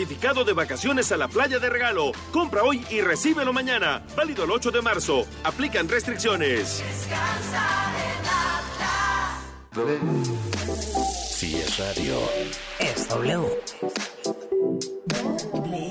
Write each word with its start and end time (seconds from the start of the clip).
Certificado 0.00 0.44
de 0.44 0.54
vacaciones 0.54 1.12
a 1.12 1.18
la 1.18 1.28
playa 1.28 1.58
de 1.58 1.68
regalo. 1.68 2.12
Compra 2.32 2.62
hoy 2.62 2.82
y 2.88 3.02
recíbelo 3.02 3.52
mañana. 3.52 4.02
Válido 4.16 4.44
el 4.44 4.50
8 4.50 4.70
de 4.70 4.80
marzo. 4.80 5.26
Aplican 5.44 5.90
restricciones. 5.90 6.82
Si 11.28 11.56
es 11.56 11.78
radio. 11.78 12.18
Es 12.78 13.08
W. 13.08 13.46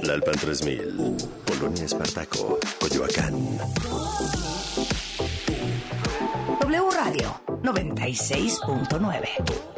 La 0.01 0.13
Alpan 0.13 0.39
3000. 0.39 1.15
Polonia 1.45 1.83
Espartaco. 1.83 2.57
Coyoacán. 2.79 3.59
W 6.61 6.89
Radio 6.89 7.39
96.9. 7.61 9.69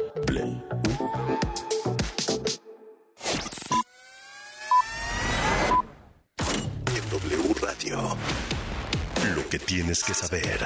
que 9.52 9.58
tienes 9.58 10.02
que 10.02 10.14
saber. 10.14 10.60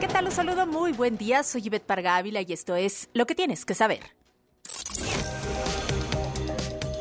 ¿Qué 0.00 0.08
tal? 0.08 0.24
Los 0.24 0.32
saludo 0.32 0.66
muy 0.66 0.92
buen 0.92 1.18
día. 1.18 1.42
Soy 1.42 1.66
Ivette 1.66 1.84
Parga 1.84 2.16
Ávila 2.16 2.40
y 2.40 2.54
esto 2.54 2.74
es 2.74 3.10
Lo 3.12 3.26
que 3.26 3.34
tienes 3.34 3.66
que 3.66 3.74
saber. 3.74 4.00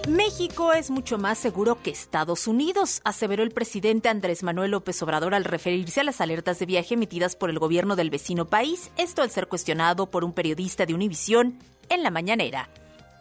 México 0.09 0.73
es 0.73 0.89
mucho 0.89 1.17
más 1.17 1.38
seguro 1.38 1.81
que 1.81 1.91
Estados 1.91 2.45
Unidos, 2.48 2.99
aseveró 3.05 3.41
el 3.41 3.52
presidente 3.52 4.09
Andrés 4.09 4.44
Manuel 4.44 4.72
López 4.72 5.02
Obrador 5.02 5.33
al 5.33 5.45
referirse 5.45 6.02
a 6.02 6.03
las 6.03 6.20
alertas 6.20 6.59
de 6.59 6.66
viaje 6.66 6.95
emitidas 6.95 7.38
por 7.38 7.49
el 7.49 7.58
gobierno 7.58 7.95
del 7.95 8.09
vecino 8.09 8.49
país, 8.49 8.91
esto 8.97 9.22
al 9.22 9.31
ser 9.31 9.47
cuestionado 9.47 10.11
por 10.11 10.25
un 10.25 10.33
periodista 10.33 10.86
de 10.86 10.94
Univisión 10.94 11.58
en 11.88 12.03
la 12.03 12.11
mañanera. 12.11 12.70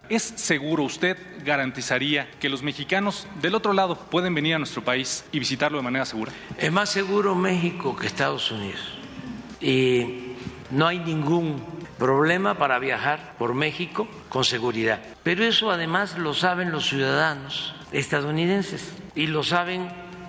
¿Es 0.09 0.23
seguro 0.23 0.83
usted 0.83 1.17
garantizaría 1.45 2.31
que 2.39 2.51
los 2.51 2.63
mexicanos 2.63 3.27
del 3.41 3.55
otro 3.55 3.73
lado 3.73 3.97
pueden 3.97 4.35
venir 4.35 4.55
a 4.55 4.59
nuestro 4.59 4.85
país 4.85 5.25
y 5.33 5.39
visitarlo 5.39 5.79
de 5.79 5.85
manera 5.85 6.05
segura? 6.05 6.31
Es 6.59 6.71
más 6.71 6.91
seguro 6.91 7.35
México 7.35 7.97
que 7.97 8.07
Estados 8.07 8.51
Unidos. 8.51 8.99
Y 9.61 10.35
no 10.71 10.87
hay 10.87 10.99
ningún 10.99 11.63
problema 11.99 12.59
para 12.59 12.79
viajar 12.79 13.35
por 13.39 13.55
México 13.55 14.07
con 14.29 14.45
seguridad. 14.45 15.01
Pero 15.23 15.43
eso 15.45 15.71
además 15.71 16.19
lo 16.19 16.35
saben 16.35 16.71
los 16.71 16.89
ciudadanos 16.89 17.75
estadounidenses 17.93 18.93
y 19.15 19.29
lo 19.29 19.43
saben 19.43 19.89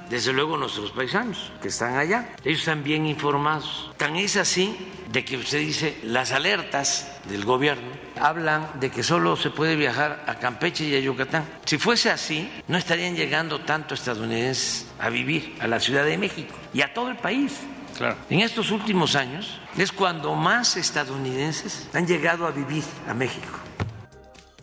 desde 0.09 0.31
luego 0.31 0.55
nuestros 0.55 0.91
paisanos 0.91 1.51
que 1.61 1.67
están 1.67 1.97
allá. 1.97 2.33
Ellos 2.45 2.59
están 2.59 2.83
bien 2.83 3.05
informados. 3.05 3.91
Tan 3.97 4.15
es 4.15 4.37
así 4.37 4.77
de 5.11 5.25
que 5.25 5.35
usted 5.35 5.59
dice 5.59 5.97
las 6.03 6.31
alertas 6.31 7.19
del 7.27 7.43
gobierno 7.43 8.04
hablan 8.19 8.79
de 8.79 8.89
que 8.89 9.03
solo 9.03 9.35
se 9.35 9.49
puede 9.49 9.75
viajar 9.75 10.23
a 10.27 10.35
Campeche 10.35 10.85
y 10.85 10.95
a 10.95 10.99
Yucatán. 10.99 11.45
Si 11.65 11.77
fuese 11.77 12.09
así, 12.09 12.49
no 12.67 12.77
estarían 12.77 13.15
llegando 13.15 13.61
tanto 13.61 13.93
estadounidenses 13.93 14.87
a 14.99 15.09
vivir 15.09 15.55
a 15.59 15.67
la 15.67 15.79
Ciudad 15.79 16.05
de 16.05 16.17
México 16.17 16.55
y 16.73 16.81
a 16.81 16.93
todo 16.93 17.09
el 17.09 17.17
país. 17.17 17.59
Claro. 17.97 18.17
En 18.29 18.41
estos 18.41 18.71
últimos 18.71 19.15
años 19.15 19.59
es 19.77 19.91
cuando 19.91 20.35
más 20.35 20.75
estadounidenses 20.75 21.87
han 21.93 22.05
llegado 22.05 22.45
a 22.45 22.51
vivir 22.51 22.83
a 23.07 23.13
México. 23.13 23.59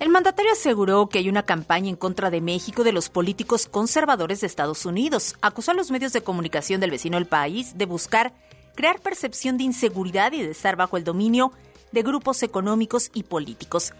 El 0.03 0.09
mandatario 0.09 0.51
aseguró 0.51 1.09
que 1.09 1.19
hay 1.19 1.29
una 1.29 1.45
campaña 1.45 1.89
en 1.89 1.95
contra 1.95 2.29
de 2.29 2.41
México 2.41 2.83
de 2.83 2.93
los 2.93 3.09
políticos 3.09 3.69
conservadores 3.69 4.41
de 4.41 4.49
Estados 4.49 4.85
Unidos. 4.85 5.37
Acusó 5.41 5.71
a 5.71 5.75
los 5.75 5.93
medios 5.93 6.13
de 6.13 6.23
comunicación 6.23 6.81
del 6.81 6.91
vecino 6.91 7.19
del 7.19 7.27
país 7.27 7.79
de 7.79 7.87
buscar 7.87 8.33
crear 8.75 9.01
percepción 9.01 9.59
de 9.59 9.65
inseguridad 9.65 10.33
y 10.33 10.43
de 10.43 10.51
estar 10.51 10.75
bajo 10.75 10.97
el 10.97 11.05
dominio 11.05 11.53
de 11.93 12.03
grupos 12.03 12.43
económicos 12.43 13.11
y 13.15 13.23
políticos. 13.23 13.93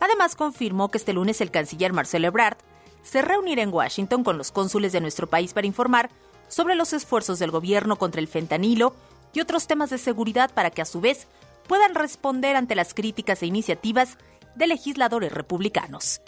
Además, 0.00 0.36
confirmó 0.36 0.90
que 0.90 0.98
este 0.98 1.12
lunes 1.12 1.40
el 1.40 1.50
canciller 1.50 1.92
Marcelo 1.92 2.28
Ebrard 2.28 2.58
se 3.02 3.22
reunirá 3.22 3.62
en 3.62 3.72
Washington 3.72 4.22
con 4.22 4.38
los 4.38 4.52
cónsules 4.52 4.92
de 4.92 5.00
nuestro 5.00 5.26
país 5.26 5.52
para 5.54 5.66
informar 5.66 6.10
sobre 6.48 6.74
los 6.74 6.92
esfuerzos 6.92 7.38
del 7.38 7.50
gobierno 7.50 7.96
contra 7.96 8.20
el 8.20 8.28
fentanilo 8.28 8.94
y 9.32 9.40
otros 9.40 9.66
temas 9.66 9.90
de 9.90 9.98
seguridad 9.98 10.50
para 10.52 10.70
que 10.70 10.82
a 10.82 10.86
su 10.86 11.00
vez 11.00 11.26
puedan 11.66 11.94
responder 11.94 12.56
ante 12.56 12.74
las 12.74 12.94
críticas 12.94 13.42
e 13.42 13.46
iniciativas 13.46 14.18
de 14.54 14.66
legisladores 14.66 15.32
republicanos. 15.32 16.20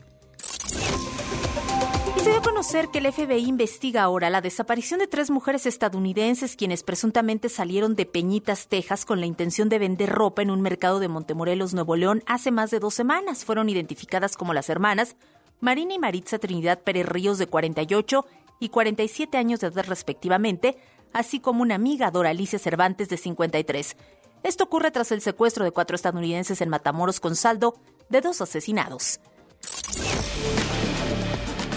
Se 2.20 2.28
dio 2.28 2.38
a 2.38 2.42
conocer 2.42 2.88
que 2.88 2.98
el 2.98 3.10
FBI 3.10 3.48
investiga 3.48 4.03
ahora 4.03 4.28
la 4.28 4.42
desaparición 4.42 5.00
de 5.00 5.06
tres 5.06 5.31
mujeres 5.31 5.64
estadounidenses 5.64 6.54
quienes 6.54 6.82
presuntamente 6.82 7.48
salieron 7.48 7.97
de 7.97 8.04
Peñitas, 8.04 8.69
Texas, 8.69 9.06
con 9.06 9.20
la 9.20 9.26
intención 9.26 9.70
de 9.70 9.78
vender 9.78 10.10
ropa 10.10 10.42
en 10.42 10.50
un 10.50 10.60
mercado 10.60 11.00
de 11.00 11.08
Montemorelos, 11.08 11.72
Nuevo 11.72 11.97
León, 11.97 12.22
hace 12.26 12.50
más 12.50 12.70
de 12.70 12.78
dos 12.78 12.92
semanas. 12.92 13.47
Fueron 13.47 13.70
identificadas 13.70 14.36
como 14.36 14.53
las 14.53 14.69
hermanas 14.69 15.16
Marina 15.60 15.94
y 15.94 15.98
Maritza 15.98 16.38
Trinidad 16.38 16.82
Pérez 16.82 17.06
Ríos, 17.06 17.38
de 17.38 17.47
48 17.47 18.26
y 18.58 18.69
47 18.69 19.38
años 19.38 19.60
de 19.60 19.69
edad 19.69 19.87
respectivamente, 19.88 20.76
así 21.14 21.41
como 21.41 21.62
una 21.62 21.76
amiga, 21.76 22.10
Dora 22.10 22.31
Alicia 22.31 22.58
Cervantes, 22.58 23.08
de 23.08 23.16
53. 23.16 23.97
Esto 24.42 24.64
ocurre 24.64 24.91
tras 24.91 25.10
el 25.12 25.22
secuestro 25.22 25.64
de 25.64 25.70
cuatro 25.70 25.97
estadounidenses 25.97 26.60
en 26.60 26.69
Matamoros 26.69 27.19
con 27.19 27.34
saldo 27.34 27.78
de 28.10 28.20
dos 28.20 28.42
asesinados. 28.42 29.20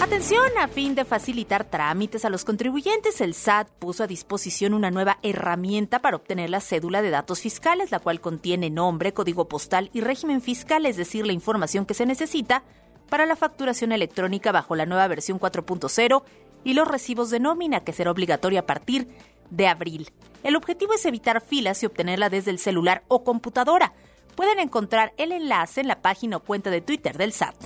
Atención, 0.04 0.44
a 0.60 0.68
fin 0.68 0.94
de 0.94 1.06
facilitar 1.06 1.64
trámites 1.64 2.26
a 2.26 2.28
los 2.28 2.44
contribuyentes, 2.44 3.22
el 3.22 3.32
SAT 3.32 3.70
puso 3.78 4.04
a 4.04 4.06
disposición 4.06 4.74
una 4.74 4.90
nueva 4.90 5.18
herramienta 5.22 6.00
para 6.00 6.16
obtener 6.16 6.50
la 6.50 6.60
cédula 6.60 7.00
de 7.00 7.08
datos 7.08 7.40
fiscales, 7.40 7.90
la 7.90 8.00
cual 8.00 8.20
contiene 8.20 8.68
nombre, 8.68 9.14
código 9.14 9.48
postal 9.48 9.88
y 9.94 10.02
régimen 10.02 10.42
fiscal, 10.42 10.84
es 10.84 10.98
decir, 10.98 11.26
la 11.26 11.32
información 11.32 11.86
que 11.86 11.94
se 11.94 12.04
necesita 12.04 12.64
para 13.08 13.24
la 13.24 13.34
facturación 13.34 13.92
electrónica 13.92 14.52
bajo 14.52 14.76
la 14.76 14.84
nueva 14.84 15.08
versión 15.08 15.40
4.0 15.40 16.22
y 16.64 16.74
los 16.74 16.86
recibos 16.86 17.30
de 17.30 17.40
nómina, 17.40 17.80
que 17.80 17.94
será 17.94 18.10
obligatoria 18.10 18.60
a 18.60 18.66
partir 18.66 19.08
de 19.48 19.68
abril. 19.68 20.10
El 20.42 20.56
objetivo 20.56 20.92
es 20.92 21.06
evitar 21.06 21.40
filas 21.40 21.82
y 21.82 21.86
obtenerla 21.86 22.28
desde 22.28 22.50
el 22.50 22.58
celular 22.58 23.04
o 23.08 23.24
computadora. 23.24 23.94
Pueden 24.36 24.60
encontrar 24.60 25.14
el 25.16 25.32
enlace 25.32 25.80
en 25.80 25.88
la 25.88 26.02
página 26.02 26.36
o 26.36 26.40
cuenta 26.40 26.68
de 26.68 26.82
Twitter 26.82 27.16
del 27.16 27.32
SAT. 27.32 27.56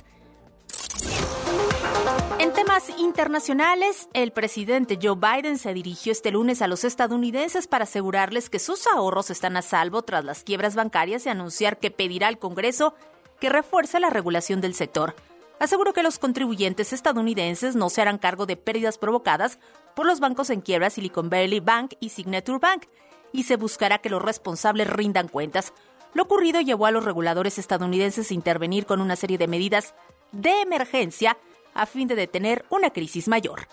En 2.39 2.53
temas 2.53 2.89
internacionales, 2.97 4.07
el 4.13 4.31
presidente 4.31 4.97
Joe 5.01 5.15
Biden 5.15 5.57
se 5.57 5.73
dirigió 5.73 6.11
este 6.11 6.31
lunes 6.31 6.61
a 6.61 6.67
los 6.67 6.83
estadounidenses 6.83 7.67
para 7.67 7.83
asegurarles 7.83 8.49
que 8.49 8.59
sus 8.59 8.87
ahorros 8.87 9.29
están 9.29 9.57
a 9.57 9.61
salvo 9.61 10.03
tras 10.03 10.23
las 10.23 10.43
quiebras 10.43 10.75
bancarias 10.75 11.25
y 11.25 11.29
anunciar 11.29 11.79
que 11.79 11.91
pedirá 11.91 12.27
al 12.27 12.39
Congreso 12.39 12.95
que 13.39 13.49
refuerce 13.49 13.99
la 13.99 14.09
regulación 14.09 14.61
del 14.61 14.73
sector. 14.73 15.15
Aseguró 15.59 15.91
que 15.91 16.03
los 16.03 16.19
contribuyentes 16.19 16.93
estadounidenses 16.93 17.75
no 17.75 17.89
se 17.89 18.01
harán 18.01 18.17
cargo 18.17 18.45
de 18.45 18.55
pérdidas 18.55 18.97
provocadas 18.97 19.59
por 19.95 20.05
los 20.05 20.21
bancos 20.21 20.49
en 20.49 20.61
quiebra 20.61 20.89
Silicon 20.89 21.29
Valley 21.29 21.59
Bank 21.59 21.95
y 21.99 22.09
Signature 22.09 22.59
Bank 22.59 22.85
y 23.33 23.43
se 23.43 23.57
buscará 23.57 23.97
que 23.97 24.09
los 24.09 24.21
responsables 24.21 24.89
rindan 24.89 25.27
cuentas. 25.27 25.73
Lo 26.13 26.23
ocurrido 26.23 26.61
llevó 26.61 26.85
a 26.85 26.91
los 26.91 27.03
reguladores 27.03 27.57
estadounidenses 27.59 28.31
a 28.31 28.33
intervenir 28.33 28.85
con 28.85 29.01
una 29.01 29.17
serie 29.17 29.37
de 29.37 29.47
medidas 29.47 29.93
de 30.31 30.61
emergencia 30.61 31.37
a 31.73 31.85
fin 31.85 32.07
de 32.07 32.15
detener 32.15 32.65
una 32.69 32.89
crisis 32.89 33.27
mayor. 33.27 33.67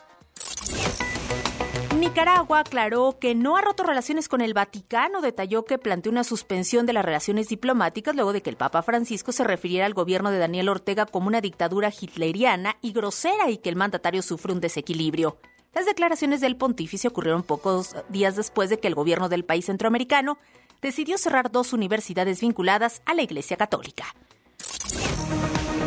Nicaragua 1.99 2.61
aclaró 2.61 3.19
que 3.19 3.35
no 3.35 3.57
ha 3.57 3.63
roto 3.63 3.83
relaciones 3.83 4.29
con 4.29 4.41
el 4.41 4.55
Vaticano, 4.55 5.23
detalló 5.23 5.65
que 5.65 5.79
planteó 5.79 6.13
una 6.13 6.25
suspensión 6.25 6.85
de 6.85 6.93
las 6.93 7.05
relaciones 7.05 7.49
diplomáticas 7.49 8.15
luego 8.15 8.33
de 8.33 8.43
que 8.43 8.51
el 8.51 8.57
Papa 8.57 8.83
Francisco 8.83 9.33
se 9.33 9.45
refiriera 9.45 9.87
al 9.87 9.95
gobierno 9.95 10.31
de 10.31 10.39
Daniel 10.39 10.69
Ortega 10.69 11.07
como 11.07 11.29
una 11.29 11.41
dictadura 11.41 11.91
hitleriana 11.91 12.77
y 12.83 12.93
grosera 12.93 13.51
y 13.51 13.59
que 13.59 13.71
el 13.71 13.77
mandatario 13.77 14.23
sufre 14.23 14.53
un 14.53 14.61
desequilibrio. 14.61 15.39
Las 15.75 15.87
declaraciones 15.87 16.41
del 16.41 16.57
pontífice 16.57 17.09
ocurrieron 17.09 17.43
pocos 17.43 17.97
días 18.09 18.37
después 18.37 18.71
de 18.71 18.79
que 18.79 18.89
el 18.89 18.95
gobierno 18.95 19.29
del 19.29 19.45
país 19.45 19.67
centroamericano 19.67 20.39
decidió 20.83 21.19
cerrar 21.19 21.51
dos 21.51 21.73
universidades 21.73 22.41
vinculadas 22.41 23.03
a 23.07 23.15
la 23.15 23.23
Iglesia 23.23 23.57
Católica. 23.57 24.15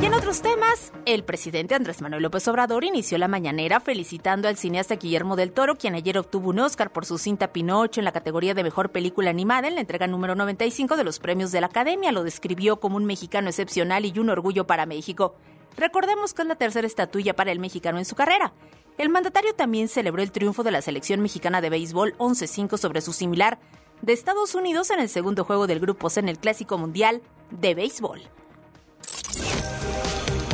Y 0.01 0.05
en 0.05 0.13
otros 0.13 0.41
temas, 0.41 0.93
el 1.05 1.25
presidente 1.25 1.75
Andrés 1.75 2.01
Manuel 2.01 2.23
López 2.23 2.47
Obrador 2.47 2.85
inició 2.85 3.17
la 3.17 3.27
mañanera 3.27 3.81
felicitando 3.81 4.47
al 4.47 4.55
cineasta 4.55 4.95
Guillermo 4.95 5.35
del 5.35 5.51
Toro, 5.51 5.75
quien 5.75 5.93
ayer 5.93 6.17
obtuvo 6.17 6.51
un 6.51 6.59
Oscar 6.59 6.93
por 6.93 7.05
su 7.05 7.17
cinta 7.17 7.51
Pinocho 7.51 7.99
en 7.99 8.05
la 8.05 8.13
categoría 8.13 8.53
de 8.53 8.63
Mejor 8.63 8.91
Película 8.91 9.29
Animada 9.29 9.67
en 9.67 9.75
la 9.75 9.81
entrega 9.81 10.07
número 10.07 10.35
95 10.35 10.95
de 10.95 11.03
los 11.03 11.19
premios 11.19 11.51
de 11.51 11.59
la 11.59 11.67
Academia. 11.67 12.13
Lo 12.13 12.23
describió 12.23 12.79
como 12.79 12.95
un 12.95 13.03
mexicano 13.03 13.49
excepcional 13.49 14.05
y 14.05 14.17
un 14.17 14.29
orgullo 14.29 14.65
para 14.65 14.85
México. 14.85 15.35
Recordemos 15.75 16.33
que 16.33 16.43
es 16.43 16.47
la 16.47 16.55
tercera 16.55 16.87
estatuilla 16.87 17.35
para 17.35 17.51
el 17.51 17.59
mexicano 17.59 17.97
en 17.97 18.05
su 18.05 18.15
carrera. 18.15 18.53
El 18.97 19.09
mandatario 19.09 19.53
también 19.53 19.89
celebró 19.89 20.21
el 20.21 20.31
triunfo 20.31 20.63
de 20.63 20.71
la 20.71 20.81
selección 20.81 21.19
mexicana 21.19 21.59
de 21.59 21.71
béisbol 21.71 22.15
11-5 22.17 22.77
sobre 22.77 23.01
su 23.01 23.11
similar 23.11 23.59
de 24.01 24.13
Estados 24.13 24.55
Unidos 24.55 24.91
en 24.91 25.01
el 25.01 25.09
segundo 25.09 25.43
juego 25.43 25.67
del 25.67 25.81
Grupo 25.81 26.09
C 26.09 26.21
en 26.21 26.29
el 26.29 26.39
Clásico 26.39 26.77
Mundial 26.77 27.21
de 27.51 27.75
Béisbol. 27.75 28.21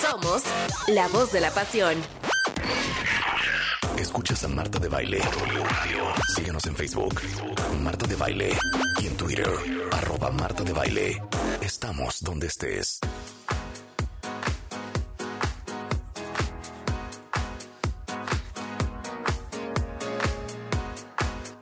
Somos 0.00 0.42
la 0.88 1.08
voz 1.08 1.30
de 1.32 1.40
la 1.40 1.50
pasión. 1.50 1.94
Escuchas 3.98 4.42
a 4.44 4.48
Marta 4.48 4.78
de 4.78 4.88
Baile. 4.88 5.20
Síguenos 6.34 6.64
en 6.66 6.74
Facebook. 6.74 7.20
Marta 7.82 8.06
de 8.06 8.16
Baile. 8.16 8.58
Y 9.00 9.06
en 9.08 9.16
Twitter. 9.16 9.48
Arroba 9.92 10.30
Marta 10.30 10.64
de 10.64 10.72
Baile. 10.72 11.22
Estamos 11.60 12.22
donde 12.22 12.46
estés. 12.46 13.00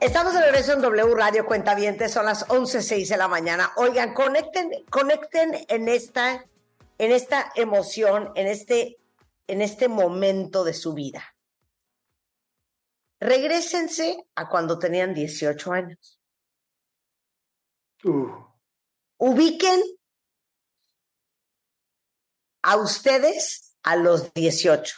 Estamos 0.00 0.32
de 0.32 0.40
regreso 0.40 0.72
en 0.74 0.80
W 0.80 1.14
Radio 1.16 1.44
Cuentavientes, 1.44 2.12
son 2.12 2.26
las 2.26 2.46
11.06 2.46 3.08
de 3.08 3.16
la 3.16 3.26
mañana. 3.26 3.72
Oigan, 3.76 4.14
conecten, 4.14 4.70
conecten 4.88 5.66
en 5.68 5.88
esta, 5.88 6.44
en 6.98 7.12
esta 7.12 7.50
emoción, 7.54 8.32
en 8.34 8.48
este, 8.48 8.98
en 9.46 9.62
este 9.62 9.88
momento 9.88 10.64
de 10.64 10.74
su 10.74 10.94
vida. 10.94 11.34
Regrésense 13.20 14.26
a 14.34 14.48
cuando 14.48 14.78
tenían 14.78 15.14
18 15.14 15.72
años. 15.72 16.20
Ubiquen 19.16 19.82
a 22.62 22.76
ustedes 22.76 23.76
a 23.82 23.96
los 23.96 24.32
18. 24.34 24.96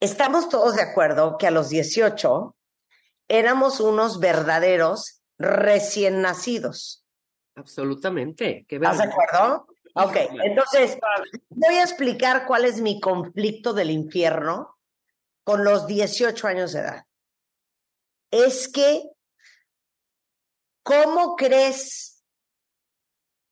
Estamos 0.00 0.48
todos 0.48 0.76
de 0.76 0.82
acuerdo 0.82 1.38
que 1.38 1.46
a 1.46 1.50
los 1.50 1.70
18 1.70 2.54
éramos 3.28 3.80
unos 3.80 4.20
verdaderos 4.20 5.22
recién 5.38 6.20
nacidos. 6.20 7.06
Absolutamente. 7.54 8.66
Qué 8.68 8.76
¿Estás 8.76 8.98
de 8.98 9.04
acuerdo? 9.04 9.66
Ok, 9.94 10.16
entonces 10.44 10.98
voy 11.48 11.74
a 11.76 11.82
explicar 11.82 12.46
cuál 12.46 12.64
es 12.64 12.80
mi 12.80 13.00
conflicto 13.00 13.72
del 13.72 13.90
infierno 13.90 14.78
con 15.44 15.64
los 15.64 15.86
18 15.86 16.46
años 16.46 16.72
de 16.72 16.80
edad. 16.80 17.06
Es 18.30 18.68
que, 18.68 19.02
¿cómo 20.82 21.36
crees 21.36 22.24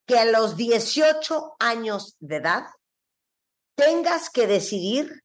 que 0.07 0.19
a 0.19 0.25
los 0.25 0.57
18 0.57 1.57
años 1.61 2.17
de 2.19 2.37
edad 2.37 2.65
tengas 3.77 4.31
que 4.31 4.47
decidir 4.47 5.23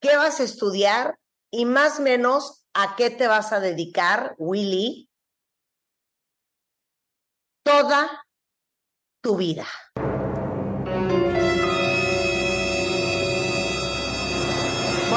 qué 0.00 0.16
vas 0.16 0.40
a 0.40 0.44
estudiar 0.44 1.18
y 1.50 1.64
más 1.64 2.00
o 2.00 2.02
menos 2.02 2.66
a 2.74 2.96
qué 2.96 3.08
te 3.08 3.26
vas 3.28 3.52
a 3.52 3.60
dedicar, 3.60 4.34
Willy, 4.36 5.08
toda 7.64 8.26
tu 9.22 9.36
vida? 9.36 9.66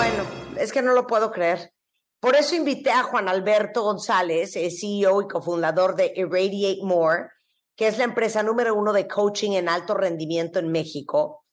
Bueno, 0.10 0.24
es 0.58 0.72
que 0.72 0.82
no 0.82 0.94
lo 0.94 1.06
puedo 1.06 1.32
creer. 1.32 1.74
Por 2.22 2.38
eso 2.38 2.56
invité 2.56 2.92
a 2.92 3.04
Juan 3.04 3.28
Alberto 3.28 3.84
González, 3.84 4.56
es 4.56 4.80
CEO 4.80 5.22
y 5.22 5.28
cofundador 5.28 5.98
de 5.98 6.14
Irradiate 6.16 6.80
More, 6.82 7.28
que 7.76 7.88
es 7.88 7.98
la 7.98 8.06
empresa 8.06 8.42
número 8.42 8.74
uno 8.74 8.94
de 8.94 9.06
coaching 9.06 9.52
en 9.52 9.68
alto 9.68 9.96
rendimiento 9.96 10.60
en 10.60 10.72
México, 10.72 11.44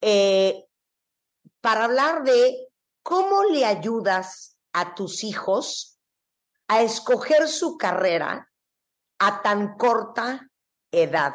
eh, 0.00 0.64
para 1.60 1.84
hablar 1.84 2.24
de 2.24 2.66
cómo 3.04 3.44
le 3.44 3.64
ayudas 3.64 4.56
a 4.72 4.96
tus 4.96 5.22
hijos 5.22 6.00
a 6.66 6.82
escoger 6.82 7.46
su 7.46 7.78
carrera 7.78 8.50
a 9.20 9.42
tan 9.42 9.76
corta 9.76 10.50
edad. 10.90 11.34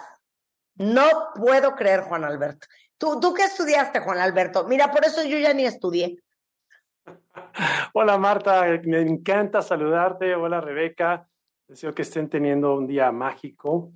No 0.75 1.29
puedo 1.33 1.75
creer, 1.75 2.01
Juan 2.01 2.25
Alberto. 2.25 2.67
¿Tú, 2.97 3.21
¿Tú 3.21 3.33
qué 3.33 3.45
estudiaste, 3.45 4.01
Juan 4.01 4.19
Alberto? 4.19 4.65
Mira, 4.65 4.91
por 4.91 5.05
eso 5.05 5.23
yo 5.23 5.37
ya 5.37 5.53
ni 5.53 5.65
estudié. 5.65 6.17
Hola 7.93 8.17
Marta, 8.17 8.65
me 8.83 9.01
encanta 9.01 9.61
saludarte. 9.61 10.35
Hola 10.35 10.61
Rebeca, 10.61 11.27
deseo 11.67 11.93
que 11.93 12.03
estén 12.03 12.29
teniendo 12.29 12.75
un 12.75 12.87
día 12.87 13.11
mágico. 13.11 13.91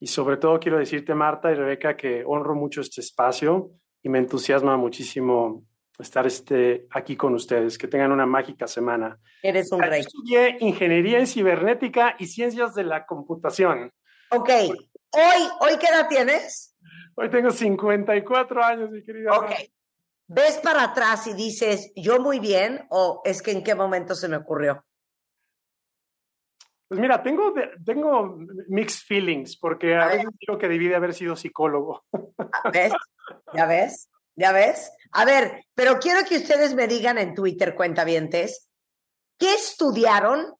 Y 0.00 0.06
sobre 0.06 0.36
todo 0.36 0.60
quiero 0.60 0.78
decirte, 0.78 1.14
Marta 1.14 1.50
y 1.50 1.54
Rebeca, 1.54 1.96
que 1.96 2.22
honro 2.24 2.54
mucho 2.54 2.80
este 2.80 3.00
espacio 3.00 3.70
y 4.02 4.08
me 4.08 4.18
entusiasma 4.18 4.76
muchísimo 4.76 5.64
estar 5.98 6.26
este, 6.26 6.86
aquí 6.90 7.16
con 7.16 7.34
ustedes. 7.34 7.76
Que 7.76 7.88
tengan 7.88 8.12
una 8.12 8.26
mágica 8.26 8.66
semana. 8.66 9.18
Eres 9.42 9.72
un 9.72 9.80
Yo 9.80 9.88
rey. 9.88 10.00
Estudié 10.00 10.56
Ingeniería 10.60 11.18
en 11.18 11.26
Cibernética 11.26 12.16
y 12.18 12.26
Ciencias 12.26 12.74
de 12.74 12.84
la 12.84 13.06
Computación. 13.06 13.92
Ok, 14.30 14.50
hoy, 14.50 15.48
¿hoy 15.60 15.78
qué 15.80 15.86
edad 15.86 16.06
tienes? 16.08 16.76
Hoy 17.16 17.30
tengo 17.30 17.50
54 17.50 18.62
años, 18.62 18.90
mi 18.90 19.02
querida. 19.02 19.36
Ok. 19.36 19.50
¿Ves 20.30 20.58
para 20.58 20.84
atrás 20.84 21.26
y 21.26 21.32
dices, 21.32 21.90
yo 21.96 22.20
muy 22.20 22.38
bien? 22.38 22.86
¿O 22.90 23.22
es 23.24 23.40
que 23.40 23.50
en 23.50 23.64
qué 23.64 23.74
momento 23.74 24.14
se 24.14 24.28
me 24.28 24.36
ocurrió? 24.36 24.84
Pues 26.86 27.00
mira, 27.00 27.22
tengo, 27.22 27.54
tengo 27.84 28.38
mixed 28.68 29.06
feelings 29.06 29.56
porque 29.58 29.94
a 29.94 30.06
veces 30.06 30.26
digo 30.38 30.58
que 30.58 30.68
debí 30.68 30.88
de 30.88 30.96
haber 30.96 31.14
sido 31.14 31.34
psicólogo. 31.34 32.04
¿Ves? 32.72 32.92
¿Ya 33.54 33.66
ves? 33.66 34.10
¿Ya 34.36 34.52
ves? 34.52 34.92
A 35.12 35.24
ver, 35.24 35.64
pero 35.74 35.98
quiero 35.98 36.20
que 36.28 36.36
ustedes 36.36 36.74
me 36.74 36.86
digan 36.86 37.16
en 37.16 37.34
Twitter, 37.34 37.74
cuentavientes, 37.74 38.68
¿qué 39.38 39.54
estudiaron 39.54 40.54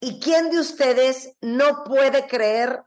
y 0.00 0.18
quién 0.18 0.50
de 0.50 0.60
ustedes 0.60 1.36
no 1.42 1.84
puede 1.84 2.26
creer 2.26 2.82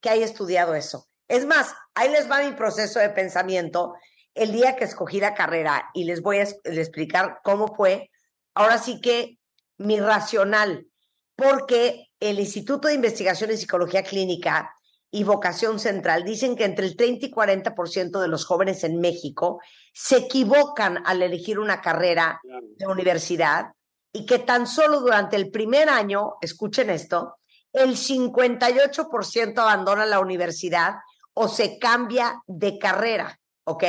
que 0.00 0.10
haya 0.10 0.24
estudiado 0.24 0.74
eso? 0.76 1.08
Es 1.28 1.46
más, 1.46 1.74
ahí 1.94 2.10
les 2.10 2.30
va 2.30 2.42
mi 2.42 2.52
proceso 2.52 3.00
de 3.00 3.10
pensamiento 3.10 3.94
el 4.36 4.52
día 4.52 4.76
que 4.76 4.84
escogí 4.84 5.18
la 5.18 5.34
carrera 5.34 5.90
y 5.94 6.04
les 6.04 6.22
voy 6.22 6.38
a 6.38 6.42
explicar 6.42 7.40
cómo 7.42 7.74
fue. 7.74 8.10
Ahora 8.54 8.78
sí 8.78 9.00
que 9.00 9.38
mi 9.78 9.98
racional, 9.98 10.86
porque 11.34 12.08
el 12.20 12.38
Instituto 12.38 12.88
de 12.88 12.94
Investigación 12.94 13.50
en 13.50 13.58
Psicología 13.58 14.02
Clínica 14.02 14.72
y 15.10 15.24
Vocación 15.24 15.78
Central 15.78 16.24
dicen 16.24 16.56
que 16.56 16.64
entre 16.64 16.86
el 16.86 16.96
30 16.96 17.26
y 17.26 17.30
40% 17.30 18.20
de 18.20 18.28
los 18.28 18.44
jóvenes 18.44 18.84
en 18.84 19.00
México 19.00 19.60
se 19.92 20.18
equivocan 20.18 21.02
al 21.06 21.22
elegir 21.22 21.58
una 21.58 21.80
carrera 21.80 22.40
de 22.44 22.86
universidad 22.86 23.72
y 24.12 24.26
que 24.26 24.38
tan 24.38 24.66
solo 24.66 25.00
durante 25.00 25.36
el 25.36 25.50
primer 25.50 25.88
año, 25.88 26.34
escuchen 26.40 26.90
esto, 26.90 27.36
el 27.72 27.96
58% 27.96 29.58
abandona 29.58 30.06
la 30.06 30.20
universidad 30.20 30.94
o 31.34 31.48
se 31.48 31.78
cambia 31.78 32.42
de 32.46 32.78
carrera, 32.78 33.38
¿ok? 33.64 33.84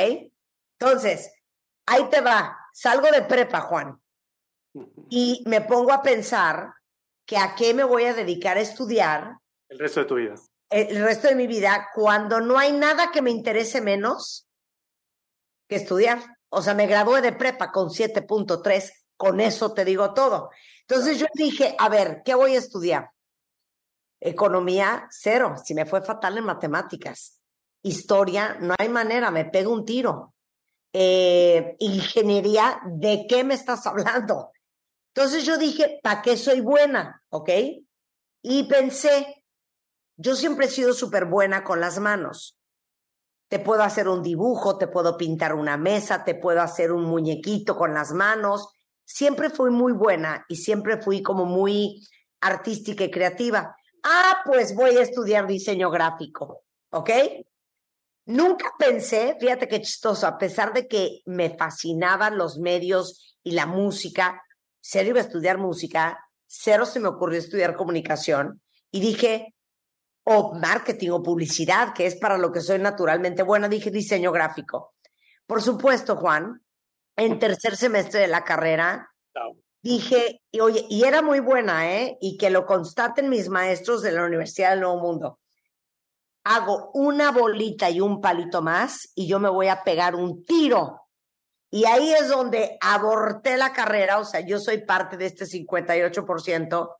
Entonces, 0.79 1.31
ahí 1.86 2.10
te 2.10 2.22
va, 2.22 2.57
salgo 2.74 3.10
de 3.12 3.24
prepa, 3.24 3.62
Juan, 3.62 4.00
y 5.10 5.43
me 5.48 5.62
pongo 5.62 5.91
a 5.91 6.01
pensar 6.01 6.74
que 7.25 7.38
a 7.38 7.55
qué 7.55 7.74
me 7.74 7.84
voy 7.84 8.05
a 8.05 8.13
dedicar 8.13 8.57
a 8.57 8.62
estudiar 8.62 9.38
El 9.69 9.79
resto 9.79 10.01
de 10.01 10.05
tu 10.05 10.15
vida. 10.15 10.36
el 10.69 11.03
resto 11.03 11.27
de 11.27 11.36
mi 11.36 11.48
vida 11.48 11.89
cuando 11.93 12.39
no 12.39 12.57
hay 12.57 12.72
nada 12.74 13.12
que 13.12 13.22
me 13.22 13.31
interese 13.31 13.81
menos 13.81 14.48
que 15.67 15.75
estudiar. 15.77 16.19
O 16.50 16.62
sea, 16.62 16.74
me 16.74 16.88
gradué 16.88 17.22
de 17.22 17.34
prepa 17.34 17.72
con 17.72 17.89
7.3, 17.89 18.91
con 19.17 19.39
eso 19.39 19.74
te 19.74 19.84
digo 19.84 20.13
todo. 20.13 20.50
Entonces 20.81 21.19
yo 21.19 21.25
dije, 21.34 21.75
a 21.77 21.89
ver, 21.89 22.22
¿qué 22.24 22.36
voy 22.36 22.55
a 22.55 22.60
estudiar? 22.60 23.12
Economía, 24.22 25.07
cero. 25.12 25.55
Si 25.63 25.74
me 25.74 25.86
fue 25.86 26.01
fatal 26.01 26.38
en 26.38 26.46
matemáticas. 26.46 27.41
Historia, 27.84 28.57
no 28.60 28.74
hay 28.77 28.89
manera, 28.89 29.29
me 29.31 29.46
pego 29.46 29.74
un 29.74 29.86
tiro. 29.86 30.34
Eh, 30.94 31.75
ingeniería, 31.79 32.79
¿de 32.86 33.25
qué 33.27 33.44
me 33.44 33.53
estás 33.53 33.86
hablando? 33.86 34.51
Entonces 35.13 35.46
yo 35.46 35.58
dije, 35.58 36.00
¿para 36.03 36.22
qué 36.22 36.38
soy 36.38 36.62
buena? 36.62 37.24
¿Ok? 37.29 37.50
Y 38.44 38.63
pensé, 38.65 39.44
yo 40.15 40.36
siempre 40.36 40.67
he 40.67 40.70
sido 40.70 40.94
súper 40.94 41.25
buena 41.25 41.63
con 41.63 41.79
las 41.79 42.00
manos. 42.00 42.58
Te 43.50 43.60
puedo 43.60 43.84
hacer 43.84 44.08
un 44.10 44.24
dibujo, 44.24 44.77
te 44.77 44.88
puedo 44.88 45.17
pintar 45.17 45.53
una 45.53 45.77
mesa, 45.77 46.24
te 46.24 46.36
puedo 46.36 46.62
hacer 46.62 46.91
un 46.91 47.03
muñequito 47.03 47.77
con 47.77 47.94
las 47.94 48.12
manos. 48.12 48.70
Siempre 49.06 49.50
fui 49.50 49.72
muy 49.72 49.94
buena 49.94 50.46
y 50.50 50.58
siempre 50.58 51.01
fui 51.01 51.24
como 51.24 51.46
muy 51.46 52.06
artística 52.41 53.03
y 53.03 53.12
creativa. 53.12 53.75
Ah, 54.03 54.41
pues 54.46 54.75
voy 54.75 54.98
a 54.98 55.01
estudiar 55.01 55.48
diseño 55.48 55.89
gráfico, 55.89 56.63
¿ok? 56.91 57.10
Nunca 58.27 58.74
pensé, 58.77 59.38
fíjate 59.39 59.69
qué 59.69 59.81
chistoso, 59.81 60.27
a 60.27 60.38
pesar 60.38 60.74
de 60.74 60.86
que 60.88 61.22
me 61.25 61.55
fascinaban 61.57 62.38
los 62.38 62.60
medios 62.60 63.38
y 63.41 63.51
la 63.51 63.65
música, 63.65 64.43
cero 64.81 65.10
iba 65.10 65.19
a 65.19 65.24
estudiar 65.24 65.57
música, 65.57 66.19
cero 66.46 66.86
se 66.86 67.00
me 67.00 67.07
ocurrió 67.07 67.39
estudiar 67.39 67.77
comunicación 67.77 68.62
y 68.91 69.00
dije, 69.00 69.55
o 70.25 70.53
marketing 70.55 71.12
o 71.12 71.24
publicidad, 71.24 71.93
que 71.93 72.05
es 72.05 72.17
para 72.17 72.38
lo 72.38 72.51
que 72.51 72.60
soy 72.60 72.79
naturalmente 72.79 73.43
buena, 73.43 73.69
dije 73.69 73.91
diseño 73.91 74.34
gráfico. 74.34 74.93
Por 75.46 75.62
supuesto, 75.62 76.17
Juan, 76.17 76.62
en 77.15 77.39
tercer 77.39 77.77
semestre 77.77 78.19
de 78.19 78.27
la 78.27 78.43
carrera, 78.43 79.10
dije, 79.81 80.41
y, 80.51 80.60
oye, 80.60 80.86
y 80.89 81.05
era 81.05 81.22
muy 81.22 81.39
buena, 81.39 81.93
¿eh? 81.93 82.17
Y 82.19 82.38
que 82.38 82.50
lo 82.50 82.65
constaten 82.65 83.29
mis 83.29 83.48
maestros 83.48 84.01
de 84.01 84.12
la 84.12 84.25
Universidad 84.25 84.72
del 84.72 84.81
Nuevo 84.81 85.00
Mundo. 85.00 85.39
Hago 86.49 86.91
una 86.93 87.31
bolita 87.31 87.89
y 87.89 87.99
un 87.99 88.21
palito 88.21 88.61
más 88.61 89.11
y 89.15 89.27
yo 89.27 89.37
me 89.37 89.49
voy 89.49 89.67
a 89.67 89.83
pegar 89.83 90.15
un 90.15 90.45
tiro. 90.45 91.01
Y 91.69 91.83
ahí 91.83 92.13
es 92.13 92.29
donde 92.29 92.77
aborté 92.79 93.57
la 93.57 93.73
carrera, 93.73 94.19
o 94.19 94.23
sea, 94.23 94.39
yo 94.39 94.57
soy 94.57 94.77
parte 94.85 95.17
de 95.17 95.25
este 95.25 95.43
58% 95.43 96.95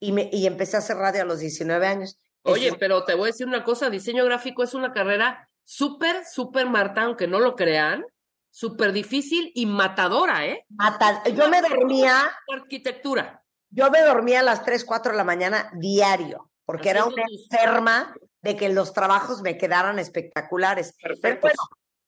y, 0.00 0.10
me, 0.10 0.28
y 0.32 0.44
empecé 0.44 0.76
a 0.76 0.80
hacer 0.80 0.96
radio 0.96 1.22
a 1.22 1.26
los 1.26 1.38
19 1.38 1.86
años. 1.86 2.18
Oye, 2.42 2.72
pero 2.80 3.04
te 3.04 3.14
voy 3.14 3.24
a 3.24 3.32
decir 3.32 3.46
una 3.46 3.62
cosa, 3.62 3.90
diseño 3.90 4.24
gráfico 4.24 4.64
es 4.64 4.74
una 4.74 4.92
carrera 4.92 5.48
súper, 5.62 6.24
súper, 6.26 6.66
Marta, 6.68 7.02
aunque 7.02 7.28
no 7.28 7.38
lo 7.38 7.54
crean, 7.54 8.04
súper 8.50 8.92
difícil 8.92 9.52
y 9.54 9.66
matadora, 9.66 10.46
¿eh? 10.46 10.64
Mata 10.70 11.22
yo 11.28 11.48
me 11.48 11.62
dormía. 11.62 12.28
Arquitectura. 12.52 13.44
Yo 13.68 13.88
me 13.90 14.00
dormía 14.00 14.40
a 14.40 14.42
las 14.42 14.64
3, 14.64 14.84
4 14.84 15.12
de 15.12 15.16
la 15.16 15.22
mañana 15.22 15.70
diario, 15.74 16.50
porque 16.64 16.90
era 16.90 17.04
una 17.04 17.22
enferma 17.30 18.12
de 18.42 18.56
que 18.56 18.68
los 18.68 18.92
trabajos 18.92 19.42
me 19.42 19.58
quedaran 19.58 19.98
espectaculares. 19.98 20.94
Pero 21.00 21.40
bueno, 21.40 21.62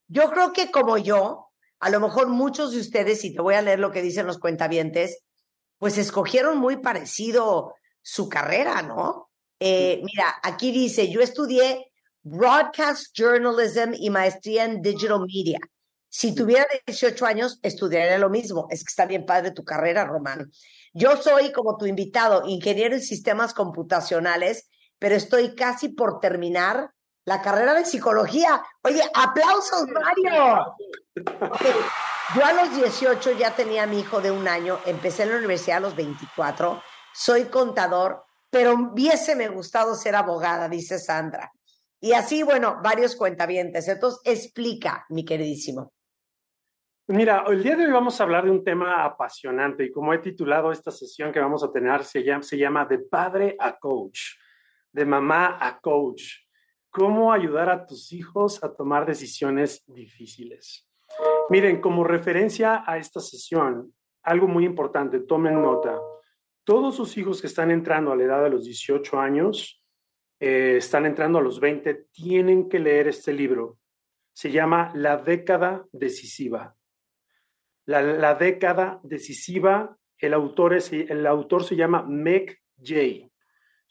yo 0.09 0.31
creo 0.31 0.53
que 0.53 0.71
como 0.71 0.99
yo, 0.99 1.51
a 1.81 1.91
lo 1.91 2.01
mejor 2.01 2.29
muchos 2.29 2.73
de 2.73 2.81
ustedes, 2.81 3.25
y 3.25 3.35
te 3.35 3.43
voy 3.43 3.55
a 3.55 3.63
leer 3.63 3.79
lo 3.79 3.93
que 3.93 4.03
dicen 4.03 4.27
los 4.27 4.39
cuentavientes, 4.39 5.25
pues 5.79 5.99
escogieron 5.99 6.59
muy 6.59 6.77
parecido 6.77 7.75
su 8.01 8.29
carrera, 8.29 8.83
¿no? 8.83 9.31
Eh, 9.59 10.01
mira, 10.03 10.35
aquí 10.43 10.73
dice, 10.73 11.11
yo 11.11 11.21
estudié 11.21 11.93
Broadcast 12.23 13.17
Journalism 13.17 13.95
y 13.95 14.11
maestría 14.11 14.65
en 14.65 14.81
Digital 14.81 15.21
Media. 15.21 15.59
Si 16.09 16.35
tuviera 16.35 16.67
18 16.87 17.25
años, 17.27 17.59
estudiaría 17.63 18.19
lo 18.19 18.29
mismo. 18.29 18.67
Es 18.71 18.85
que 18.85 18.91
está 18.91 19.07
bien 19.07 19.25
padre 19.25 19.53
tu 19.53 19.65
carrera, 19.65 20.05
Román. 20.05 20.51
Yo 20.93 21.17
soy, 21.17 21.53
como 21.53 21.79
tu 21.79 21.87
invitado, 21.87 22.43
ingeniero 22.47 22.95
en 22.95 23.01
sistemas 23.01 23.55
computacionales, 23.55 24.69
pero 25.03 25.17
estoy 25.17 25.57
casi 25.57 25.89
por 25.89 26.21
terminar 26.21 26.93
la 27.25 27.43
carrera 27.43 27.75
de 27.75 27.85
psicología. 27.85 28.63
Oye, 28.85 29.03
aplausos, 29.13 29.89
Mario. 29.89 30.77
Yo 32.37 32.45
a 32.45 32.53
los 32.53 32.77
18 32.77 33.33
ya 33.33 33.51
tenía 33.51 33.83
a 33.83 33.87
mi 33.89 33.99
hijo 33.99 34.21
de 34.21 34.31
un 34.31 34.47
año, 34.47 34.79
empecé 34.87 35.25
en 35.25 35.31
la 35.31 35.39
universidad 35.39 35.79
a 35.79 35.81
los 35.81 35.97
24, 35.97 36.81
soy 37.13 37.47
contador, 37.47 38.23
pero 38.49 38.75
hubiese 38.75 39.49
gustado 39.49 39.97
ser 39.97 40.15
abogada, 40.15 40.69
dice 40.69 41.01
Sandra. 41.01 41.51
Y 42.01 42.13
así, 42.13 42.45
bueno, 42.45 42.79
varios 42.81 43.17
cuentavientes. 43.17 43.89
Entonces, 43.89 44.21
explica, 44.25 45.05
mi 45.09 45.25
queridísimo. 45.25 45.93
Mira, 47.09 47.43
el 47.49 47.61
día 47.61 47.75
de 47.75 47.87
hoy 47.87 47.93
vamos 47.93 48.21
a 48.21 48.23
hablar 48.23 48.45
de 48.45 48.53
un 48.53 48.63
tema 48.63 49.05
apasionante 49.05 49.85
y 49.85 49.91
como 49.91 50.15
he 50.15 50.19
titulado 50.19 50.71
esta 50.71 50.93
sesión 50.93 51.33
que 51.33 51.41
vamos 51.41 51.65
a 51.65 51.73
tener, 51.73 52.05
se 52.05 52.23
llama, 52.23 52.45
se 52.45 52.57
llama 52.57 52.85
De 52.85 53.01
padre 53.01 53.57
a 53.59 53.77
coach, 53.77 54.37
de 54.93 55.05
mamá 55.05 55.59
a 55.61 55.81
coach. 55.81 56.23
¿Cómo 56.91 57.33
ayudar 57.33 57.71
a 57.71 57.87
tus 57.87 58.13
hijos 58.13 58.63
a 58.63 58.75
tomar 58.75 59.07
decisiones 59.07 59.83
difíciles? 59.87 60.89
Miren, 61.49 61.81
como 61.81 62.05
referencia 62.05 62.85
a 62.87 62.99
esta 62.99 63.21
sesión, 63.21 63.95
algo 64.23 64.47
muy 64.47 64.65
importante, 64.65 65.21
tomen 65.21 65.61
nota 65.61 65.99
todos 66.65 66.97
sus 66.97 67.17
hijos 67.17 67.41
que 67.41 67.47
están 67.47 67.71
entrando 67.71 68.13
a 68.13 68.17
la 68.17 68.25
edad 68.25 68.45
de 68.45 68.51
los 68.51 68.65
18 68.65 69.19
años, 69.19 69.83
eh, 70.41 70.77
están 70.79 71.07
entrando 71.07 71.39
a 71.39 71.43
los 71.43 71.61
20, 71.61 72.07
tienen 72.13 72.69
que 72.69 72.79
leer 72.79 73.09
este 73.09 73.33
libro. 73.33 73.79
Se 74.33 74.51
llama 74.51 74.93
La 74.95 75.17
década 75.17 75.85
decisiva. 75.93 76.75
La, 77.85 78.35
década 78.37 79.01
decisiva, 79.03 79.97
el 80.19 80.35
autor, 80.35 80.75
es, 80.75 80.93
el 80.93 81.27
autor 81.27 81.65
se 81.65 81.75
llama 81.75 82.05
Meg 82.05 82.59
Jay. 82.81 83.29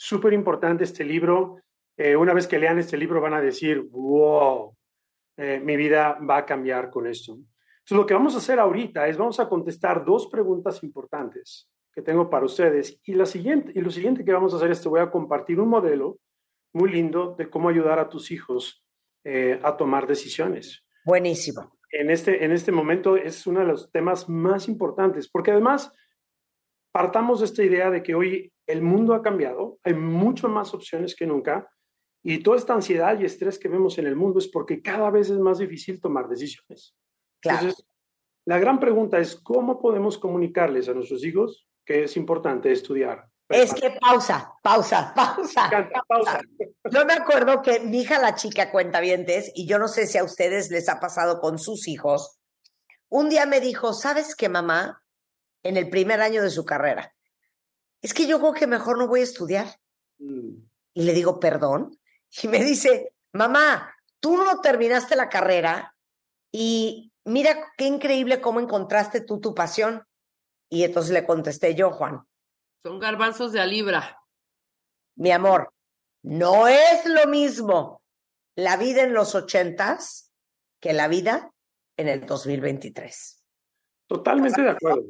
Súper 0.03 0.33
importante 0.33 0.83
este 0.83 1.05
libro. 1.05 1.61
Eh, 1.95 2.15
una 2.15 2.33
vez 2.33 2.47
que 2.47 2.57
lean 2.57 2.79
este 2.79 2.97
libro 2.97 3.21
van 3.21 3.35
a 3.35 3.39
decir, 3.39 3.87
wow, 3.91 4.75
eh, 5.37 5.61
mi 5.63 5.77
vida 5.77 6.17
va 6.27 6.37
a 6.37 6.45
cambiar 6.45 6.89
con 6.89 7.05
esto. 7.05 7.33
Entonces, 7.33 7.97
lo 7.97 8.07
que 8.07 8.15
vamos 8.15 8.33
a 8.33 8.39
hacer 8.39 8.59
ahorita 8.59 9.07
es 9.07 9.15
vamos 9.15 9.39
a 9.39 9.47
contestar 9.47 10.03
dos 10.03 10.25
preguntas 10.25 10.81
importantes 10.81 11.69
que 11.93 12.01
tengo 12.01 12.31
para 12.31 12.47
ustedes. 12.47 12.99
Y, 13.03 13.13
la 13.13 13.27
siguiente, 13.27 13.73
y 13.75 13.81
lo 13.81 13.91
siguiente 13.91 14.25
que 14.25 14.33
vamos 14.33 14.55
a 14.55 14.57
hacer 14.57 14.71
es 14.71 14.81
te 14.81 14.89
voy 14.89 15.01
a 15.01 15.11
compartir 15.11 15.59
un 15.59 15.69
modelo 15.69 16.17
muy 16.73 16.89
lindo 16.89 17.35
de 17.37 17.47
cómo 17.47 17.69
ayudar 17.69 17.99
a 17.99 18.09
tus 18.09 18.31
hijos 18.31 18.83
eh, 19.23 19.59
a 19.61 19.77
tomar 19.77 20.07
decisiones. 20.07 20.83
Buenísimo. 21.05 21.77
En 21.91 22.09
este, 22.09 22.43
en 22.43 22.51
este 22.53 22.71
momento 22.71 23.17
es 23.17 23.45
uno 23.45 23.59
de 23.59 23.67
los 23.67 23.91
temas 23.91 24.27
más 24.27 24.67
importantes, 24.67 25.29
porque 25.29 25.51
además 25.51 25.93
partamos 26.91 27.41
de 27.41 27.45
esta 27.45 27.63
idea 27.63 27.91
de 27.91 28.01
que 28.01 28.15
hoy 28.15 28.51
el 28.71 28.81
mundo 28.81 29.13
ha 29.13 29.21
cambiado, 29.21 29.77
hay 29.83 29.93
mucho 29.93 30.47
más 30.47 30.73
opciones 30.73 31.15
que 31.15 31.25
nunca, 31.25 31.69
y 32.23 32.39
toda 32.39 32.57
esta 32.57 32.73
ansiedad 32.73 33.19
y 33.19 33.25
estrés 33.25 33.57
que 33.57 33.69
vemos 33.69 33.97
en 33.97 34.07
el 34.07 34.15
mundo 34.15 34.39
es 34.39 34.47
porque 34.47 34.81
cada 34.81 35.09
vez 35.09 35.29
es 35.29 35.39
más 35.39 35.57
difícil 35.57 35.99
tomar 35.99 36.27
decisiones. 36.27 36.95
Claro. 37.41 37.59
Entonces, 37.59 37.85
la 38.45 38.59
gran 38.59 38.79
pregunta 38.79 39.19
es, 39.19 39.35
¿cómo 39.35 39.79
podemos 39.79 40.17
comunicarles 40.17 40.87
a 40.87 40.93
nuestros 40.93 41.23
hijos 41.23 41.67
que 41.85 42.03
es 42.03 42.17
importante 42.17 42.71
estudiar. 42.71 43.27
Es 43.49 43.73
que 43.73 43.91
pausa, 43.99 44.53
pausa, 44.63 45.13
pausa. 45.13 45.69
pausa. 46.07 46.41
Yo 46.89 47.05
me 47.05 47.13
acuerdo 47.13 47.61
que 47.61 47.81
mi 47.81 48.01
hija, 48.01 48.17
la 48.19 48.35
chica, 48.35 48.71
cuenta 48.71 49.01
vientes, 49.01 49.51
y 49.55 49.67
yo 49.67 49.77
no 49.77 49.87
sé 49.89 50.07
si 50.07 50.17
a 50.17 50.23
ustedes 50.23 50.71
les 50.71 50.87
ha 50.87 50.99
pasado 50.99 51.41
con 51.41 51.59
sus 51.59 51.87
hijos. 51.87 52.39
Un 53.09 53.27
día 53.27 53.45
me 53.45 53.59
dijo, 53.59 53.93
¿sabes 53.93 54.35
qué, 54.35 54.47
mamá? 54.47 55.03
En 55.63 55.75
el 55.75 55.89
primer 55.89 56.21
año 56.21 56.41
de 56.41 56.49
su 56.49 56.63
carrera. 56.63 57.13
Es 58.01 58.13
que 58.13 58.27
yo 58.27 58.39
creo 58.39 58.53
que 58.53 58.67
mejor 58.67 58.97
no 58.97 59.07
voy 59.07 59.21
a 59.21 59.23
estudiar. 59.23 59.67
Mm. 60.19 60.55
Y 60.93 61.03
le 61.03 61.13
digo, 61.13 61.39
perdón. 61.39 61.97
Y 62.41 62.47
me 62.47 62.63
dice, 62.63 63.13
mamá, 63.33 63.95
tú 64.19 64.37
no 64.37 64.61
terminaste 64.61 65.15
la 65.15 65.29
carrera 65.29 65.95
y 66.51 67.11
mira 67.25 67.73
qué 67.77 67.85
increíble 67.85 68.41
cómo 68.41 68.59
encontraste 68.59 69.21
tú 69.21 69.39
tu 69.39 69.53
pasión. 69.53 70.05
Y 70.69 70.83
entonces 70.83 71.11
le 71.11 71.25
contesté 71.25 71.75
yo, 71.75 71.91
Juan. 71.91 72.25
Son 72.83 72.99
garbanzos 72.99 73.51
de 73.51 73.59
a 73.59 73.65
libra. 73.65 74.21
Mi 75.15 75.31
amor, 75.31 75.73
no 76.23 76.67
es 76.67 77.05
lo 77.05 77.27
mismo 77.27 78.01
la 78.55 78.77
vida 78.77 79.03
en 79.03 79.13
los 79.13 79.35
ochentas 79.35 80.31
que 80.79 80.93
la 80.93 81.07
vida 81.07 81.51
en 81.97 82.07
el 82.07 82.25
2023. 82.25 83.43
Totalmente 84.07 84.61
de 84.61 84.69
acuerdo. 84.69 85.03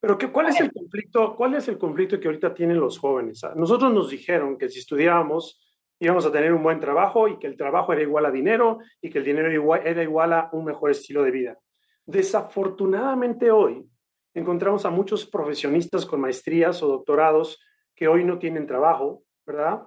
Pero 0.00 0.16
¿qué, 0.16 0.32
¿cuál 0.32 0.48
es 0.48 0.60
el 0.60 0.72
conflicto? 0.72 1.36
¿Cuál 1.36 1.54
es 1.54 1.68
el 1.68 1.78
conflicto 1.78 2.18
que 2.18 2.28
ahorita 2.28 2.54
tienen 2.54 2.80
los 2.80 2.98
jóvenes? 2.98 3.42
Nosotros 3.54 3.92
nos 3.92 4.10
dijeron 4.10 4.56
que 4.56 4.68
si 4.68 4.78
estudiábamos 4.78 5.60
íbamos 6.00 6.24
a 6.24 6.32
tener 6.32 6.52
un 6.52 6.62
buen 6.62 6.80
trabajo 6.80 7.28
y 7.28 7.38
que 7.38 7.46
el 7.46 7.56
trabajo 7.56 7.92
era 7.92 8.02
igual 8.02 8.24
a 8.24 8.30
dinero 8.30 8.78
y 9.00 9.10
que 9.10 9.18
el 9.18 9.24
dinero 9.24 9.48
era 9.84 10.02
igual, 10.02 10.32
a 10.32 10.48
un 10.52 10.64
mejor 10.64 10.90
estilo 10.90 11.22
de 11.22 11.30
vida. 11.30 11.58
Desafortunadamente 12.06 13.50
hoy 13.50 13.86
encontramos 14.34 14.86
a 14.86 14.90
muchos 14.90 15.26
profesionistas 15.26 16.06
con 16.06 16.20
maestrías 16.20 16.82
o 16.82 16.88
doctorados 16.88 17.60
que 17.94 18.08
hoy 18.08 18.24
no 18.24 18.38
tienen 18.38 18.66
trabajo, 18.66 19.22
¿verdad? 19.46 19.82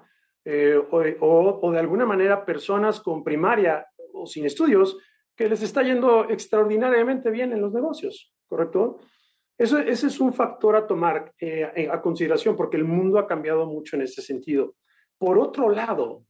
Eh, 0.46 0.80
o, 0.92 1.72
de 1.72 1.80
alguna 1.80 2.06
manera 2.06 2.46
personas 2.46 3.00
con 3.00 3.24
primaria 3.24 3.88
o 4.14 4.28
sin 4.28 4.46
estudios 4.46 4.98
que 5.36 5.50
les 5.50 5.64
está 5.64 5.82
yendo 5.82 6.30
extraordinariamente 6.30 7.32
bien 7.32 7.54
en 7.54 7.62
los 7.62 7.74
negocios, 7.74 8.32
¿correcto? 8.48 9.00
Eso, 9.58 9.78
ese 9.78 10.08
es 10.08 10.20
un 10.20 10.34
factor 10.34 10.76
a 10.76 10.88
tomar 10.88 11.34
eh, 11.40 11.90
a 11.92 12.02
consideración 12.02 12.56
porque 12.56 12.78
el 12.78 12.86
mundo 12.86 13.20
ha 13.20 13.28
cambiado 13.28 13.66
mucho 13.66 13.96
en 13.96 14.02
ese 14.02 14.22
sentido. 14.22 14.76
Por 15.18 15.38
otro 15.38 15.70
lado, 15.70 16.26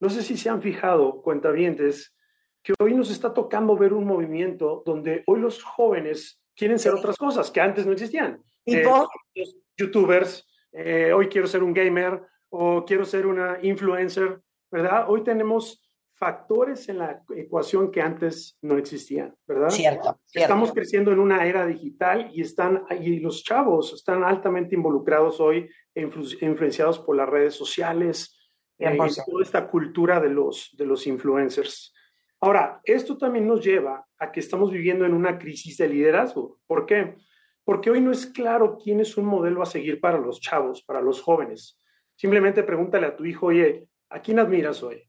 no 0.00 0.10
sé 0.10 0.22
si 0.22 0.36
se 0.36 0.48
han 0.48 0.60
fijado, 0.60 1.22
cuentavientes, 1.22 2.14
que 2.62 2.74
hoy 2.80 2.94
nos 2.94 3.10
está 3.10 3.32
tocando 3.32 3.76
ver 3.76 3.92
un 3.92 4.04
movimiento 4.04 4.82
donde 4.84 5.22
hoy 5.26 5.40
los 5.40 5.62
jóvenes 5.62 6.42
quieren 6.56 6.78
ser 6.78 6.94
otras 6.94 7.16
cosas 7.16 7.50
que 7.50 7.60
antes 7.60 7.86
no 7.86 7.92
existían. 7.92 8.42
¿Y 8.64 8.76
Eh, 8.76 8.82
los 8.82 9.56
youtubers, 9.76 10.44
eh, 10.72 11.12
hoy 11.12 11.28
quiero 11.28 11.46
ser 11.46 11.62
un 11.62 11.72
gamer 11.72 12.20
o 12.48 12.84
quiero 12.84 13.04
ser 13.04 13.26
una 13.26 13.58
influencer, 13.62 14.40
¿verdad? 14.70 15.06
Hoy 15.08 15.22
tenemos 15.22 15.80
factores 16.18 16.88
en 16.88 16.98
la 16.98 17.22
ecuación 17.36 17.90
que 17.90 18.00
antes 18.00 18.58
no 18.62 18.78
existían, 18.78 19.36
¿verdad? 19.46 19.68
Cierto, 19.70 20.18
cierto. 20.24 20.46
Estamos 20.46 20.72
creciendo 20.72 21.12
en 21.12 21.18
una 21.18 21.46
era 21.46 21.66
digital 21.66 22.30
y 22.32 22.40
están 22.40 22.84
y 22.98 23.20
los 23.20 23.44
chavos 23.44 23.92
están 23.92 24.24
altamente 24.24 24.74
involucrados 24.74 25.40
hoy, 25.40 25.68
e 25.94 26.06
influ- 26.06 26.36
influenciados 26.42 26.98
por 26.98 27.16
las 27.16 27.28
redes 27.28 27.54
sociales, 27.54 28.32
eh, 28.78 28.94
y 28.94 28.96
100%. 28.98 29.24
toda 29.26 29.42
esta 29.42 29.68
cultura 29.68 30.18
de 30.20 30.30
los, 30.30 30.70
de 30.76 30.86
los 30.86 31.06
influencers. 31.06 31.92
Ahora, 32.40 32.80
esto 32.84 33.16
también 33.18 33.46
nos 33.46 33.64
lleva 33.64 34.06
a 34.18 34.32
que 34.32 34.40
estamos 34.40 34.70
viviendo 34.70 35.04
en 35.04 35.12
una 35.14 35.38
crisis 35.38 35.76
de 35.78 35.88
liderazgo. 35.88 36.58
¿Por 36.66 36.86
qué? 36.86 37.16
Porque 37.64 37.90
hoy 37.90 38.00
no 38.00 38.10
es 38.12 38.26
claro 38.26 38.78
quién 38.82 39.00
es 39.00 39.16
un 39.16 39.24
modelo 39.26 39.60
a 39.62 39.66
seguir 39.66 40.00
para 40.00 40.18
los 40.18 40.40
chavos, 40.40 40.82
para 40.82 41.00
los 41.00 41.20
jóvenes. 41.20 41.78
Simplemente 42.14 42.62
pregúntale 42.62 43.06
a 43.06 43.16
tu 43.16 43.24
hijo, 43.24 43.46
oye, 43.46 43.88
¿a 44.10 44.20
quién 44.20 44.38
admiras 44.38 44.82
hoy? 44.82 45.02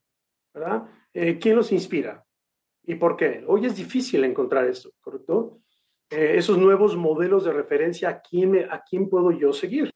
¿Verdad? 0.54 0.86
Eh, 1.14 1.40
¿Quién 1.40 1.56
los 1.56 1.72
inspira? 1.72 2.24
¿Y 2.84 2.96
por 2.96 3.18
qué? 3.18 3.44
Hoy 3.48 3.66
es 3.66 3.76
difícil 3.76 4.24
encontrar 4.24 4.66
esto, 4.68 4.92
¿correcto? 5.02 5.60
Eh, 6.10 6.36
esos 6.38 6.58
nuevos 6.58 6.96
modelos 6.96 7.44
de 7.44 7.52
referencia, 7.54 8.10
¿a 8.10 8.22
quién, 8.22 8.52
me- 8.52 8.64
¿a 8.66 8.84
quién 8.88 9.10
puedo 9.10 9.32
yo 9.32 9.52
seguir? 9.52 9.92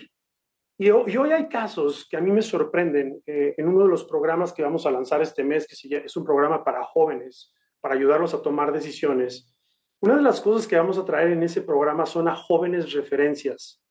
Y, 0.78 0.90
ho- 0.90 1.08
y 1.08 1.16
hoy 1.16 1.32
hay 1.32 1.48
casos 1.48 2.08
que 2.10 2.18
a 2.18 2.22
mí 2.22 2.32
me 2.32 2.42
sorprenden 2.42 3.22
eh, 3.26 3.54
en 3.58 3.68
uno 3.68 3.84
de 3.84 3.90
los 3.90 4.04
programas 4.06 4.52
que 4.52 4.64
vamos 4.64 4.86
a 4.86 4.92
lanzar 4.92 5.22
este 5.22 5.44
mes, 5.44 5.68
que 5.68 5.98
es 5.98 6.18
un 6.18 6.26
programa 6.26 6.64
para 6.64 6.84
jóvenes, 6.84 7.54
para 7.80 7.96
ayudarlos 7.96 8.34
a 8.34 8.42
tomar 8.42 8.74
decisiones. 8.74 9.56
Una 10.02 10.16
de 10.18 10.24
las 10.24 10.42
cosas 10.42 10.68
que 10.68 10.76
vamos 10.76 10.98
a 10.98 11.06
traer 11.06 11.32
en 11.32 11.44
ese 11.44 11.62
programa 11.62 12.06
son 12.06 12.28
a 12.28 12.36
jóvenes 12.36 12.92
referencias, 12.94 13.82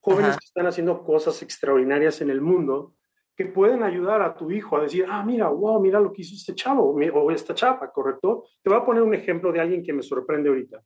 jóvenes 0.00 0.30
Ajá. 0.30 0.38
que 0.40 0.46
están 0.46 0.66
haciendo 0.66 1.04
cosas 1.04 1.42
extraordinarias 1.42 2.20
en 2.22 2.30
el 2.30 2.40
mundo, 2.40 2.96
que 3.40 3.46
pueden 3.46 3.82
ayudar 3.82 4.20
a 4.20 4.34
tu 4.34 4.50
hijo 4.50 4.76
a 4.76 4.82
decir, 4.82 5.06
ah, 5.08 5.24
mira, 5.24 5.48
wow, 5.48 5.80
mira 5.80 5.98
lo 5.98 6.12
que 6.12 6.20
hizo 6.20 6.34
este 6.34 6.54
chavo 6.54 6.94
o 6.94 7.30
esta 7.30 7.54
chapa, 7.54 7.90
¿correcto? 7.90 8.44
Te 8.62 8.68
voy 8.68 8.78
a 8.78 8.84
poner 8.84 9.02
un 9.02 9.14
ejemplo 9.14 9.50
de 9.50 9.58
alguien 9.58 9.82
que 9.82 9.94
me 9.94 10.02
sorprende 10.02 10.50
ahorita. 10.50 10.82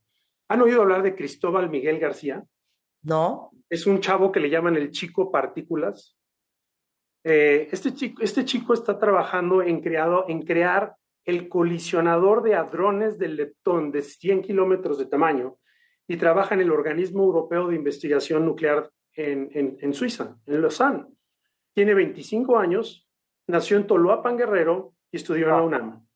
¿Han 0.50 0.62
oído 0.62 0.82
hablar 0.82 1.02
de 1.02 1.16
Cristóbal 1.16 1.68
Miguel 1.68 1.98
García? 1.98 2.44
¿No? 3.02 3.50
Es 3.68 3.88
un 3.88 3.98
chavo 3.98 4.30
que 4.30 4.38
le 4.38 4.50
llaman 4.50 4.76
el 4.76 4.92
chico 4.92 5.32
partículas. 5.32 6.16
Eh, 7.24 7.66
este, 7.72 7.92
chico, 7.92 8.22
este 8.22 8.44
chico 8.44 8.72
está 8.72 9.00
trabajando 9.00 9.60
en, 9.60 9.80
creado, 9.80 10.26
en 10.28 10.42
crear 10.42 10.94
el 11.24 11.48
colisionador 11.48 12.44
de 12.44 12.54
hadrones 12.54 13.18
del 13.18 13.34
leptón 13.34 13.90
de 13.90 14.02
100 14.02 14.42
kilómetros 14.42 14.96
de 14.96 15.06
tamaño 15.06 15.56
y 16.06 16.18
trabaja 16.18 16.54
en 16.54 16.60
el 16.60 16.70
Organismo 16.70 17.24
Europeo 17.24 17.66
de 17.66 17.74
Investigación 17.74 18.46
Nuclear 18.46 18.88
en, 19.14 19.50
en, 19.54 19.76
en 19.80 19.92
Suiza, 19.92 20.36
en 20.46 20.62
Lausanne. 20.62 21.13
Tiene 21.74 21.94
25 21.94 22.58
años, 22.58 23.08
nació 23.48 23.76
en 23.76 23.86
Toloapan, 23.86 24.36
Guerrero, 24.36 24.94
y 25.10 25.16
estudió 25.16 25.46
en 25.46 25.50
la 25.50 25.62
UNAM. 25.62 26.06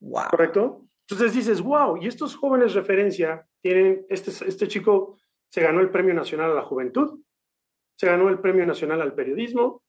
Wow. 0.00 0.28
¿Correcto? 0.30 0.88
Entonces 1.08 1.34
dices, 1.34 1.62
wow, 1.62 1.96
y 1.96 2.08
estos 2.08 2.34
jóvenes 2.34 2.74
referencia 2.74 3.46
tienen, 3.60 4.04
este, 4.08 4.30
este 4.46 4.68
chico 4.68 5.18
se 5.48 5.62
ganó 5.62 5.80
el 5.80 5.90
Premio 5.90 6.14
Nacional 6.14 6.50
a 6.50 6.54
la 6.54 6.62
Juventud, 6.62 7.20
se 7.96 8.06
ganó 8.06 8.28
el 8.28 8.40
Premio 8.40 8.66
Nacional 8.66 9.00
al 9.00 9.14
Periodismo, 9.14 9.84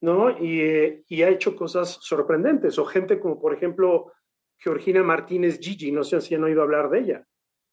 ¿no? 0.00 0.30
Y, 0.30 0.60
eh, 0.60 1.04
y 1.08 1.22
ha 1.22 1.28
hecho 1.28 1.56
cosas 1.56 1.98
sorprendentes, 2.00 2.78
o 2.78 2.84
gente 2.84 3.18
como, 3.18 3.40
por 3.40 3.52
ejemplo, 3.52 4.12
Georgina 4.58 5.02
Martínez 5.02 5.58
Gigi, 5.60 5.90
no 5.90 6.04
sé 6.04 6.20
si 6.20 6.36
han 6.36 6.44
oído 6.44 6.62
hablar 6.62 6.88
de 6.88 7.00
ella. 7.00 7.26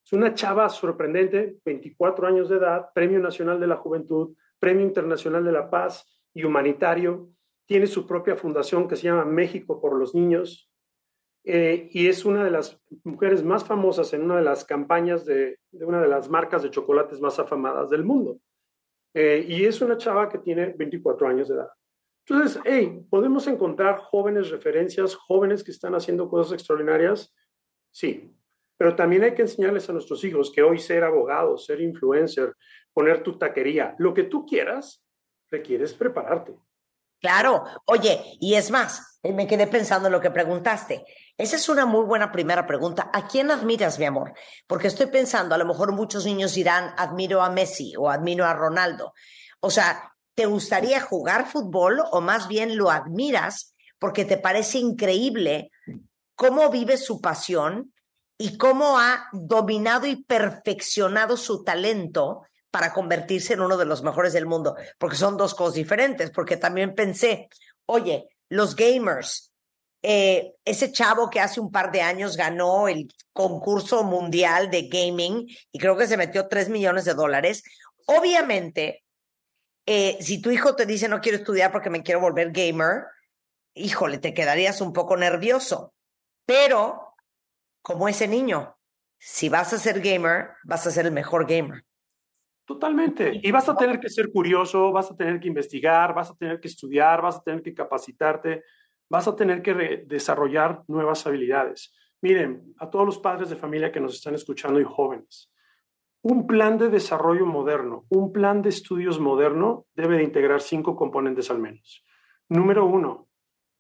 Es 0.03 0.13
una 0.13 0.34
chava 0.34 0.68
sorprendente, 0.70 1.57
24 1.64 2.27
años 2.27 2.50
de 2.50 2.57
edad, 2.57 2.88
Premio 2.94 3.20
Nacional 3.20 3.59
de 3.59 3.68
la 3.68 3.77
Juventud, 3.77 4.35
Premio 4.57 4.83
Internacional 4.83 5.44
de 5.44 5.51
la 5.51 5.70
Paz 5.70 6.19
y 6.33 6.44
Humanitario, 6.44 7.29
tiene 7.65 7.87
su 7.87 8.07
propia 8.07 8.35
fundación 8.35 8.87
que 8.87 8.96
se 8.96 9.03
llama 9.03 9.25
México 9.25 9.79
por 9.79 9.98
los 9.98 10.15
Niños, 10.15 10.70
eh, 11.44 11.89
y 11.92 12.07
es 12.07 12.25
una 12.25 12.44
de 12.44 12.51
las 12.51 12.79
mujeres 13.03 13.44
más 13.44 13.63
famosas 13.63 14.13
en 14.13 14.24
una 14.24 14.37
de 14.37 14.44
las 14.44 14.65
campañas 14.65 15.25
de, 15.25 15.59
de 15.72 15.85
una 15.85 16.01
de 16.01 16.07
las 16.07 16.29
marcas 16.29 16.63
de 16.63 16.70
chocolates 16.70 17.22
más 17.22 17.39
afamadas 17.39 17.89
del 17.89 18.03
mundo. 18.03 18.39
Eh, 19.13 19.46
y 19.48 19.65
es 19.65 19.81
una 19.81 19.98
chava 19.98 20.29
que 20.29 20.37
tiene 20.39 20.74
24 20.77 21.27
años 21.27 21.48
de 21.48 21.55
edad. 21.55 21.70
Entonces, 22.27 22.61
hey, 22.63 23.01
¿podemos 23.09 23.48
encontrar 23.48 23.98
jóvenes 23.98 24.51
referencias, 24.51 25.15
jóvenes 25.15 25.63
que 25.63 25.72
están 25.72 25.96
haciendo 25.96 26.29
cosas 26.29 26.53
extraordinarias? 26.53 27.33
Sí, 27.92 28.31
pero 28.77 28.96
también 28.96 29.24
hay 29.24 29.33
que 29.33 29.42
enseñarles 29.42 29.89
a 29.89 29.94
nuestros 29.94 30.24
hijos 30.24 30.51
que 30.51 30.61
hoy 30.61 30.77
ser 30.77 31.03
abogado, 31.03 31.57
ser 31.57 31.81
influencer, 31.81 32.53
poner 32.94 33.24
tu 33.24 33.37
taquería, 33.37 33.96
lo 33.98 34.13
que 34.13 34.24
tú 34.24 34.46
quieras, 34.46 35.03
requieres 35.50 35.94
prepararte. 35.94 36.57
Claro, 37.22 37.66
oye, 37.85 38.38
y 38.40 38.55
es 38.55 38.72
más, 38.72 39.20
eh, 39.24 39.33
me 39.33 39.46
quedé 39.46 39.68
pensando 39.68 40.07
en 40.07 40.14
lo 40.14 40.22
que 40.22 40.31
preguntaste. 40.31 41.05
Esa 41.38 41.57
es 41.57 41.68
una 41.68 41.85
muy 41.85 42.05
buena 42.05 42.31
primera 42.31 42.66
pregunta. 42.66 43.09
¿A 43.14 43.27
quién 43.27 43.51
admiras, 43.51 44.00
mi 44.00 44.05
amor? 44.05 44.33
Porque 44.68 44.88
estoy 44.88 45.07
pensando, 45.07 45.53
a 45.53 45.57
lo 45.57 45.66
mejor 45.66 45.92
muchos 45.92 46.25
niños 46.25 46.53
dirán, 46.53 46.94
admiro 46.98 47.42
a 47.42 47.50
Messi 47.50 47.94
o 47.98 48.09
admiro 48.09 48.46
a 48.46 48.53
Ronaldo. 48.53 49.14
O 49.59 49.70
sea, 49.70 50.14
¿te 50.33 50.46
gustaría 50.46 51.01
jugar 51.01 51.48
fútbol 51.48 52.01
o 52.12 52.22
más 52.22 52.48
bien 52.48 52.77
lo 52.77 52.90
admiras 52.90 53.75
porque 54.00 54.24
te 54.24 54.38
parece 54.38 54.77
increíble 54.77 55.72
cómo 56.35 56.70
vive 56.70 56.96
su 56.96 57.20
pasión 57.20 57.94
y 58.38 58.57
cómo 58.57 58.98
ha 58.98 59.27
dominado 59.33 60.07
y 60.07 60.24
perfeccionado 60.24 61.35
su 61.35 61.66
talento 61.66 62.44
para 62.72 62.94
convertirse 62.94 63.53
en 63.53 63.62
uno 63.62 63.77
de 63.77 63.86
los 63.86 64.03
mejores 64.03 64.34
del 64.34 64.46
mundo, 64.46 64.75
porque 64.98 65.16
son 65.16 65.38
dos 65.38 65.55
cosas 65.55 65.75
diferentes, 65.75 66.32
porque 66.32 66.58
también 66.58 66.94
pensé, 66.94 67.50
oye, 67.86 68.27
los 68.50 68.75
gamers, 68.75 69.51
eh, 70.01 70.53
ese 70.64 70.92
chavo 70.92 71.29
que 71.29 71.40
hace 71.40 71.60
un 71.60 71.72
par 71.72 71.92
de 71.92 72.01
años 72.01 72.38
ganó 72.38 72.88
el 72.88 73.14
concurso 73.34 74.03
mundial 74.03 74.70
de 74.70 74.88
gaming 74.88 75.48
y 75.72 75.79
creo 75.79 75.98
que 75.98 76.08
se 76.08 76.18
metió 76.18 76.48
3 76.48 76.70
millones 76.70 77.05
de 77.05 77.14
dólares, 77.14 77.64
obviamente, 78.05 79.03
eh, 79.86 80.18
si 80.22 80.42
tu 80.42 80.51
hijo 80.51 80.75
te 80.75 80.86
dice 80.86 81.08
no 81.08 81.20
quiero 81.20 81.38
estudiar 81.38 81.72
porque 81.72 81.90
me 81.90 82.03
quiero 82.03 82.22
volver 82.22 82.51
gamer, 82.51 83.05
híjole, 83.74 84.20
te 84.20 84.34
quedarías 84.34 84.82
un 84.82 84.94
poco 84.94 85.18
nervioso, 85.18 85.94
pero 86.46 87.16
como 87.82 88.08
ese 88.08 88.27
niño, 88.27 88.77
si 89.18 89.50
vas 89.50 89.74
a 89.74 89.79
ser 89.79 90.00
gamer, 90.00 90.51
vas 90.64 90.86
a 90.86 90.92
ser 90.92 91.05
el 91.05 91.12
mejor 91.12 91.48
gamer. 91.48 91.84
Totalmente. 92.70 93.40
Y 93.42 93.50
vas 93.50 93.68
a 93.68 93.75
tener 93.75 94.00
que 94.00 94.12
ser 94.12 94.32
curioso, 94.32 94.92
vas 94.92 95.10
a 95.10 95.16
tener 95.18 95.40
que 95.40 95.48
investigar, 95.48 96.14
vas 96.14 96.29
a 96.29 96.36
tener 96.36 96.60
que 96.60 96.68
estudiar, 96.68 97.20
vas 97.20 97.38
a 97.38 97.42
tener 97.42 97.64
que 97.64 97.74
capacitarte, 97.74 98.64
vas 99.10 99.27
a 99.27 99.36
tener 99.36 99.64
que 99.64 100.03
desarrollar 100.05 100.84
nuevas 100.88 101.25
habilidades. 101.25 101.92
Miren, 102.22 102.75
a 102.77 102.88
todos 102.88 103.08
los 103.08 103.18
padres 103.18 103.50
de 103.50 103.55
familia 103.55 103.92
que 103.92 104.00
nos 104.00 104.14
están 104.14 104.36
escuchando 104.36 104.79
y 104.79 104.84
jóvenes, 104.84 105.51
un 106.22 106.46
plan 106.46 106.77
de 106.77 106.90
desarrollo 106.90 107.48
moderno, 107.48 108.05
un 108.10 108.32
plan 108.32 108.62
de 108.62 108.70
estudios 108.70 109.20
moderno 109.20 109.88
debe 109.96 110.18
de 110.18 110.24
integrar 110.25 110.62
cinco 110.62 110.96
componentes 110.96 111.50
al 111.50 111.58
menos. 111.58 112.05
Número 112.50 112.86
uno, 112.86 113.29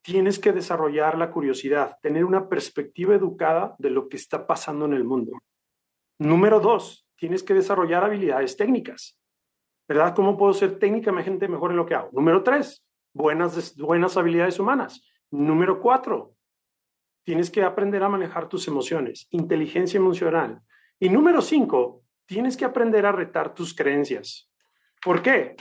tienes 0.01 0.39
que 0.39 0.51
desarrollar 0.51 1.15
la 1.15 1.29
curiosidad, 1.29 1.99
tener 2.01 2.25
una 2.25 2.49
perspectiva 2.49 3.13
educada 3.13 3.75
de 3.77 3.91
lo 3.91 4.09
que 4.09 4.17
está 4.17 4.47
pasando 4.47 4.85
en 4.85 4.93
el 4.93 5.03
mundo. 5.03 5.33
Número 6.17 6.59
dos, 6.59 7.05
tienes 7.19 7.43
que 7.43 7.53
desarrollar 7.53 8.03
habilidades 8.03 8.55
técnicas, 8.55 9.19
¿verdad? 9.87 10.15
¿Cómo 10.15 10.37
puedo 10.37 10.53
ser 10.53 10.79
técnicamente 10.79 11.47
mejor 11.47 11.71
en 11.71 11.77
lo 11.77 11.85
que 11.85 11.95
hago? 11.95 12.09
Número 12.13 12.43
tres, 12.43 12.85
buenas, 13.13 13.75
buenas 13.75 14.15
habilidades 14.17 14.59
humanas. 14.59 15.03
Número 15.29 15.81
cuatro, 15.81 16.35
tienes 17.23 17.51
que 17.51 17.61
aprender 17.61 18.01
a 18.03 18.09
manejar 18.09 18.47
tus 18.47 18.67
emociones, 18.67 19.27
inteligencia 19.31 19.97
emocional. 19.97 20.61
Y 20.99 21.09
número 21.09 21.41
cinco, 21.41 22.03
tienes 22.25 22.55
que 22.55 22.65
aprender 22.65 23.05
a 23.05 23.11
retar 23.11 23.53
tus 23.53 23.75
creencias. 23.75 24.49
¿Por 25.03 25.21
qué? 25.21 25.55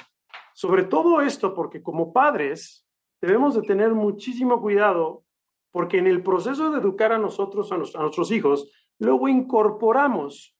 Sobre 0.54 0.84
todo 0.84 1.20
esto, 1.20 1.54
porque 1.54 1.82
como 1.82 2.12
padres 2.12 2.86
debemos 3.20 3.54
de 3.54 3.62
tener 3.62 3.94
muchísimo 3.94 4.60
cuidado, 4.60 5.24
porque 5.70 5.98
en 5.98 6.06
el 6.06 6.22
proceso 6.22 6.70
de 6.70 6.78
educar 6.78 7.12
a 7.12 7.18
nosotros, 7.18 7.70
a, 7.72 7.74
a 7.74 8.02
nuestros 8.02 8.30
hijos, 8.30 8.70
luego 8.98 9.28
incorporamos 9.28 10.56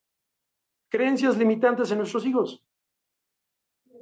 creencias 0.89 1.37
limitantes 1.37 1.91
en 1.91 1.99
nuestros 1.99 2.25
hijos. 2.27 2.65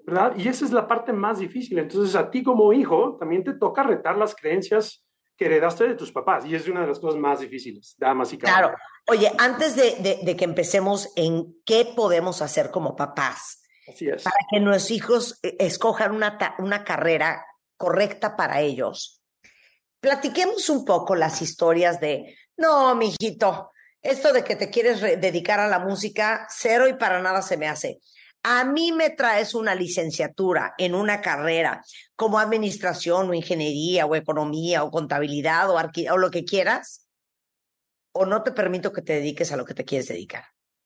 ¿Verdad? 0.05 0.35
Y 0.37 0.46
esa 0.49 0.64
es 0.64 0.70
la 0.72 0.87
parte 0.87 1.12
más 1.12 1.38
difícil. 1.40 1.79
Entonces, 1.81 2.14
a 2.14 2.31
ti 2.31 2.42
como 2.42 2.72
hijo, 2.72 3.16
también 3.18 3.42
te 3.42 3.55
toca 3.55 3.83
retar 3.83 4.16
las 4.16 4.37
creencias 4.37 5.05
que 5.37 5.46
heredaste 5.46 5.88
de 5.88 5.94
tus 5.96 6.12
papás. 6.12 6.46
Y 6.46 6.55
es 6.55 6.68
una 6.68 6.83
de 6.83 6.87
las 6.87 7.01
cosas 7.01 7.18
más 7.20 7.40
difíciles, 7.40 7.96
damas 7.99 8.33
y 8.33 8.38
caballeros. 8.38 8.70
Claro. 8.70 8.83
Oye, 9.09 9.33
antes 9.38 9.75
de, 9.75 9.96
de- 9.96 10.20
de 10.22 10.37
que 10.37 10.44
empecemos 10.44 11.12
en 11.16 11.61
qué 11.66 11.92
podemos 11.96 12.40
hacer 12.40 12.70
como 12.70 12.94
papás 12.94 13.62
Así 13.88 14.09
es. 14.09 14.22
para 14.22 14.37
que 14.51 14.61
nuestros 14.61 14.90
hijos 14.92 15.40
eh, 15.42 15.57
escojan 15.59 16.12
una 16.14 16.85
carrera 16.85 17.44
correcta 17.77 18.37
para 18.37 18.61
ellos, 18.61 19.22
platiquemos 20.01 20.70
un 20.70 20.85
poco 20.85 21.14
las 21.16 21.42
historias 21.42 21.99
de, 22.01 22.37
no, 22.57 22.94
mijito, 22.94 23.70
esto 24.10 24.32
de 24.32 24.44
que 24.44 24.56
te 24.56 24.70
quieres 24.70 25.00
dedicar 25.00 25.60
a 25.60 25.68
la 25.68 25.78
música, 25.78 26.46
cero 26.48 26.88
y 26.88 26.94
para 26.94 27.20
nada 27.20 27.42
se 27.42 27.56
me 27.56 27.68
hace. 27.68 28.00
A 28.42 28.64
mí 28.64 28.92
me 28.92 29.10
traes 29.10 29.54
una 29.54 29.74
licenciatura 29.74 30.74
en 30.78 30.94
una 30.94 31.20
carrera 31.20 31.82
como 32.14 32.38
administración 32.38 33.28
o 33.28 33.34
ingeniería 33.34 34.06
o 34.06 34.14
economía 34.14 34.84
o 34.84 34.90
contabilidad 34.90 35.68
o, 35.70 35.76
o 35.76 36.16
lo 36.16 36.30
que 36.30 36.44
quieras, 36.44 37.08
o 38.12 38.24
no 38.24 38.42
te 38.42 38.52
permito 38.52 38.92
que 38.92 39.02
te 39.02 39.14
dediques 39.14 39.50
a 39.52 39.56
lo 39.56 39.64
que 39.64 39.74
te 39.74 39.84
quieres 39.84 40.08
dedicar. 40.08 40.44